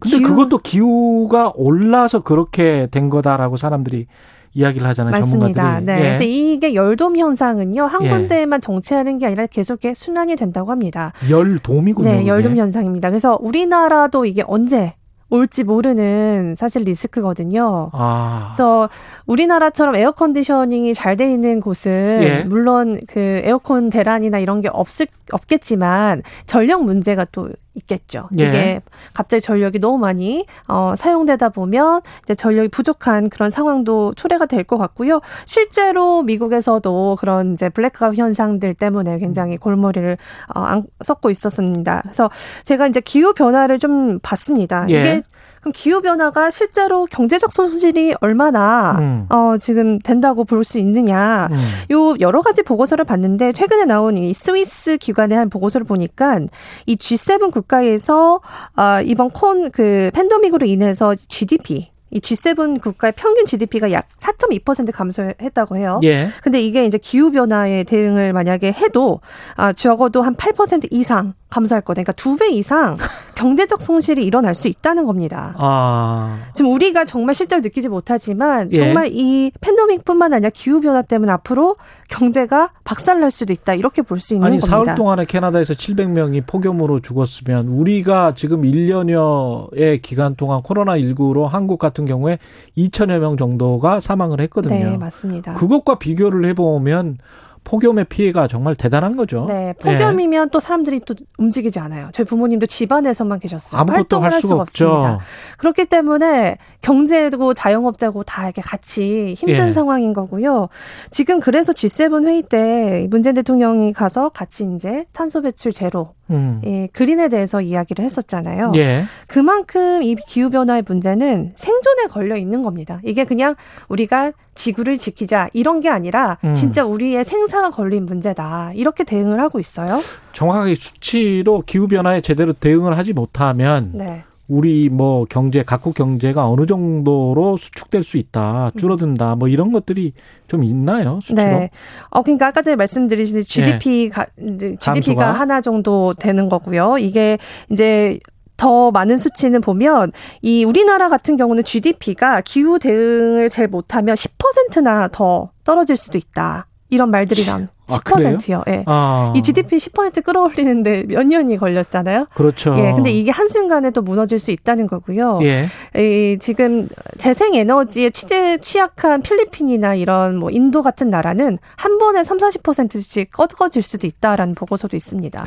[0.00, 4.06] 근데 기후- 그것도 기후가 올라서 그렇게 된 거다라고 사람들이
[4.54, 5.12] 이야기를 하잖아요.
[5.12, 5.52] 맞습니다.
[5.52, 5.86] 전문가들이.
[5.86, 5.98] 네.
[5.98, 6.02] 예.
[6.02, 8.08] 그래서 이게 열돔 현상은요 한 예.
[8.08, 11.12] 군데에만 정체하는 게 아니라 계속 순환이 된다고 합니다.
[11.30, 12.08] 열돔이군요.
[12.08, 12.60] 네, 열돔 그게.
[12.62, 13.10] 현상입니다.
[13.10, 14.94] 그래서 우리나라도 이게 언제
[15.30, 17.90] 올지 모르는 사실 리스크거든요.
[17.92, 18.46] 아.
[18.48, 18.88] 그래서
[19.26, 22.44] 우리나라처럼 air conditioning이 잘 돼 있는 곳은 예.
[22.48, 28.28] 물론 그 에어컨 대란이나 이런 게 없을 없겠지만 전력 문제가 또 있겠죠.
[28.38, 28.44] 예.
[28.48, 28.80] 이게
[29.14, 34.76] 갑자기 전력이 너무 많이 어, 사용되다 보면 이제 전력이 부족한 그런 상황도 초래가 될 것
[34.76, 35.20] 같고요.
[35.46, 40.18] 실제로 미국에서도 그런 이제 블랙아웃 현상들 때문에 굉장히 골머리를
[40.54, 42.02] 어, 안, 썩고 있었습니다.
[42.02, 42.30] 그래서
[42.64, 44.84] 제가 이제 기후 변화를 좀 봤습니다.
[44.90, 44.94] 예.
[45.00, 45.22] 이게
[45.60, 49.26] 그럼 기후 변화가 실제로 경제적 손실이 얼마나 음.
[49.28, 51.48] 어, 지금 된다고 볼 수 있느냐.
[51.50, 51.56] 음.
[51.92, 56.40] 요 여러 가지 보고서를 봤는데 최근에 나온 이 스위스 기관의 한 보고서를 보니까
[56.86, 58.40] 이 G7 국가에서
[58.74, 65.76] 아 이번 콘 그 팬데믹으로 인해서 GDP 이 G7 국가의 평균 GDP가 약 4.2% 감소했다고
[65.76, 65.98] 해요.
[66.04, 66.30] 예.
[66.42, 69.20] 근데 이게 이제 기후 변화에 대응을 만약에 해도
[69.56, 72.02] 아 적어도 한 8% 이상 감소할 거다.
[72.02, 72.96] 그러니까 두 배 이상
[73.38, 75.54] 경제적 손실이 일어날 수 있다는 겁니다.
[75.58, 76.40] 아.
[76.54, 78.78] 지금 우리가 정말 실제로 느끼지 못하지만 예.
[78.78, 81.76] 정말 이 팬데믹뿐만 아니라 기후 변화 때문에 앞으로
[82.08, 84.84] 경제가 박살날 수도 있다 이렇게 볼 수 있는 아니 겁니다.
[84.84, 92.06] 사흘 동안에 캐나다에서 700명이 폭염으로 죽었으면 우리가 지금 1년여의 기간 동안 코로나 19로 한국 같은
[92.06, 92.40] 경우에
[92.76, 94.74] 2천여 명 정도가 사망을 했거든요.
[94.74, 95.54] 네, 맞습니다.
[95.54, 97.18] 그것과 비교를 해보면
[97.64, 99.46] 폭염의 피해가 정말 대단한 거죠.
[99.48, 102.10] 네, 폭염이면 또 사람들이 또 움직이지 않아요.
[102.12, 103.80] 저희 부모님도 집안에서만 계셨어요.
[103.80, 105.14] 아무것도 활동을 할 수가 없습니다.
[105.14, 105.26] 없죠.
[105.58, 109.72] 그렇기 때문에 경제고 자영업자고 다 이렇게 같이 힘든 예.
[109.72, 110.68] 상황인 거고요.
[111.10, 116.60] 지금 그래서 G7 회의 때 문재인 대통령이 가서 같이 이제 탄소 배출 제로, 음.
[116.64, 118.72] 예, 그린에 대해서 이야기를 했었잖아요.
[118.76, 119.04] 예.
[119.26, 123.00] 그만큼 이 기후 변화의 문제는 생존에 걸려 있는 겁니다.
[123.04, 123.54] 이게 그냥
[123.88, 126.54] 우리가 지구를 지키자 이런 게 아니라 음.
[126.54, 128.72] 진짜 우리의 생사가 걸린 문제다.
[128.74, 130.00] 이렇게 대응을 하고 있어요.
[130.32, 134.24] 정확하게 수치로 기후 변화에 제대로 대응을 하지 못하면 네.
[134.48, 140.14] 우리 뭐 경제 각국 경제가 어느 정도로 수축될 수 있다, 줄어든다, 뭐 이런 것들이
[140.46, 141.42] 좀 있나요 수치로?
[141.42, 141.70] 네.
[142.08, 144.92] 어, 그러니까 아까 전에 말씀드린 GDP가 이제 GDP가 예.
[144.94, 145.32] 감소가?
[145.32, 146.96] 하나 정도 되는 거고요.
[146.98, 147.36] 이게
[147.70, 148.18] 이제
[148.56, 155.50] 더 많은 수치는 보면 이 우리나라 같은 경우는 GDP가 기후 대응을 제일 못하면 10%나 더
[155.64, 156.67] 떨어질 수도 있다.
[156.90, 158.38] 이런 말들이 난 아, 그래요?
[158.38, 158.62] 10%요.
[158.68, 158.84] 예.
[158.86, 162.26] 아, 이 GDP 10% 끌어올리는데 몇 년이 걸렸잖아요.
[162.34, 162.74] 그렇죠.
[162.78, 162.92] 예.
[162.92, 165.40] 근데 이게 한순간에 또 무너질 수 있다는 거고요.
[165.42, 165.66] 예.
[165.96, 172.38] 이 지금 재생 에너지에 취재 취약한 필리핀이나 이런 뭐 인도 같은 나라는 한 번에 3,
[172.38, 175.46] 40%씩 꺼져질 수도 있다라는 보고서도 있습니다.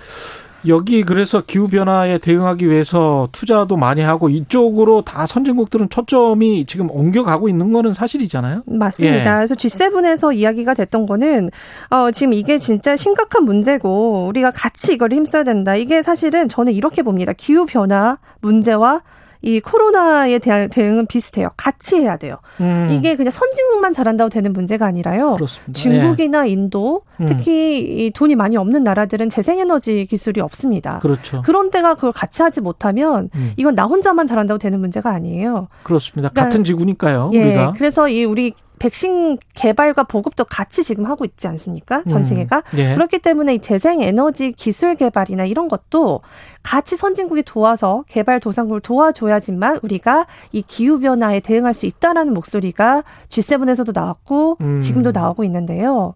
[0.67, 7.49] 여기 그래서 기후 변화에 대응하기 위해서 투자도 많이 하고 이쪽으로 다 선진국들은 초점이 지금 옮겨가고
[7.49, 8.63] 있는 거는 사실이잖아요.
[8.65, 9.31] 맞습니다.
[9.31, 9.35] 예.
[9.37, 11.49] 그래서 G7에서 이야기가 됐던 거는
[11.89, 15.75] 어 지금 이게 진짜 심각한 문제고 우리가 같이 이걸 힘써야 된다.
[15.75, 17.33] 이게 사실은 저는 이렇게 봅니다.
[17.33, 19.01] 기후 변화 문제와
[19.43, 21.49] 이 코로나에 대한 대응은 비슷해요.
[21.57, 22.37] 같이 해야 돼요.
[22.59, 22.89] 음.
[22.91, 25.35] 이게 그냥 선진국만 잘한다고 되는 문제가 아니라요.
[25.35, 25.73] 그렇습니다.
[25.73, 27.25] 중국이나 인도, 음.
[27.27, 30.99] 특히 이 돈이 많이 없는 나라들은 재생에너지 기술이 없습니다.
[30.99, 31.41] 그렇죠.
[31.41, 33.53] 그런 데가 그걸 같이 하지 못하면 음.
[33.57, 35.67] 이건 나 혼자만 잘한다고 되는 문제가 아니에요.
[35.83, 36.29] 그렇습니다.
[36.29, 37.31] 그러니까- 같은 지구니까요.
[37.33, 37.43] 예.
[37.43, 37.73] 우리가.
[37.77, 42.01] 그래서 이 우리 백신 개발과 보급도 같이 지금 하고 있지 않습니까?
[42.09, 42.25] 전 음.
[42.25, 42.63] 세계가.
[42.77, 42.95] 예.
[42.95, 46.21] 그렇기 때문에 이 재생 에너지 기술 개발이나 이런 것도
[46.63, 53.93] 같이 선진국이 도와서 개발 도상국을 도와줘야지만 우리가 이 기후 변화에 대응할 수 있다라는 목소리가 G7에서도
[53.93, 54.81] 나왔고 음.
[54.81, 56.15] 지금도 나오고 있는데요.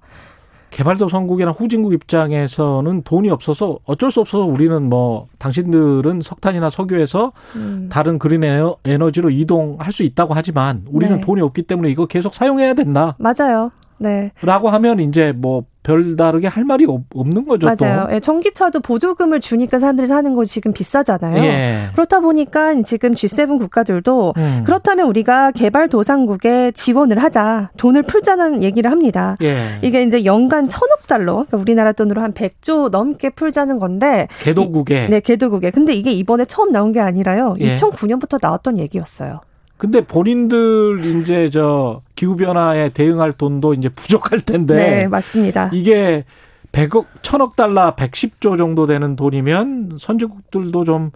[0.76, 7.88] 개발도상국이나 후진국 입장에서는 돈이 없어서 어쩔 수 없어서 우리는 뭐 당신들은 석탄이나 석유에서 음.
[7.89, 11.21] 다른 그린 에너- 에너지로 이동할 수 있다고 하지만 우리는 네.
[11.21, 13.71] 돈이 없기 때문에 이거 계속 사용해야 된다라고 맞아요.
[13.98, 14.32] 네.
[14.70, 17.68] 하면 이제 뭐 별다르게 할 말이 없- 없는 거죠.
[17.68, 18.08] 맞아요.
[18.12, 20.74] 예, 전기차도 보조금을 주니까 사람들이 사는 거 지금 또.
[20.74, 21.43] 비싸잖아요.
[21.43, 21.89] 예.
[21.93, 24.62] 그렇다 보니까 지금 G7 국가들도 음.
[24.66, 29.38] 그렇다면 우리가 개발도상국에 지원을 하자, 돈을 풀자는 얘기를 합니다.
[29.43, 29.78] 예.
[29.84, 35.08] 이게 이제 연간 천억 달러, 그러니까 우리나라 돈으로 한 100조 넘게 풀자는 건데, 개도국에.
[35.10, 35.70] 네, 개도국에.
[35.70, 37.54] 근데 이게 이번에 처음 나온 게 아니라요.
[37.60, 37.76] 예.
[37.76, 39.41] 2009년부터 나왔던 얘기였어요.
[39.78, 45.70] 근데 본인들 이제 저 기후 변화에 대응할 돈도 이제 부족할 텐데 네, 맞습니다.
[45.74, 46.24] 이게
[46.72, 51.11] 100억, 1000억 달러, 110조 정도 되는 돈이면 선진국들도 좀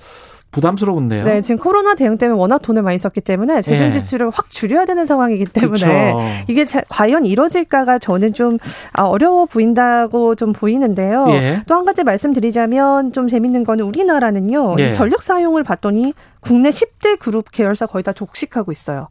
[0.51, 1.25] 부담스러운데요.
[1.25, 3.91] 네, 지금 코로나 대응 때문에 워낙 돈을 많이 썼기 때문에 재정 예.
[3.91, 6.19] 지출을 확 줄여야 되는 상황이기 때문에 그렇죠.
[6.47, 8.57] 이게 자- 과연 이뤄질까가 저는 좀
[8.93, 11.27] 아, 어려워 보인다고 좀 보이는데요.
[11.29, 11.61] 예.
[11.67, 14.75] 또한 가지 말씀드리자면 좀 재밌는 거는 우리나라는요.
[14.79, 14.89] 예.
[14.89, 19.07] 이 전력 사용을 봤더니 국내 10대 그룹 계열사 거의 다 독식하고 있어요.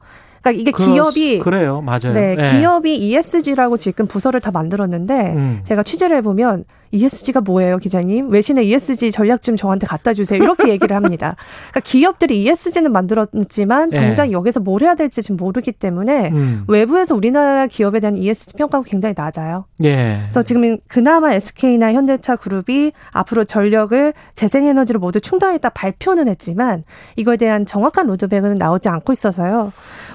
[0.49, 2.13] 그러니까 이게 그- 기업이 그래요, 맞아요.
[2.15, 2.51] 네, 예.
[2.59, 5.61] 기업이 ESG라고 지금 부서를 다 만들었는데 음.
[5.65, 8.31] 제가 취재를 해보면 ESG가 뭐예요, 기자님?
[8.31, 10.43] 외신에 ESG 전략 좀 저한테 갖다 주세요.
[10.43, 11.37] 이렇게 얘기를 합니다.
[11.71, 14.33] 그러니까 기업들이 ESG는 만들었지만 정작 예.
[14.33, 16.65] 여기서 뭘 해야 될지 지금 모르기 때문에 음.
[16.69, 19.67] 외부에서 우리나라 기업에 대한 ESG 평가가 굉장히 낮아요.
[19.85, 20.19] 예.
[20.23, 26.85] 그래서 지금 그나마 SK나 현대차 그룹이 앞으로 전력을 재생에너지로 모두 충당했다 발표는 했지만
[27.17, 29.73] 이거에 대한 정확한 로드맵은 나오지 않고 있어서요.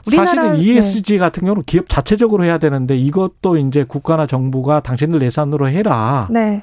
[0.10, 0.60] 사실은 네.
[0.60, 6.28] ESG 같은 경우는 기업 자체적으로 해야 되는데 이것도 이제 국가나 정부가 당신들 예산으로 해라.
[6.32, 6.63] 네.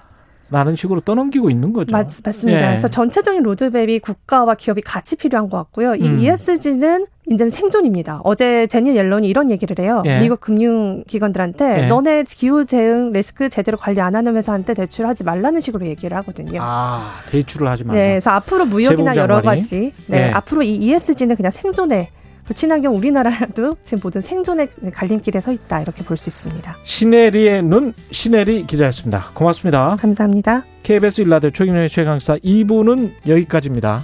[0.51, 1.93] 라는 식으로 떠넘기고 있는 거죠.
[1.93, 2.61] 맞, 맞습니다.
[2.61, 2.67] 예.
[2.69, 5.95] 그래서 전체적인 로드맵이 국가와 기업이 같이 필요한 것 같고요.
[5.95, 6.19] 이 음.
[6.19, 8.21] ESG는 이제는 생존입니다.
[8.25, 10.03] 어제 재닛 옐런이 이런 얘기를 해요.
[10.07, 10.19] 예.
[10.19, 11.87] 미국 금융기관들한테 예.
[11.87, 16.59] 너네 기후 대응 리스크 제대로 관리 안 하는 회사한테 대출하지 말라는 식으로 얘기를 하거든요.
[16.61, 18.01] 아, 대출을 하지 말라.
[18.01, 19.15] 네, 그래서 앞으로 무역이나?
[19.15, 20.31] 여러 가지, 네, 예.
[20.33, 22.20] 앞으로 이 ESG는 그냥 생존에 그
[22.55, 26.77] 친환경 우리나라도 지금 모든 생존의 갈림길에 서 있다 이렇게 볼 수 있습니다.
[26.83, 29.31] 시네리의 눈 시네리 기자였습니다.
[29.35, 29.97] 고맙습니다.
[30.01, 30.65] 감사합니다.
[30.83, 34.03] KBS 일라드 최경영의 최강사 2부는 여기까지입니다.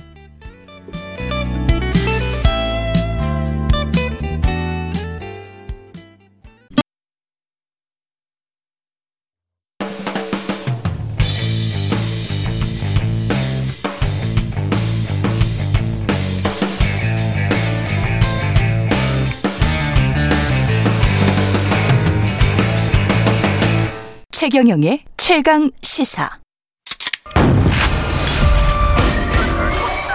[24.48, 26.30] 최경영의 최강 시사.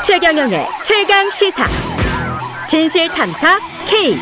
[0.05, 1.65] 최경영의 최강 시사.
[2.65, 3.59] 진실 탐사
[3.89, 4.15] K.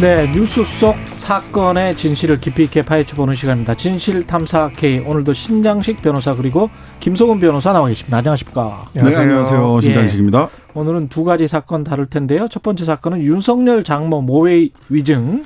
[0.00, 3.74] 네, 뉴스 속 사건의 진실을 깊이 있게 파헤쳐 보는 시간입니다.
[3.74, 6.70] 진실 탐사 K 오늘도 신장식 변호사 그리고
[7.00, 8.16] 김성훈 변호사 나와 계십니다.
[8.16, 8.88] 안녕하십니까?
[8.94, 9.80] 네, 안녕하세요.
[9.82, 10.48] 신장식입니다.
[10.50, 12.48] 예, 오늘은 두 가지 사건 다룰 텐데요.
[12.48, 15.44] 첫 번째 사건은 윤석열 장모 모해 위증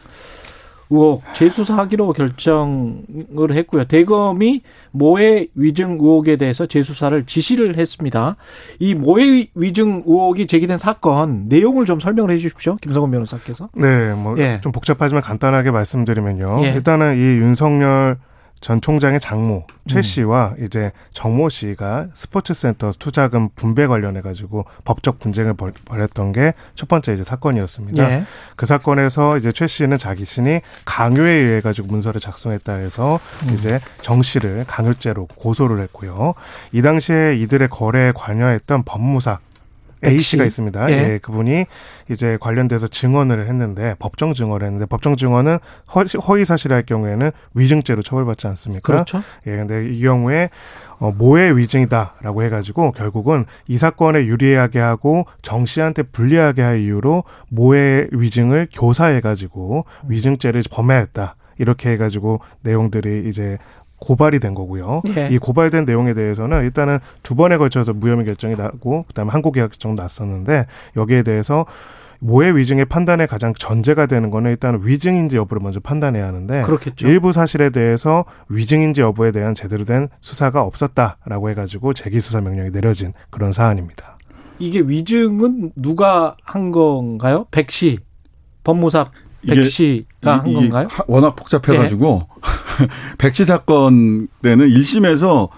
[0.91, 3.85] 의혹 재수사하기로 결정을 했고요.
[3.85, 8.37] 대검이 모해 위증 의혹에 대해서 재수사를 지시를 했습니다.
[8.79, 12.77] 이 모해 위증 의혹이 제기된 사건 내용을 좀 설명을 해 주십시오.
[12.77, 13.69] 김성원 변호사께서.
[13.75, 14.61] 네, 뭐좀 예.
[14.73, 16.61] 복잡하지만 간단하게 말씀드리면요.
[16.65, 16.69] 예.
[16.71, 18.19] 일단은 이 윤석열
[18.61, 20.03] 전 총장의 장모 최 음.
[20.03, 26.89] 씨와 이제 정모 씨가 스포츠센터 투자금 분배 관련해 가지고 법적 분쟁을 벌- 벌였던 게 첫
[26.89, 28.11] 번째 이제 사건이었습니다.
[28.11, 28.25] 예.
[28.57, 33.53] 그 사건에서 이제 최 씨는 자기 신이 강요에 의해 가지고 문서를 작성했다 해서 음.
[33.55, 36.35] 이제 정 씨를 강요죄로 고소를 했고요.
[36.73, 39.39] 이 당시에 이들의 거래에 관여했던 법무사
[40.05, 40.31] A 백 씨.
[40.31, 40.91] 씨가 있습니다.
[40.91, 40.95] 예.
[41.15, 41.19] 예.
[41.19, 41.65] 그분이
[42.11, 45.59] 이제 관련돼서 증언을 했는데 법정 증언을 했는데 법정 증언은
[45.95, 48.81] 허- 허위 사실할 경우에는 위증죄로 처벌받지 않습니까?
[48.93, 49.23] 그렇죠.
[49.47, 50.51] 예, 근데 이 경우에
[50.99, 58.07] 어, 모해 위증이다라고 해가지고 결국은 이 사건에 유리하게 하고 정 씨한테 불리하게 할 이유로 모해
[58.13, 63.59] 위증을 교사해가지고 위증죄를 범했다 이렇게 해가지고 내용들이 이제
[64.01, 65.03] 고발이 된 거고요.
[65.17, 65.29] 예.
[65.31, 70.67] 이 고발된 내용에 대해서는 일단은 두 번에 걸쳐서 무혐의 결정이 나고 그다음에 항고계약 결정도 났었는데
[70.97, 71.67] 여기에 대해서
[72.19, 77.09] 모해 위증의 판단의 가장 전제가 되는 거는 일단 위증인지 여부를 먼저 판단해야 하는데 그렇겠죠.
[77.09, 83.13] 일부 사실에 대해서 위증인지 여부에 대한 제대로 된 수사가 없었다라고 해가지고 재기 수사 명령이 내려진
[83.31, 84.17] 그런 사안입니다.
[84.59, 87.47] 이게 위증은 누가 한 건가요?
[87.51, 87.99] 백 씨.
[88.65, 89.11] 법무사
[89.47, 90.89] 백 씨가 한 이- 건가요?
[90.91, 90.95] 예.
[90.95, 92.29] 하- 워낙 복잡해가지고
[93.19, 95.49] 백 씨 사건 때는 1심에서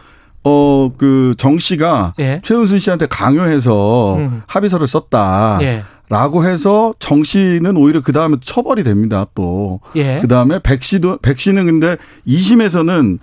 [0.44, 2.40] 어 그 정 씨가 예.
[2.44, 4.42] 최은순 씨한테 강요해서 음.
[4.46, 5.58] 합의서를 썼다.
[5.62, 5.82] 예.
[6.08, 9.26] 라고 해서 정 씨는 오히려 그 다음에 처벌이 됩니다.
[9.34, 9.80] 또.
[9.96, 10.18] 예.
[10.22, 13.18] 그 다음에 백 씨도, 백 씨는 근데 2심에서는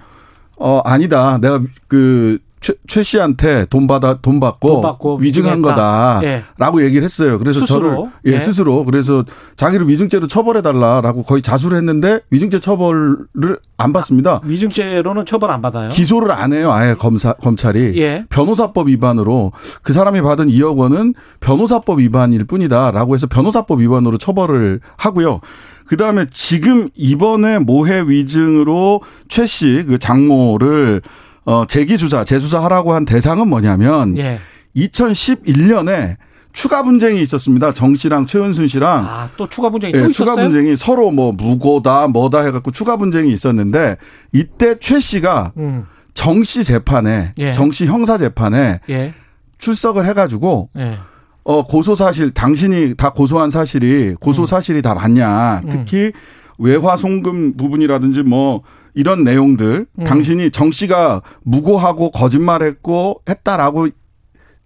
[0.57, 1.39] 어, 아니다.
[1.39, 5.75] 내가 그 최, 최 씨한테 돈 받아, 돈 받고, 돈 받고 위증한 위증했다.
[5.75, 6.19] 거다.
[6.23, 6.41] 예.
[6.57, 7.37] 라고 얘기를 했어요.
[7.37, 7.79] 그래서 스스로?
[7.79, 8.39] 저를, 예, 예.
[8.39, 8.83] 스스로.
[8.85, 9.23] 그래서
[9.55, 14.41] 자기를 위증죄로 처벌해 달라라고 거의 자수를 했는데 위증죄 처벌을 안 받습니다.
[14.43, 15.89] 위증죄로는 처벌 안 받아요.
[15.89, 16.71] 기소를 안 해요.
[16.71, 18.25] 아예 검사 검찰이 예.
[18.29, 19.51] 변호사법 위반으로
[19.83, 25.39] 그 사람이 받은 2억 원은 변호사법 위반일 뿐이다라고 해서 변호사법 위반으로 처벌을 하고요.
[25.85, 31.03] 그 다음에 지금 이번에 모해 위증으로 최 씨 그 장모를
[31.45, 34.39] 어 재기 수사 재수사 하라고 한 대상은 뭐냐면 예.
[34.75, 36.17] 2011년에
[36.51, 37.73] 추가 분쟁이 있었습니다.
[37.73, 40.49] 정 씨랑 최은순 씨랑 아, 또 추가 분쟁이 예, 또 추가 있었어요?
[40.49, 43.97] 분쟁이 서로 뭐 무고다 뭐다 해갖고 추가 분쟁이 있었는데
[44.31, 45.85] 이때 최 씨가 음.
[46.13, 47.51] 정씨 재판에 예.
[47.51, 49.13] 정씨 형사 재판에 예.
[49.57, 50.97] 출석을 해가지고 예.
[51.43, 55.69] 어 고소 사실 당신이 다 고소한 사실이 고소 사실이 다 맞냐 음.
[55.69, 56.11] 특히
[56.57, 58.63] 외화 송금 부분이라든지 뭐
[58.95, 60.03] 이런 내용들 음.
[60.05, 63.89] 당신이 정 씨가 무고하고 거짓말했고 했다라고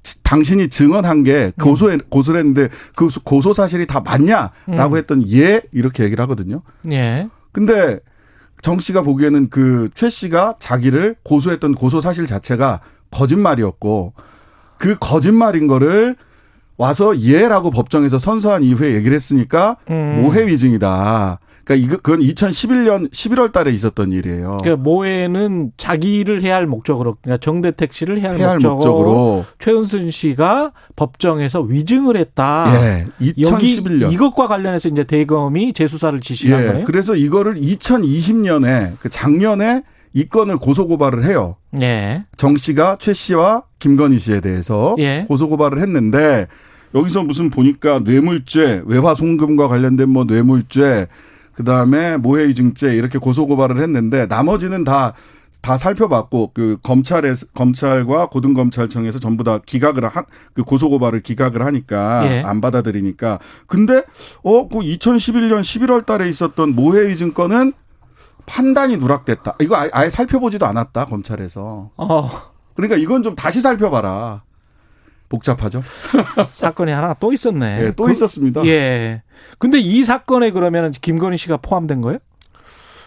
[0.04, 4.98] 지- 당신이 증언한 게 고소해 고소를 했는데 그 소- 고소 사실이 다 맞냐라고 음.
[4.98, 6.62] 했던 예 이렇게 얘기를 하거든요.
[6.92, 7.28] 예.
[7.52, 8.00] 근데
[8.62, 14.14] 정 씨가 보기에는 그 최 씨가 자기를 고소했던 고소 사실 자체가 거짓말이었고
[14.78, 16.16] 그 거짓말인 거를
[16.80, 20.22] 와서 예라고 법정에서 선서한 이후에 얘기를 했으니까 음.
[20.24, 21.40] 모해 위증이다.
[21.66, 24.60] 그러니까 이거 그건 2011년 11월 달에 있었던 일이에요.
[24.64, 29.46] 그 모해는 자기를 해야 할 목적으로 그러니까 정대택 씨를 해야 할, 해야 할 목적으로, 목적으로.
[29.60, 32.72] 최은순 씨가 법정에서 위증을 했다.
[32.74, 33.08] 예.
[33.20, 34.02] 2011년.
[34.04, 36.84] 여기 이것과 관련해서 이제 대검이 재수사를 지시한 거예요.
[36.86, 41.58] 그래서 이거를 2020년에 그 작년에 이 건을 고소 고발을 해요.
[41.82, 42.24] 예.
[42.38, 45.26] 정 씨가 최 씨와 김건희 씨에 대해서 예.
[45.28, 46.48] 고소 고발을 했는데
[46.94, 51.08] 여기서 무슨 보니까 뇌물죄, 외화 송금과 관련된 뭐 뇌물죄,
[51.54, 55.14] 그 다음에 모해이증죄 이렇게 고소 고발을 했는데 나머지는 다
[55.62, 60.24] 다 살펴봤고 그 검찰에 검찰과 고등검찰청에서 전부 다 기각을 한
[60.54, 62.44] 그 고소 고발을 기각을 하니까 예.
[62.46, 64.04] 안 받아들이니까 근데
[64.44, 67.74] 어그 2011년 11월 달에 있었던 모해이증 건은
[68.46, 69.58] 판단이 누락됐다.
[69.62, 71.92] 이거 아예, 아예 살펴보지도 않았다 검찰에서.
[71.98, 72.30] 어.
[72.80, 74.44] 그러니까 이건 좀 다시 살펴봐라.
[75.28, 75.82] 복잡하죠?
[76.50, 77.84] 사건이 하나 또 있었네.
[77.88, 78.66] 예, 또 그- 있었습니다.
[78.66, 79.22] 예.
[79.60, 82.20] 근데 이 사건에 그러면 김건희 씨가 포함된 거예요?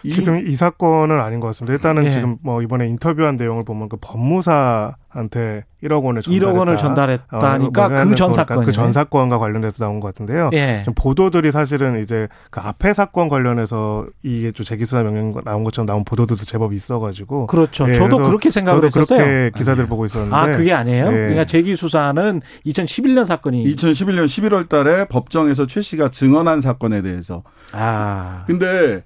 [0.09, 1.73] 지금 이 사건은 아닌 것 같습니다.
[1.73, 2.09] 일단은 예.
[2.09, 6.51] 지금 뭐 이번에 인터뷰한 내용을 보면 그 법무사한테 1억 원을 전달했다.
[6.51, 8.65] 1억 원을 전달했다니까 뭐 그전 사건이네.
[8.65, 10.49] 그전 사건과 관련돼서 나온 것 같은데요.
[10.53, 10.79] 예.
[10.81, 16.03] 지금 보도들이 사실은 이제 그 앞에 사건 관련해서 이게 좀 재기수사 명령 나온 것처럼 나온
[16.05, 17.47] 보도들도 제법 있어가지고.
[17.47, 17.87] 그렇죠.
[17.89, 19.25] 예, 저도 그렇게 생각을 저도 했었어요.
[19.25, 20.35] 그렇게 기사들 보고 있었는데.
[20.35, 21.07] 아, 그게 아니에요?
[21.07, 21.11] 예.
[21.11, 27.43] 그러니까 재기 수사는 2011년 사건이 2011년 11월 달에 법정에서 최 씨가 증언한 사건에 대해서.
[27.73, 28.43] 아.
[28.47, 29.03] 근데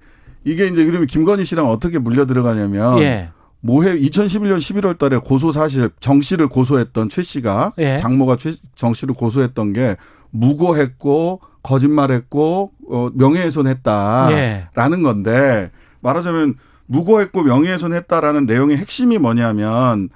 [0.48, 3.32] 이게 이제 그러면 김건희 씨랑 어떻게 물려 들어가냐면 예.
[3.60, 7.98] 모해 2011년 11월 달에 고소 사실 정 씨를 고소했던 최 씨가 예.
[7.98, 9.98] 장모가 최, 정 씨를 고소했던 게
[10.30, 15.02] 무고했고 거짓말했고 어, 명예훼손했다라는 예.
[15.02, 15.70] 건데
[16.00, 20.08] 말하자면 무고했고 명예훼손했다라는 내용의 핵심이 뭐냐면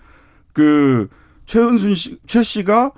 [0.54, 1.10] 그
[1.46, 2.94] 최은순 씨, 최 씨가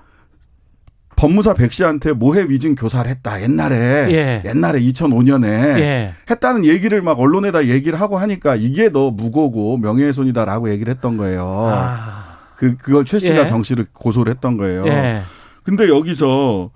[1.24, 3.76] 법무사 백 씨한테 모해 위증 교사를 했다 옛날에
[4.12, 4.44] 예.
[4.46, 5.46] 옛날에 2005년에
[5.80, 6.14] 예.
[6.30, 11.68] 했다는 얘기를 막 언론에다 얘기를 하고 하니까 이게 너 무고고 명예훼손이다라고 얘기를 했던 거예요.
[11.70, 12.40] 아.
[12.58, 13.46] 그 그걸 최 씨가 예.
[13.46, 14.86] 정 씨를 고소를 했던 거예요.
[14.86, 15.22] 예.
[15.64, 16.72] 근데 여기서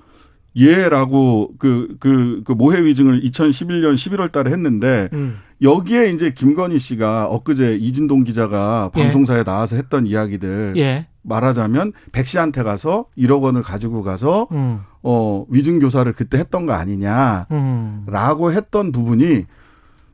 [0.56, 5.40] 예라고 그 그 그 모해 위증을 2011년 11월 달에 했는데 음.
[5.62, 9.02] 여기에 이제 김건희 씨가 엊그제 이진동 기자가 예.
[9.02, 11.06] 방송사에 나와서 했던 이야기들 예.
[11.28, 14.80] 말하자면 백 씨한테 가서 1억 원을 가지고 가서 음.
[15.04, 17.48] 어 위증 교사를 그때 했던 거 아니냐.
[17.52, 18.04] 음.
[18.08, 19.46] 라고 했던 부분이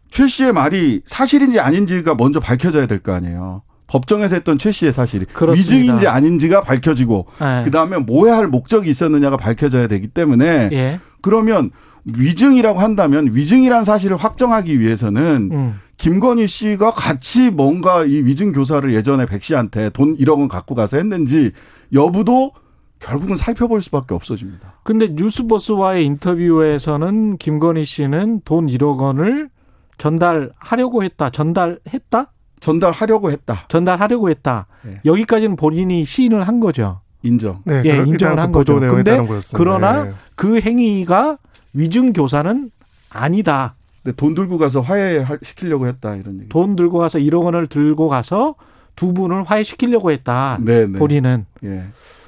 [0.09, 3.61] 최 씨의 말이 사실인지 아닌지가 먼저 밝혀져야 될 거 아니에요.
[3.87, 5.59] 법정에서 했던 최 씨의 사실이 그렇습니다.
[5.75, 7.63] 위증인지 아닌지가 밝혀지고 예.
[7.65, 10.99] 그다음에 모해할 목적이 있었느냐가 밝혀져야 되기 때문에 예.
[11.21, 11.69] 그러면
[12.05, 15.79] 위증이라고 한다면 위증이란 사실을 확정하기 위해서는 음.
[15.97, 20.97] 김건희 씨가 같이 뭔가 이 위증 교사를 예전에 백 씨한테 돈 1억 원 갖고 가서
[20.97, 21.51] 했는지
[21.93, 22.51] 여부도
[22.99, 24.79] 결국은 살펴볼 수밖에 없어집니다.
[24.83, 29.49] 근데 뉴스버스와의 인터뷰에서는 김건희 씨는 돈 1억 원을
[29.97, 31.29] 전달하려고 했다.
[31.29, 32.31] 전달했다?
[32.59, 33.65] 전달하려고 했다.
[33.67, 34.67] 전달하려고 했다.
[34.83, 35.01] 네.
[35.05, 37.01] 여기까지는 본인이 시인을 한 거죠.
[37.23, 37.61] 인정.
[37.65, 38.79] 네, 예, 인정을 한 거죠.
[38.79, 39.19] 근데.
[39.53, 40.13] 그러나 예.
[40.35, 41.37] 그 행위가
[41.73, 42.69] 위증 교사는
[43.09, 43.73] 아니다.
[44.03, 46.49] 근데 돈 들고 가서 화해 시키려고 했다 이런 얘기.
[46.49, 48.55] 돈 들고 가서 1억 원을 들고 가서
[48.95, 50.57] 두 분을 화해시키려고 했다.
[50.61, 50.99] 네, 네.
[50.99, 51.83] 본인은 예.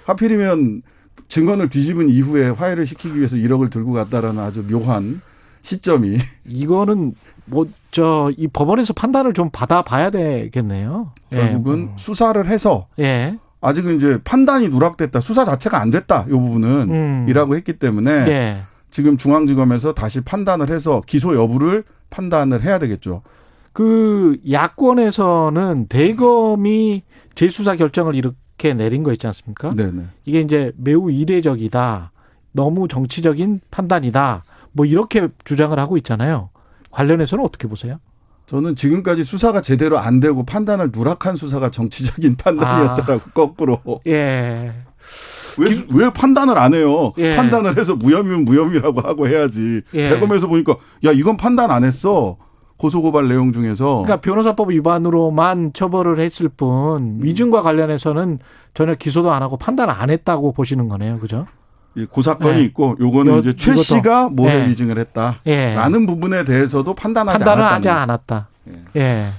[0.05, 0.81] 하필이면
[1.27, 5.22] 증언을 뒤집은 이후에 화해를 시키기 위해서 1억을 들고 갔다라는 아주 묘한
[5.61, 7.13] 시점이 이거는
[7.45, 11.13] 뭐 저 이 법원에서 판단을 좀 받아 봐야 되겠네요.
[11.31, 11.38] 예.
[11.38, 13.38] 결국은 수사를 해서 예.
[13.61, 15.22] 아직은 이제 판단이 누락됐다.
[15.22, 16.26] 수사 자체가 안 됐다.
[16.27, 17.26] 이 부분은 음.
[17.30, 18.57] 이라고 했기 때문에 예.
[18.95, 23.23] 지금 중앙지검에서 다시 판단을 해서 기소 여부를 판단을 해야 되겠죠.
[23.73, 27.03] 그 야권에서는 대검이
[27.35, 29.72] 재수사 결정을 이렇게 내린 거 있지 않습니까?
[29.72, 30.03] 네네.
[30.23, 32.13] 이게 이제 매우 이례적이다.
[32.53, 34.45] 너무 정치적인 판단이다.
[34.72, 36.51] 뭐 이렇게 주장을 하고 있잖아요.
[36.91, 37.99] 관련해서는 어떻게 보세요?
[38.45, 43.81] 저는 지금까지 수사가 제대로 안 되고 판단을 누락한 수사가 정치적인 판단이었더라고 거꾸로.
[44.07, 44.72] 예.
[45.57, 47.14] 왜, 왜 판단을 안 해요?
[47.18, 47.36] 예.
[47.36, 49.82] 판단을 해서 무혐의면 무혐의라고 하고 해야지.
[49.94, 50.10] 예.
[50.10, 50.76] 대검에서 보니까
[51.06, 52.38] 야 이건 판단 안 했어.
[52.77, 53.86] 고소고발 내용 중에서.
[54.03, 58.40] 그러니까 변호사법 위반으로만 처벌을 했을 뿐 위증과 관련해서는
[58.73, 61.19] 전혀 기소도 안 하고 판단 안 했다고 보시는 거네요.
[61.19, 61.48] 그죠?
[61.95, 62.64] 이 고사건이 예.
[62.64, 63.82] 있고 요거는 요- 이제 최 이것도.
[63.84, 64.68] 씨가 모해 예.
[64.68, 65.40] 위증을 했다.
[65.45, 65.73] 예.
[65.76, 68.48] 라는 부분에 대해서도 판단하지 판단을 않았다는 하지 않았다.
[68.98, 69.30] 예.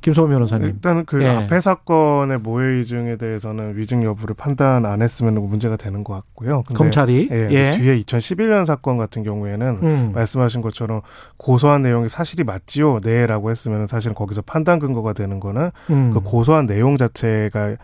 [0.00, 0.68] 김소호 변호사님.
[0.68, 1.28] 일단은 그 예.
[1.28, 6.62] 앞에 사건의 모해 위증에 대해서는 위증 여부를 판단 안 했으면 문제가 되는 것 같고요.
[6.74, 7.28] 검찰이?
[7.30, 7.70] 예, 예.
[7.72, 10.12] 뒤에 2011년 사건 같은 경우에는 음.
[10.14, 11.02] 말씀하신 것처럼
[11.36, 16.10] 고소한 내용이 사실이 맞지요, 네라고 했으면 사실은 거기서 판단 근거가 되는 거는 음.
[16.12, 17.76] 그 고소한 내용 자체가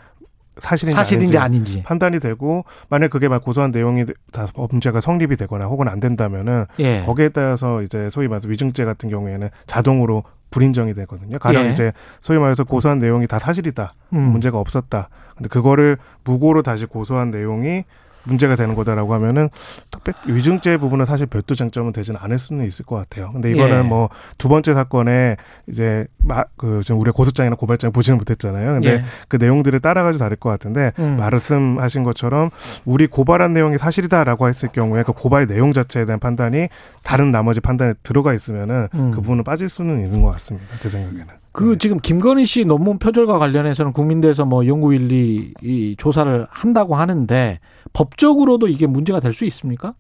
[0.58, 1.82] 사실인지, 사실인지 아닌지, 아닌지.
[1.82, 7.02] 판단이 되고 만약 그게 막 고소한 내용이 다 범죄가 성립이 되거나 혹은 안 된다면은 예.
[7.02, 10.24] 거기에 따라서 이제 소위 말해서 위증죄 같은 경우에는 자동으로
[10.56, 11.38] 불인정이 되거든요.
[11.38, 11.68] 가령 예.
[11.68, 13.92] 이제 소위 말해서 고소한 내용이 다 사실이다.
[14.14, 14.18] 음.
[14.18, 15.10] 문제가 없었다.
[15.36, 17.84] 근데 그거를 무고로 다시 고소한 내용이
[18.26, 19.48] 문제가 되는 거다라고 하면은
[19.90, 23.32] 특별 위증죄 부분은 사실 별도 쟁점은 되지는 않을 수는 있을 것 같아요.
[23.32, 23.88] 근데 이거는 예.
[23.88, 25.36] 뭐두 번째 사건에
[25.68, 28.74] 이제 막그 지금 우리 고소장이나 고발장 보지는 못했잖아요.
[28.74, 29.04] 근데 예.
[29.28, 31.16] 그 내용들을 따라가지고 다를 것 같은데 음.
[31.18, 32.50] 말씀하신 것처럼
[32.84, 36.68] 우리 고발한 내용이 사실이다라고 했을 경우에 그 고발 내용 자체에 대한 판단이
[37.02, 39.10] 다른 나머지 판단에 들어가 있으면은 음.
[39.12, 40.66] 그 부분은 빠질 수는 있는 것 같습니다.
[40.78, 41.26] 제 생각에는.
[41.56, 47.60] 그 지금 김건희 씨 논문 표절과 관련해서는 국민대에서 뭐 연구일리 이 조사를 한다고 하는데
[47.94, 49.94] 법적으로도 이게 문제가 될 수 있습니까?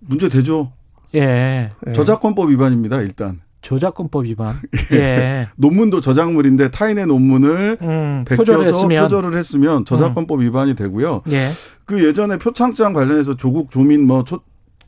[0.00, 0.72] 문제 되죠.
[1.14, 1.72] 예.
[1.94, 3.02] 저작권법 위반입니다.
[3.02, 3.42] 일단.
[3.60, 4.54] 저작권법 위반.
[4.92, 5.46] 예.
[5.56, 9.04] 논문도 저작물인데 타인의 논문을 음, 베껴서 표절했으면.
[9.04, 11.20] 표절을 했으면 저작권법 위반이 되고요.
[11.28, 11.48] 예.
[11.84, 14.40] 그 예전에 표창장 관련해서 조국 조민 뭐 초,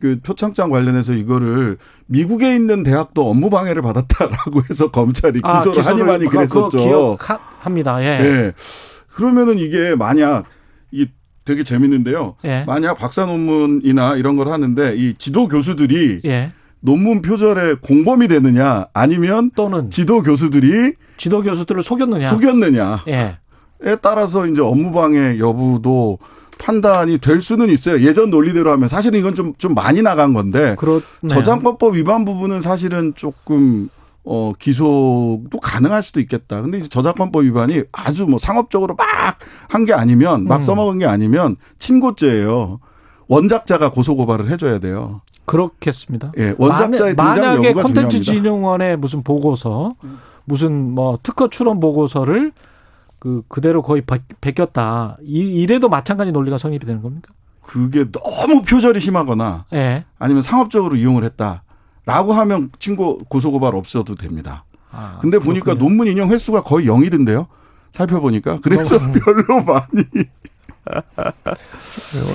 [0.05, 1.79] 그 표창장 관련해서 이거를
[2.09, 6.77] 미국에 있는 대학도 업무 방해를 받았다라고 해서 검찰이 아, 기소를 기소를 하니 많이 그거 그랬었죠.
[6.77, 8.03] 기억합니다.
[8.03, 8.21] 예.
[8.21, 8.53] 예.
[9.09, 10.45] 그러면은 이게 만약
[10.91, 11.07] 이
[11.47, 12.37] 되게 재밌는데요.
[12.45, 12.65] 예.
[12.67, 16.53] 만약 박사 논문이나 이런 걸 하는데 이 지도 교수들이 예.
[16.81, 22.29] 논문 표절에 공범이 되느냐 아니면 또는 지도 교수들이 지도 교수들을 속였느냐.
[22.29, 22.99] 속였느냐에
[23.87, 23.97] 예.
[24.03, 26.19] 따라서 이제 업무방해 여부도
[26.65, 28.01] 판단이 될 수는 있어요.
[28.01, 31.03] 예전 논리대로 하면 사실은 이건 좀, 좀 많이 나간 건데 그렇네요.
[31.28, 33.89] 저작권법 위반 부분은 사실은 조금
[34.27, 36.62] 어, 기소도 가능할 수도 있겠다.
[36.62, 39.39] 근데 이제 저작권법 위반이 아주 뭐 상업적으로 막
[39.69, 40.62] 한 게 아니면 막 음.
[40.62, 42.78] 써먹은 게 아니면 친고죄예요.
[43.28, 45.20] 원작자가 고소고발을 해줘야 돼요.
[45.47, 46.32] 그렇겠습니다.
[46.39, 48.09] 예, 원작자의 만약- 등장 만약에 중요합니다.
[48.20, 49.95] 진흥원의 무슨 보고서,
[50.45, 52.53] 무슨 뭐 특허 출원 보고서를
[53.25, 55.17] 그 그대로 거의 바- 베꼈다.
[55.23, 57.33] 이, 이래도 마찬가지 논리가 성립이 되는 겁니까?
[57.63, 60.05] 그게 너무 표절이 심하거나 예.
[60.19, 64.67] 아니면 상업적으로 이용을 했다라고 하면 친고 고소고발 없어도 됩니다.
[64.93, 65.89] 아, 근데 보니까 그렇군요.
[65.89, 67.47] 논문 인용 횟수가 거의 0이던데요.
[67.93, 70.05] 살펴보니까 그래서 별로 많이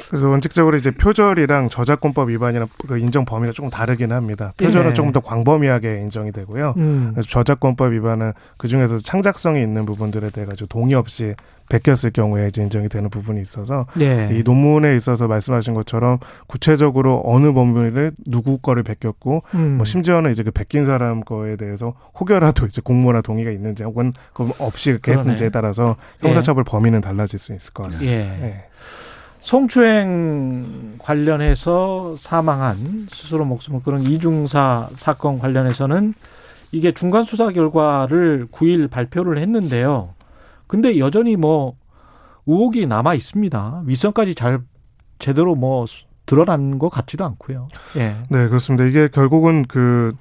[0.10, 4.54] 그래서 원칙적으로 이제 표절이랑 저작권법 위반이랑 그 인정 범위가 조금 다르긴 합니다.
[4.58, 4.94] 표절은 예.
[4.94, 6.74] 조금 더 광범위하게 인정이 되고요.
[6.78, 7.12] 음.
[7.14, 11.36] 그래서 저작권법 위반은 그 중에서 창작성이 있는 부분들에 대해 가지고 동의 없이
[11.70, 14.30] 베꼈을 경우에 이제 인정이 되는 부분이 있어서 예.
[14.32, 16.18] 이 논문에 있어서 말씀하신 것처럼
[16.48, 19.78] 구체적으로 어느 범위를 누구 거를 베꼈고 음.
[19.78, 24.50] 뭐 심지어는 이제 그 베낀 사람 거에 대해서 혹여라도 이제 공모나 동의가 있는지 혹은 그
[24.60, 25.20] 없이 이렇게.
[25.20, 28.12] 했는지에 따라서 형사처벌 범위는 달라질 수 있을 것 같습니다.
[28.12, 28.20] 예.
[28.44, 28.64] 예.
[29.40, 36.14] 성추행 관련해서 사망한 스스로 목숨을 끊은 이중사 사건 관련해서는
[36.72, 40.14] 이게 중간 수사 결과를 9일 발표를 했는데요.
[40.70, 41.76] 근데 여전히 뭐
[42.46, 43.82] 의혹이 남아 있습니다.
[43.86, 44.62] 윗선까지 잘
[45.18, 45.86] 제대로 뭐
[46.28, 47.68] 드러난 것 같지도 않고요.
[47.98, 48.18] 예.
[48.30, 48.86] 네, 그렇습니다.
[48.86, 50.14] 이게 결국은 그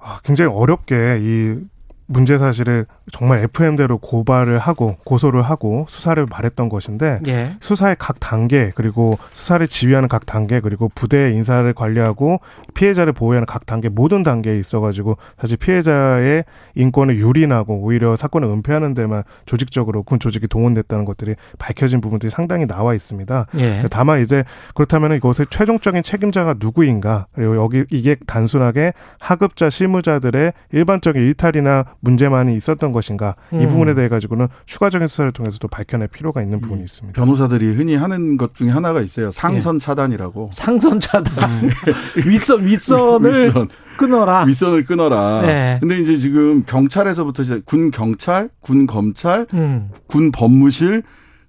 [0.00, 1.60] 아, 굉장히 어렵게 이
[2.06, 7.56] 문제 사실을 정말 FM대로 고발을 하고 고소를 하고 수사를 말했던 것인데 예.
[7.60, 12.40] 수사의 각 단계 그리고 수사를 지휘하는 각 단계 그리고 부대 인사를 관리하고
[12.74, 16.44] 피해자를 보호하는 각 단계 모든 단계에 있어가지고 사실 피해자의
[16.76, 22.94] 인권을 유린하고 오히려 사건을 은폐하는 데만 조직적으로 군 조직이 동원됐다는 것들이 밝혀진 부분들이 상당히 나와
[22.94, 23.46] 있습니다.
[23.58, 23.84] 예.
[23.90, 31.84] 다만 이제 그렇다면 이것의 최종적인 책임자가 누구인가 그리고 여기 이게 단순하게 하급자 실무자들의 일반적인 일탈이나
[32.00, 33.68] 문제만이 있었던 것인가 이 음.
[33.68, 37.18] 부분에 대해 가지고는 추가적인 수사를 통해서도 밝혀낼 필요가 있는 부분이 있습니다.
[37.18, 39.30] 변호사들이 흔히 하는 것 중에 하나가 있어요.
[39.30, 40.50] 상선 차단이라고.
[40.52, 41.70] 상선 차단.
[42.26, 43.68] 윗선 윗선을 윗선.
[43.96, 44.42] 끊어라.
[44.44, 45.42] 윗선을 끊어라.
[45.42, 45.78] 네.
[45.80, 49.90] 근데 이제 지금 경찰에서부터 시작- 군 경찰, 군 검찰, 음.
[50.06, 51.02] 군 법무실,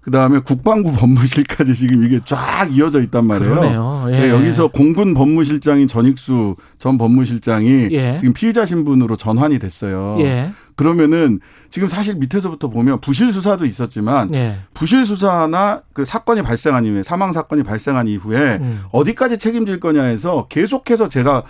[0.07, 3.55] 그 다음에 국방부 법무실까지 지금 이게 쫙 이어져 있단 말이에요.
[3.55, 4.05] 그러네요.
[4.07, 4.11] 예.
[4.11, 8.15] 네, 여기서 공군 법무실장인 전익수 전 법무실장이 예.
[8.17, 10.15] 지금 피의자 신분으로 전환이 됐어요.
[10.21, 10.51] 예.
[10.77, 14.59] 그러면은 지금 사실 밑에서부터 보면 부실 수사도 있었지만 예.
[14.73, 18.83] 부실 수사나 그 사건이 발생한 이후에 사망 사건이 발생한 이후에 음.
[18.93, 21.43] 어디까지 책임질 거냐 해서 계속해서 제가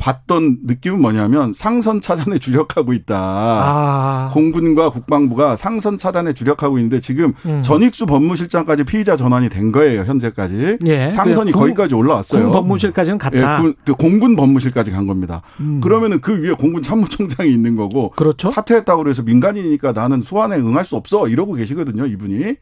[0.00, 3.16] 봤던 느낌은 뭐냐면 상선 차단에 주력하고 있다.
[3.18, 4.30] 아.
[4.32, 7.62] 공군과 국방부가 상선 차단에 주력하고 있는데 지금 음.
[7.62, 10.78] 전익수 법무실장까지 피의자 전환이 된 거예요 현재까지.
[10.86, 11.10] 예.
[11.10, 12.44] 상선이 그 군- 거기까지 올라왔어요.
[12.44, 13.58] 군 법무실까지는 갔다.
[13.58, 15.42] 예, 군, 그 공군 법무실까지 간 겁니다.
[15.60, 15.80] 음.
[15.82, 18.10] 그러면은 그 위에 공군 참모총장이 있는 거고.
[18.16, 18.50] 그렇죠.
[18.50, 22.56] 사퇴했다고 그래서 민간인이니까 나는 소환에 응할 수 없어 이러고 계시거든요 이분이.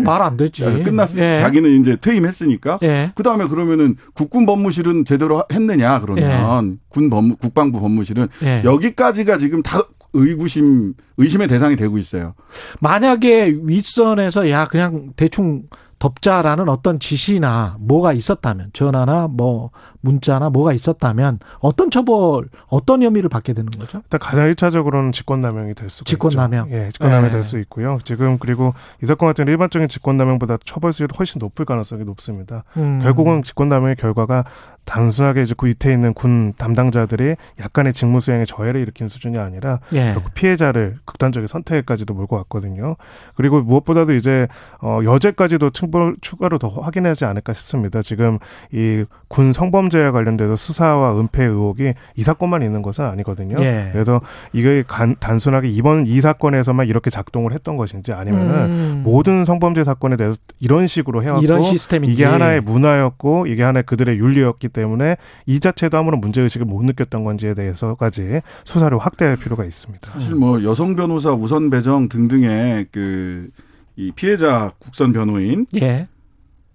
[0.00, 0.62] 그럼 말 안 되지.
[0.82, 1.36] 끝났 예.
[1.36, 2.78] 자기는 이제 퇴임했으니까.
[2.82, 3.12] 예.
[3.14, 8.62] 그 다음에 그러면은 국군 법무실은 제대로 하- 했느냐 그러면 군 법무 국방부 법무실은 예.
[8.64, 9.80] 여기까지가 지금 다
[10.12, 12.34] 의구심 의심의 대상이 되고 있어요.
[12.80, 15.64] 만약에 윗선에서 야 그냥 대충
[15.98, 19.70] 덮자라는 어떤 지시나 뭐가 있었다면 전화나 뭐
[20.04, 23.98] 문자나 뭐가 있었다면 어떤 처벌 어떤 혐의를 받게 되는 거죠?
[24.04, 26.66] 일단 가장 일차적으로는 직권남용이 될 수가 직권남용.
[26.66, 26.76] 있죠.
[26.76, 27.30] 예, 직권남용이 예.
[27.32, 27.98] 될수 있고요.
[28.04, 32.64] 지금 그리고 이 사건 같은 일반적인 직권남용보다 처벌 수위도 훨씬 높을 가능성이 높습니다.
[32.76, 33.00] 음.
[33.02, 34.44] 결국은 직권남용의 결과가
[34.84, 40.12] 단순하게 이제 그 밑에 있는 군 담당자들이 약간의 직무 수행에 저해를 일으킨 수준이 아니라 예.
[40.12, 42.96] 결국 피해자를 극단적인 선택까지도 몰고 왔거든요.
[43.34, 44.46] 그리고 무엇보다도 이제
[44.82, 48.02] 어 여죄까지도 충분 추가로 더 확인하지 않을까 싶습니다.
[48.02, 48.38] 지금
[48.72, 53.56] 이 군 성범죄 와 관련돼서 수사와 은폐 의혹이 이 사건만 있는 것은 아니거든요.
[53.60, 53.90] 예.
[53.92, 54.20] 그래서
[54.52, 59.02] 이게 간, 단순하게 이번 이 사건에서만 이렇게 작동을 했던 것인지 아니면은 음.
[59.04, 62.14] 모든 성범죄 사건에 대해서 이런 식으로 해왔고 이런 시스템인지.
[62.14, 65.16] 이게 하나의 문화였고 이게 하나의 그들의 윤리였기 때문에
[65.46, 70.12] 이 자체도 아무런 문제 의식을 못 느꼈던 건지에 대해서까지 수사를 확대할 필요가 있습니다.
[70.12, 73.50] 사실 뭐 여성 변호사 우선 배정 등등의 그
[73.96, 76.08] 이 피해자 국선 변호인 예.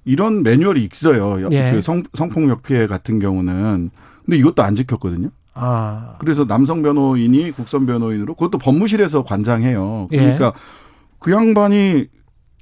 [0.06, 1.48] 이런 매뉴얼이 있어요.
[1.52, 1.72] 예.
[1.72, 3.92] 그 성, 성폭력 피해 같은 경우는
[4.26, 5.30] 근데 이것도 안 지켰거든요.
[5.54, 6.16] 아.
[6.20, 10.08] 그래서 남성 변호인이 국선 변호인으로 그것도 법무실에서 관장해요.
[10.12, 10.18] 예.
[10.18, 10.54] 그러니까
[11.20, 12.08] 그 양반이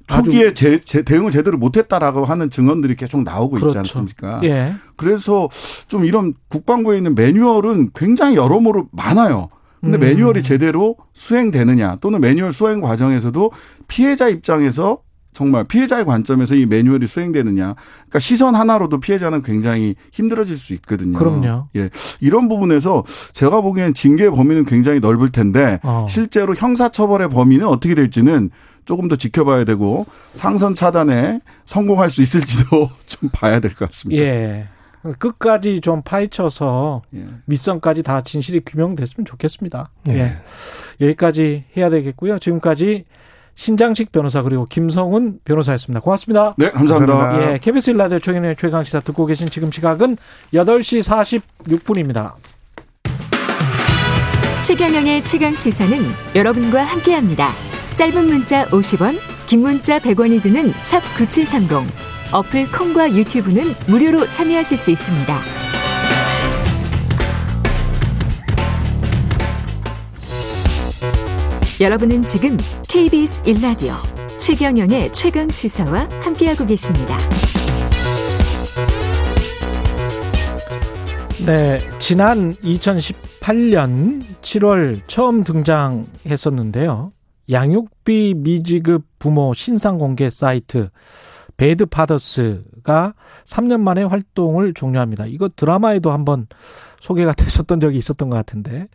[0.08, 3.78] 초기에 제, 제 대응을 제대로 못했다라고 하는 증언들이 계속 나오고 있지 그렇죠.
[3.80, 4.40] 않습니까?
[4.42, 4.72] 예.
[4.96, 5.48] 그래서
[5.86, 9.50] 좀 이런 국방부에 있는 매뉴얼은 굉장히 여러모로 많아요.
[9.80, 10.00] 근데 음.
[10.00, 13.52] 매뉴얼이 제대로 수행되느냐 또는 매뉴얼 수행 과정에서도
[13.86, 14.98] 피해자 입장에서
[15.38, 17.76] 정말 피해자의 관점에서 이 매뉴얼이 수행되느냐.
[17.76, 21.16] 그러니까 시선 하나로도 피해자는 굉장히 힘들어질 수 있거든요.
[21.16, 21.68] 그럼요.
[21.76, 21.90] 예.
[22.18, 23.04] 이런 부분에서
[23.34, 26.06] 제가 보기엔 징계의 범위는 굉장히 넓을 텐데 어.
[26.08, 28.50] 실제로 형사처벌의 범위는 어떻게 될지는
[28.84, 34.20] 조금 더 지켜봐야 되고 상선 차단에 성공할 수 있을지도 좀 봐야 될 것 같습니다.
[34.20, 34.66] 예.
[35.20, 37.26] 끝까지 좀 파헤쳐서 예.
[37.44, 39.90] 밑선까지 다 진실이 규명됐으면 좋겠습니다.
[40.02, 40.18] 네.
[40.18, 41.06] 예.
[41.06, 42.40] 여기까지 해야 되겠고요.
[42.40, 43.04] 지금까지
[43.58, 46.00] 신장식 변호사 그리고 김성훈 변호사였습니다.
[46.00, 46.54] 고맙습니다.
[46.56, 47.16] 네, 감사합니다.
[47.16, 47.52] 감사합니다.
[47.52, 50.16] 예, KBS 일라디오 최근의 최강 시사 듣고 계신 지금 시각은
[50.54, 51.02] 8시
[51.66, 52.34] 46분입니다.
[54.62, 55.98] 최경영의 최강 시사는
[56.36, 57.50] 여러분과 함께합니다.
[57.96, 59.18] 짧은 문자 50원,
[59.48, 61.92] 긴 문자 100원이 드는 샵 9730.
[62.30, 65.77] 어플 콩과 유튜브는 무료로 참여하실 수 있습니다.
[71.80, 72.56] 여러분은 지금
[72.88, 73.92] KBS 1라디오
[74.40, 77.16] 최경영의 최강 시사와 함께하고 계십니다.
[81.46, 87.12] 네, 지난 2018년 7월 처음 등장했었는데요.
[87.48, 90.90] 양육비 미지급 부모 신상 공개 사이트
[91.56, 93.12] 배드파더스 가가
[93.44, 95.26] 3년 만에 활동을 종료합니다.
[95.26, 96.46] 이거 드라마에도 한번
[97.00, 98.88] 소개가 됐었던 적이 있었던 것 같은데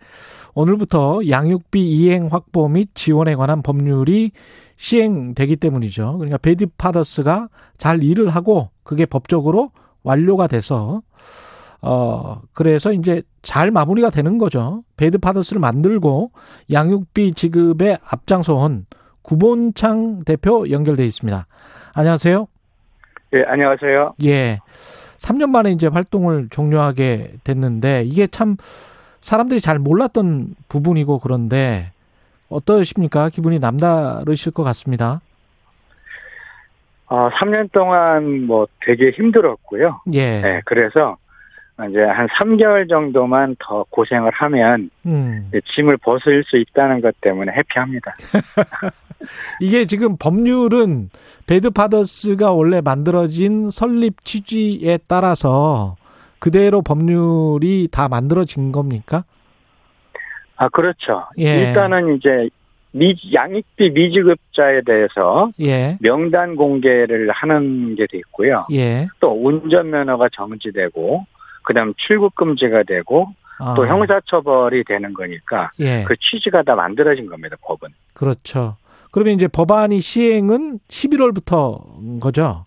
[0.55, 4.31] 오늘부터 양육비 이행 확보 및 지원에 관한 법률이
[4.75, 6.17] 시행되기 때문이죠.
[6.17, 9.71] 그러니까 베디 파더스가 잘 일을 하고 그게 법적으로
[10.01, 11.03] 완료가 돼서
[11.81, 14.83] 어 그래서 이제 잘 마무리가 되는 거죠.
[14.97, 16.31] Bad Fathers를 만들고
[16.71, 18.85] 양육비 지급에 앞장서온
[19.21, 21.45] 구본창 대표 연결돼 있습니다.
[21.93, 22.47] 안녕하세요.
[23.33, 24.13] 예, 안녕하세요.
[24.25, 24.59] 예.
[25.17, 28.57] 3년 만에 이제 활동을 종료하게 됐는데 이게 참
[29.21, 31.91] 사람들이 잘 몰랐던 부분이고 그런데
[32.49, 33.29] 어떠십니까?
[33.29, 35.21] 기분이 남다르실 것 같습니다.
[37.07, 40.01] 어, 3년 동안 뭐 되게 힘들었고요.
[40.13, 40.41] 예.
[40.41, 41.17] 네, 그래서
[41.89, 45.51] 이제 한 3개월 정도만 더 고생을 하면 음.
[45.75, 48.13] 짐을 벗을 수 있다는 것 때문에 happy합니다.
[49.59, 51.09] 이게 지금 법률은
[51.47, 55.95] Bad Fathers가 원래 만들어진 설립 취지에 따라서
[56.39, 59.23] 그대로 법률이 다 만들어진 겁니까?
[60.57, 61.25] 아, 그렇죠.
[61.39, 61.69] 예.
[61.69, 62.49] 일단은 이제
[62.91, 65.97] 미, 양육비 미지급자에 대해서 예.
[65.99, 68.67] 명단 공개를 하는 게 돼 있고요.
[68.71, 69.07] 예.
[69.19, 71.25] 또 운전면허가 정지되고
[71.63, 73.27] 그다음 출국 금지가 되고
[73.59, 73.73] 아.
[73.75, 76.03] 또 형사처벌이 되는 거니까 예.
[76.05, 77.55] 그 취지가 다 만들어진 겁니다.
[77.61, 77.89] 법은.
[78.13, 78.77] 그렇죠.
[79.11, 82.65] 그러면 이제 법안이 시행은 11월부터 거죠?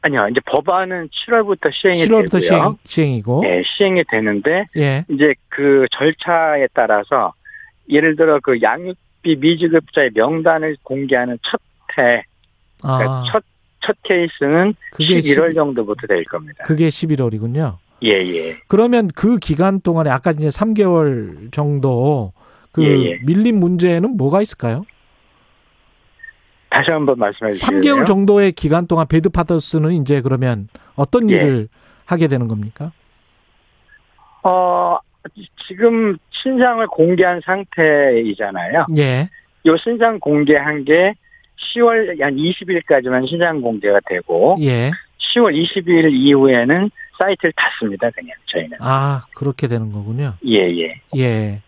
[0.00, 2.40] 아니요, 이제 법안은 7월부터 시행이 7월부터 되고요.
[2.40, 3.42] 시행, 시행이고.
[3.42, 5.04] 네, 시행이 되는데 예.
[5.08, 7.34] 이제 그 절차에 따라서
[7.88, 11.60] 예를 들어 그 양육비 미지급자의 명단을 공개하는 첫
[11.98, 12.24] 해,
[12.80, 13.24] 그러니까 아.
[13.30, 13.44] 첫,
[13.80, 16.64] 첫 케이스는 그게 11월 11 정도부터 될 겁니다.
[16.64, 17.76] 그게 11월이군요.
[18.04, 18.56] 예, 예.
[18.68, 22.32] 그러면 그 기간 동안에 아까 이제 3개월 정도
[22.72, 23.18] 그 예, 예.
[23.24, 24.84] 밀린 문제는 뭐가 있을까요?
[26.70, 31.36] 다시 한번 말씀해 주시죠 3개월 정도의 기간 동안 Bad Fathers는 이제 그러면 어떤 예.
[31.36, 31.68] 일을
[32.06, 32.92] 하게 되는 겁니까?
[34.42, 34.98] 어,
[35.68, 38.86] 지금 신상을 공개한 상태이잖아요.
[38.96, 39.28] 예.
[39.66, 41.14] 요 신상 공개한 게
[41.74, 44.90] 10월 한 20일까지만 신상 공개가 되고 예.
[45.34, 46.90] 10월 20일 이후에는
[47.22, 48.10] 사이트를 닫습니다.
[48.10, 48.78] 그냥 저희는.
[48.80, 50.34] 아, 그렇게 되는 거군요.
[50.46, 51.00] 예, 예.
[51.16, 51.60] 예.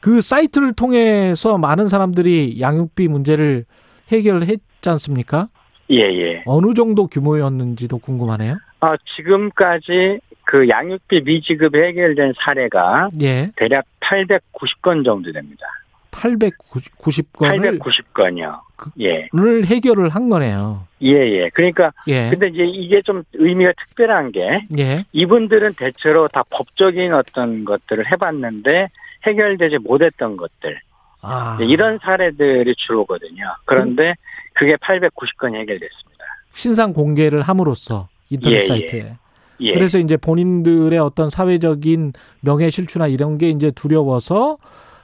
[0.00, 3.64] 그 사이트를 통해서 많은 사람들이 양육비 문제를
[4.10, 5.48] 해결했지 않습니까?
[5.90, 6.42] 예, 예.
[6.46, 8.56] 어느 정도 규모였는지도 궁금하네요.
[8.80, 13.50] 아, 지금까지 그 양육비 미지급이 해결된 사례가 예.
[13.56, 15.66] 대략 890건 정도 됩니다.
[16.10, 18.60] 890 건을 890건이요.
[19.00, 19.28] 예.
[19.32, 20.86] 를 해결을 한 거네요.
[21.02, 21.50] 예, 예.
[21.50, 22.30] 그러니까 예.
[22.30, 25.04] 근데 이제 이게 좀 의미가 특별한 게 예.
[25.12, 28.88] 이분들은 대체로 다 법적인 어떤 것들을 해 봤는데
[29.26, 30.80] 해결되지 못했던 것들
[31.22, 31.56] 아.
[31.58, 33.44] 네, 이런 사례들이 주로거든요.
[33.64, 34.14] 그런데
[34.54, 36.24] 그게 890건이 해결됐습니다.
[36.52, 38.66] 신상 공개를 함으로써 인터넷 예, 예.
[38.66, 39.12] 사이트에.
[39.60, 39.74] 예.
[39.74, 44.56] 그래서 이제 본인들의 어떤 사회적인 명예 실추나 이런 게 이제 두려워서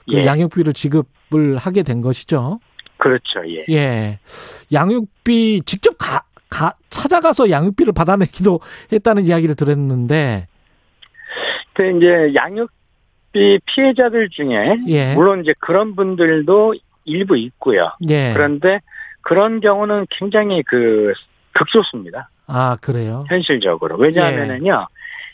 [0.08, 0.26] 그 예.
[0.26, 2.60] 양육비를 지급을 하게 된 것이죠.
[2.98, 3.42] 그렇죠.
[3.48, 3.64] 예.
[3.70, 4.18] 예.
[4.72, 8.60] 양육비 직접 가, 가 찾아가서 양육비를 받아내기도
[8.92, 10.46] 했다는 이야기를 들었는데
[11.74, 15.14] 근데 이제 양육비 피해자들 중에 예.
[15.14, 16.74] 물론 이제 그런 분들도
[17.04, 17.92] 일부 있고요.
[18.08, 18.32] 예.
[18.32, 18.80] 그런데
[19.20, 21.12] 그런 경우는 굉장히 그
[21.52, 22.30] 극소수입니다.
[22.46, 23.24] 아, 그래요.
[23.28, 23.96] 현실적으로.
[23.96, 24.86] 왜냐하면은요.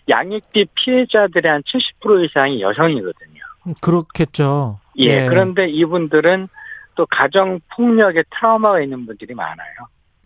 [0.09, 3.32] 양육비 피해자들의 한 70% 이상이 여성이거든요.
[3.81, 4.79] 그렇겠죠.
[4.99, 5.27] 예.
[5.27, 6.49] 그런데 이분들은
[6.95, 9.75] 또 가정 폭력의 트라우마가 있는 분들이 많아요.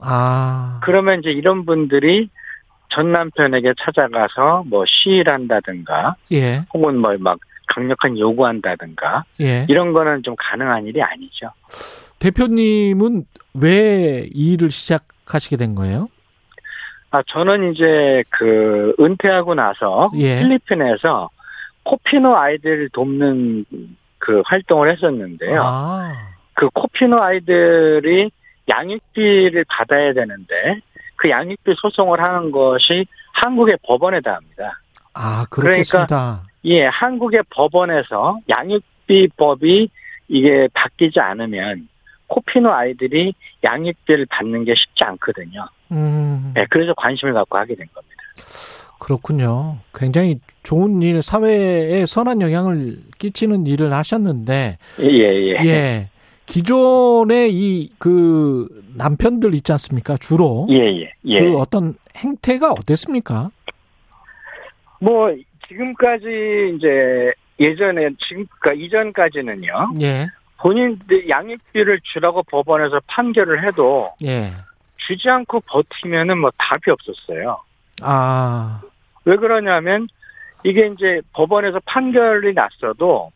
[0.01, 0.81] 아.
[0.83, 2.29] 그러면 이제 이런 분들이
[2.89, 6.65] 전 남편에게 찾아가서 뭐 시위한다든가 예.
[6.73, 7.39] 혹은 뭐 막
[7.69, 9.67] 강력한 요구한다든가 예.
[9.69, 11.51] 이런 거는 좀 가능한 일이 아니죠.
[12.21, 16.09] 대표님은 왜 이 일을 시작하시게 된 거예요?
[17.11, 20.39] 아 저는 이제 그 은퇴하고 나서 예.
[20.41, 21.29] 필리핀에서
[21.87, 23.65] 코피노 아이들 돕는
[24.19, 25.61] 그 활동을 했었는데요.
[25.63, 26.13] 아.
[26.55, 28.31] 그 코피노 아이들이
[28.69, 30.81] 양육비를 받아야 되는데
[31.15, 34.81] 그 양육비 소송을 하는 것이 한국의 법원에 닿습니다.
[35.15, 36.43] 아, 그렇겠습니다.
[36.65, 39.89] 예, 한국의 법원에서 양육비법이
[40.29, 41.89] 이게 바뀌지 않으면
[42.27, 43.33] 코피노 아이들이
[43.63, 45.67] 양육비를 받는 게 쉽지 않거든요.
[45.93, 46.53] 음.
[46.57, 48.17] 예, 그래서 관심을 갖고 하게 된 겁니다.
[48.98, 49.78] 그렇군요.
[49.94, 55.52] 굉장히 좋은 일, 사회에 선한 영향을 끼치는 일을 하셨는데, 예, 예.
[55.64, 56.10] 예.
[56.47, 60.16] 기존의 이, 그, 남편들 있지 않습니까?
[60.16, 60.66] 주로.
[60.70, 61.40] 예, 예, 예.
[61.40, 63.51] 그 어떤 행태가 어땠습니까?
[65.01, 65.35] 뭐
[65.68, 69.93] 지금까지 이제 예전에 지금 그러니까 이전까지는요.
[70.01, 70.27] 예.
[70.59, 74.52] 본인들 양육비를 주라고 법원에서 판결을 해도 예.
[74.97, 77.59] 주지 않고 버티면은 뭐 답이 없었어요.
[78.02, 78.81] 아.
[79.24, 80.09] 왜 그러냐면
[80.64, 83.32] 이게 이제 법원에서 판결이 났어도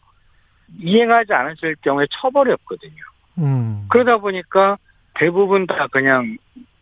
[0.79, 3.03] 이행하지 않았을 경우에 처벌이 없거든요.
[3.39, 3.87] 음.
[3.89, 4.79] 그러다 보니까
[5.15, 6.37] 대부분 다 그냥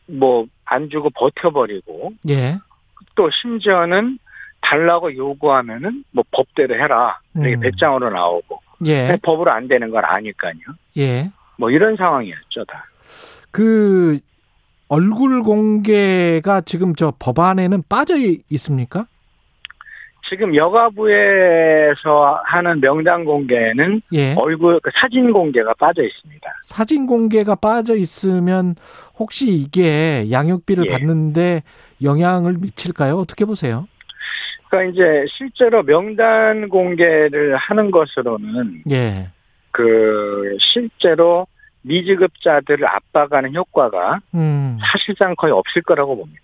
[0.06, 2.58] 뭐 안 주고 버텨버리고 예.
[3.14, 4.18] 또 심지어는
[4.60, 7.60] 달라고 요구하면은 뭐 법대로 해라 이렇게 음.
[7.60, 9.18] 배짱으로 나오고 예.
[9.22, 10.54] 법으로 안 되는 걸 아니까요.
[10.98, 11.30] 예.
[11.56, 12.84] 뭐 이런 상황이었죠 다.
[13.50, 14.18] 그
[14.88, 18.14] 얼굴 공개가 지금 저 법안에는 빠져
[18.50, 19.06] 있습니까?
[20.28, 24.34] 지금 여가부에서 하는 명단 공개는 예.
[24.34, 26.52] 얼굴 그 사진 공개가 빠져 있습니다.
[26.64, 28.74] 사진 공개가 빠져 있으면
[29.18, 30.90] 혹시 이게 양육비를 예.
[30.90, 31.62] 받는데
[32.02, 33.16] 영향을 미칠까요?
[33.16, 33.88] 어떻게 보세요?
[34.68, 39.28] 그러니까 이제 실제로 명단 공개를 하는 것으로는 예.
[39.70, 41.46] 그 실제로
[41.82, 44.78] 미지급자들을 압박하는 효과가 음.
[44.92, 46.42] 사실상 거의 없을 거라고 봅니다.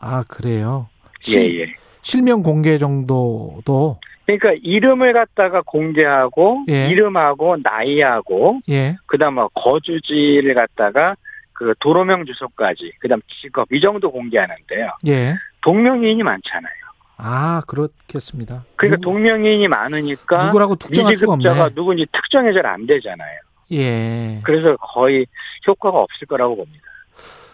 [0.00, 0.88] 아, 그래요.
[1.28, 1.74] 예, 실- 예.
[2.02, 6.88] 실명 공개 정도도 그러니까 이름을 갖다가 공개하고 예.
[6.88, 8.96] 이름하고 나이하고 예.
[9.06, 11.16] 그다음 뭐 거주지를 갖다가
[11.52, 14.90] 그 도로명 주소까지 그다음 직업 이 정도 공개하는데요.
[15.08, 15.34] 예.
[15.62, 16.72] 동명이인이 많잖아요.
[17.18, 18.64] 아, 그렇겠습니다.
[18.76, 21.74] 그러니까 누구- 동명이인이 많으니까 누구라고 특정할 수가 미지급자가 없네.
[21.74, 23.38] 누군지 특정이 잘 안 되잖아요.
[23.72, 24.40] 예.
[24.44, 25.26] 그래서 거의
[25.66, 26.82] 효과가 없을 거라고 봅니다.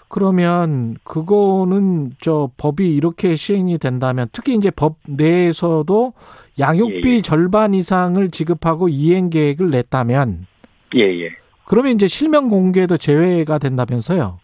[0.09, 6.13] 그러면 그거는 저 법이 이렇게 시행이 된다면 특히 이제 법 내에서도
[6.59, 7.23] 양육비 예, 예.
[7.23, 10.47] 절반 이상을 지급하고 이행 계획을 냈다면
[10.95, 11.31] 예, 예.
[11.65, 14.39] 그러면 이제 실명 공개도 제외가 된다면서요.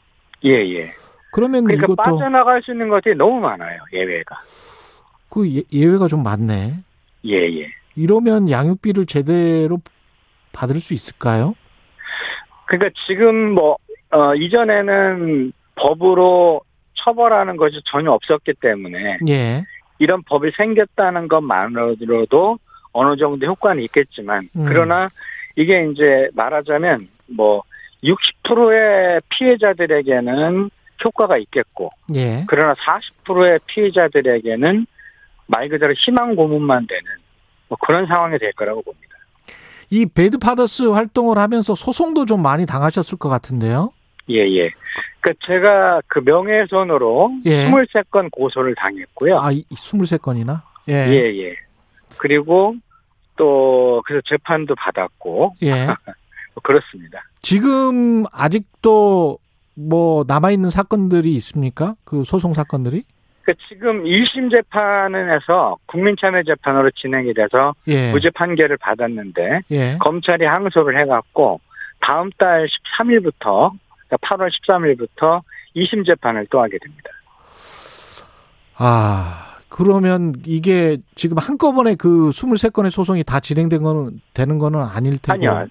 [0.44, 0.90] 예, 예.
[1.30, 3.78] 그러면 그러니까 이것도 빠져나갈 수 있는 것들이 너무 많아요.
[3.92, 4.36] 예외가.
[5.28, 6.80] 그 예- 예외가 좀 많네.
[7.24, 7.68] 예, 예.
[7.94, 9.80] 이러면 양육비를 제대로
[10.52, 11.54] 받을 수 있을까요?
[12.72, 13.76] 그러니까 지금 뭐,
[14.10, 16.62] 어, 이전에는 법으로
[16.94, 19.62] 처벌하는 것이 전혀 없었기 때문에 예.
[19.98, 22.58] 이런 법이 생겼다는 것만으로도
[22.92, 24.64] 어느 정도 효과는 있겠지만 음.
[24.66, 25.10] 그러나
[25.56, 27.62] 이게 이제 말하자면 뭐
[28.04, 30.70] 60%의 피해자들에게는
[31.04, 32.44] 효과가 있겠고 예.
[32.48, 34.86] 그러나 40%의 피해자들에게는
[35.46, 37.02] 말 그대로 희망 고문만 되는
[37.68, 39.11] 뭐 그런 상황이 될 거라고 봅니다.
[39.92, 43.90] 이 배드파더스 활동을 하면서 소송도 좀 많이 당하셨을 것 같은데요.
[44.30, 44.70] 예, 예.
[45.20, 47.70] 그러니까 제가 그 명예훼손으로 예.
[47.70, 49.38] 23건 고소를 당했고요.
[49.38, 50.62] 아, 23건이나?
[50.88, 50.94] 예.
[50.94, 51.56] 예, 예.
[52.16, 52.74] 그리고
[53.36, 55.84] 또 그래서 재판도 받았고 예.
[56.54, 57.22] 뭐 그렇습니다.
[57.42, 59.38] 지금 아직도
[59.74, 61.96] 뭐 남아 있는 사건들이 있습니까?
[62.04, 63.04] 그 소송 사건들이?
[63.44, 68.12] 그 지금 1심 재판은 해서 국민참여 재판으로 진행이 돼서 예.
[68.12, 69.96] 무죄 판결을 받았는데 예.
[69.98, 71.60] 검찰이 항소를 해갖고
[72.00, 72.66] 다음 달
[72.98, 73.72] 13일부터
[74.06, 75.42] 그러니까 8월 13일부터
[75.76, 77.10] 2심 재판을 또 하게 됩니다.
[78.76, 85.32] 아, 그러면 이게 지금 한꺼번에 그 23건의 소송이 다 진행된 거는, 되는 거는 아닐 테고.
[85.32, 85.66] 아니요.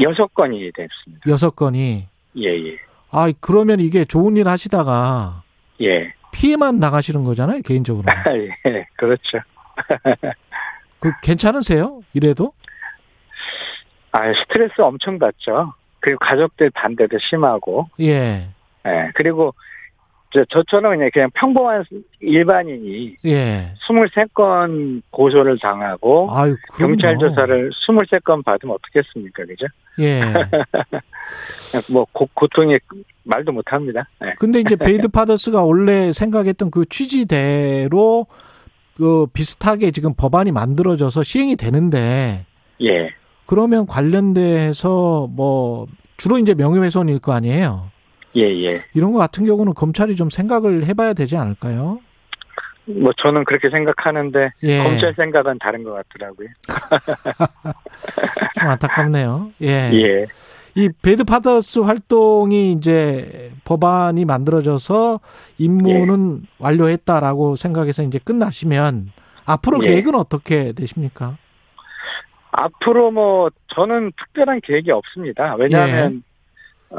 [0.00, 1.28] 여섯 건이 됐습니다.
[1.28, 2.06] 여섯 건이.
[2.36, 2.76] 예, 예.
[3.10, 5.42] 아, 그러면 이게 좋은 일 하시다가
[5.82, 6.14] 예.
[6.32, 8.04] 피해만 나가시는 거잖아요, 개인적으로.
[8.66, 9.38] 예, 그렇죠.
[11.00, 12.00] 그 괜찮으세요?
[12.12, 12.52] 이래도?
[14.12, 15.72] 아, 스트레스 엄청 받죠.
[16.00, 18.48] 그리고 가족들 반대도 심하고, 예.
[18.86, 19.54] 예, 그리고
[20.32, 21.84] 저, 저처럼 그냥, 그냥 평범한
[22.20, 23.74] 일반인이 예.
[23.86, 26.56] 23건 고소를 당하고, 아유.
[26.78, 29.66] 경찰 조사를 23건 받으면 어떻겠습니까, 그죠?
[30.00, 30.22] 예.
[31.92, 32.78] 뭐, 고, 고통이
[33.24, 34.08] 말도 못 합니다.
[34.24, 34.34] 예.
[34.38, 38.26] 근데 이제 Bad Fathers가 원래 생각했던 그 취지대로
[38.96, 42.46] 그 비슷하게 지금 법안이 만들어져서 시행이 되는데
[42.82, 43.10] 예.
[43.46, 45.86] 그러면 관련돼서 뭐
[46.16, 47.91] 주로 이제 명예훼손일 거 아니에요.
[48.36, 48.82] 예, 예.
[48.94, 52.00] 이런 거 같은 경우는 검찰이 좀 생각을 해봐야 되지 않을까요?
[52.84, 54.82] 뭐, 저는 그렇게 생각하는데, 예.
[54.82, 56.48] 검찰 생각은 다른 것 같더라고요.
[58.58, 59.52] 좀 안타깝네요.
[59.62, 59.90] 예.
[59.92, 60.26] 예.
[60.74, 65.20] 이 Bad Fathers 활동이 이제 법안이 만들어져서
[65.58, 69.12] 임무는 완료했다라고 생각해서 이제 끝나시면
[69.44, 69.88] 앞으로 예.
[69.88, 71.36] 계획은 어떻게 되십니까?
[72.52, 75.56] 앞으로 뭐 저는 특별한 계획이 없습니다.
[75.58, 76.22] 왜냐하면
[76.92, 76.96] 예.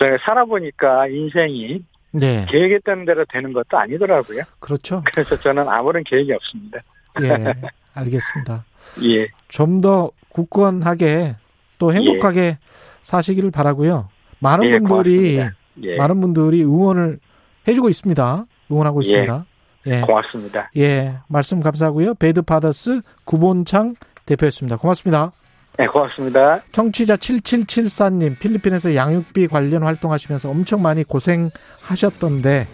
[0.00, 2.46] 어 제가 살아보니까 인생이 네.
[2.48, 4.42] 계획했던 대로 되는 것도 아니더라고요.
[4.60, 5.02] 그렇죠.
[5.12, 6.80] 그래서 저는 아무런 계획이 없습니다.
[7.22, 7.54] 예.
[7.94, 8.64] 알겠습니다.
[9.04, 9.28] 예.
[9.48, 11.36] 좀 더 굳건하게
[11.78, 12.58] 또 행복하게
[13.02, 14.08] 사시기를 바라고요.
[14.40, 15.38] 많은 예, 분들이.
[15.82, 15.96] 예.
[15.96, 17.18] 많은 분들이 응원을
[17.66, 18.46] 해주고 있습니다.
[18.70, 19.06] 응원하고 예.
[19.06, 19.46] 있습니다.
[19.86, 20.00] 예.
[20.02, 20.70] 고맙습니다.
[20.76, 22.14] 예, 말씀 감사하고요.
[22.14, 23.94] Bad Fathers 구본창
[24.26, 24.76] 대표였습니다.
[24.76, 25.32] 고맙습니다.
[25.76, 26.62] 네, 고맙습니다.
[26.72, 32.66] 청취자 7774님, 필리핀에서 양육비 관련 활동하시면서 엄청 많이 고생하셨던데,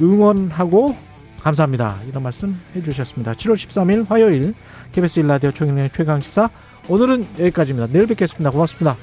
[0.00, 0.96] 응원하고
[1.42, 1.98] 감사합니다.
[2.08, 3.34] 이런 말씀 해주셨습니다.
[3.34, 4.54] 7월 13일 화요일
[4.92, 6.48] KBS 일라디오 총영의 최강시사
[6.88, 7.92] 오늘은 여기까지입니다.
[7.92, 8.50] 내일 뵙겠습니다.
[8.50, 8.96] 고맙습니다.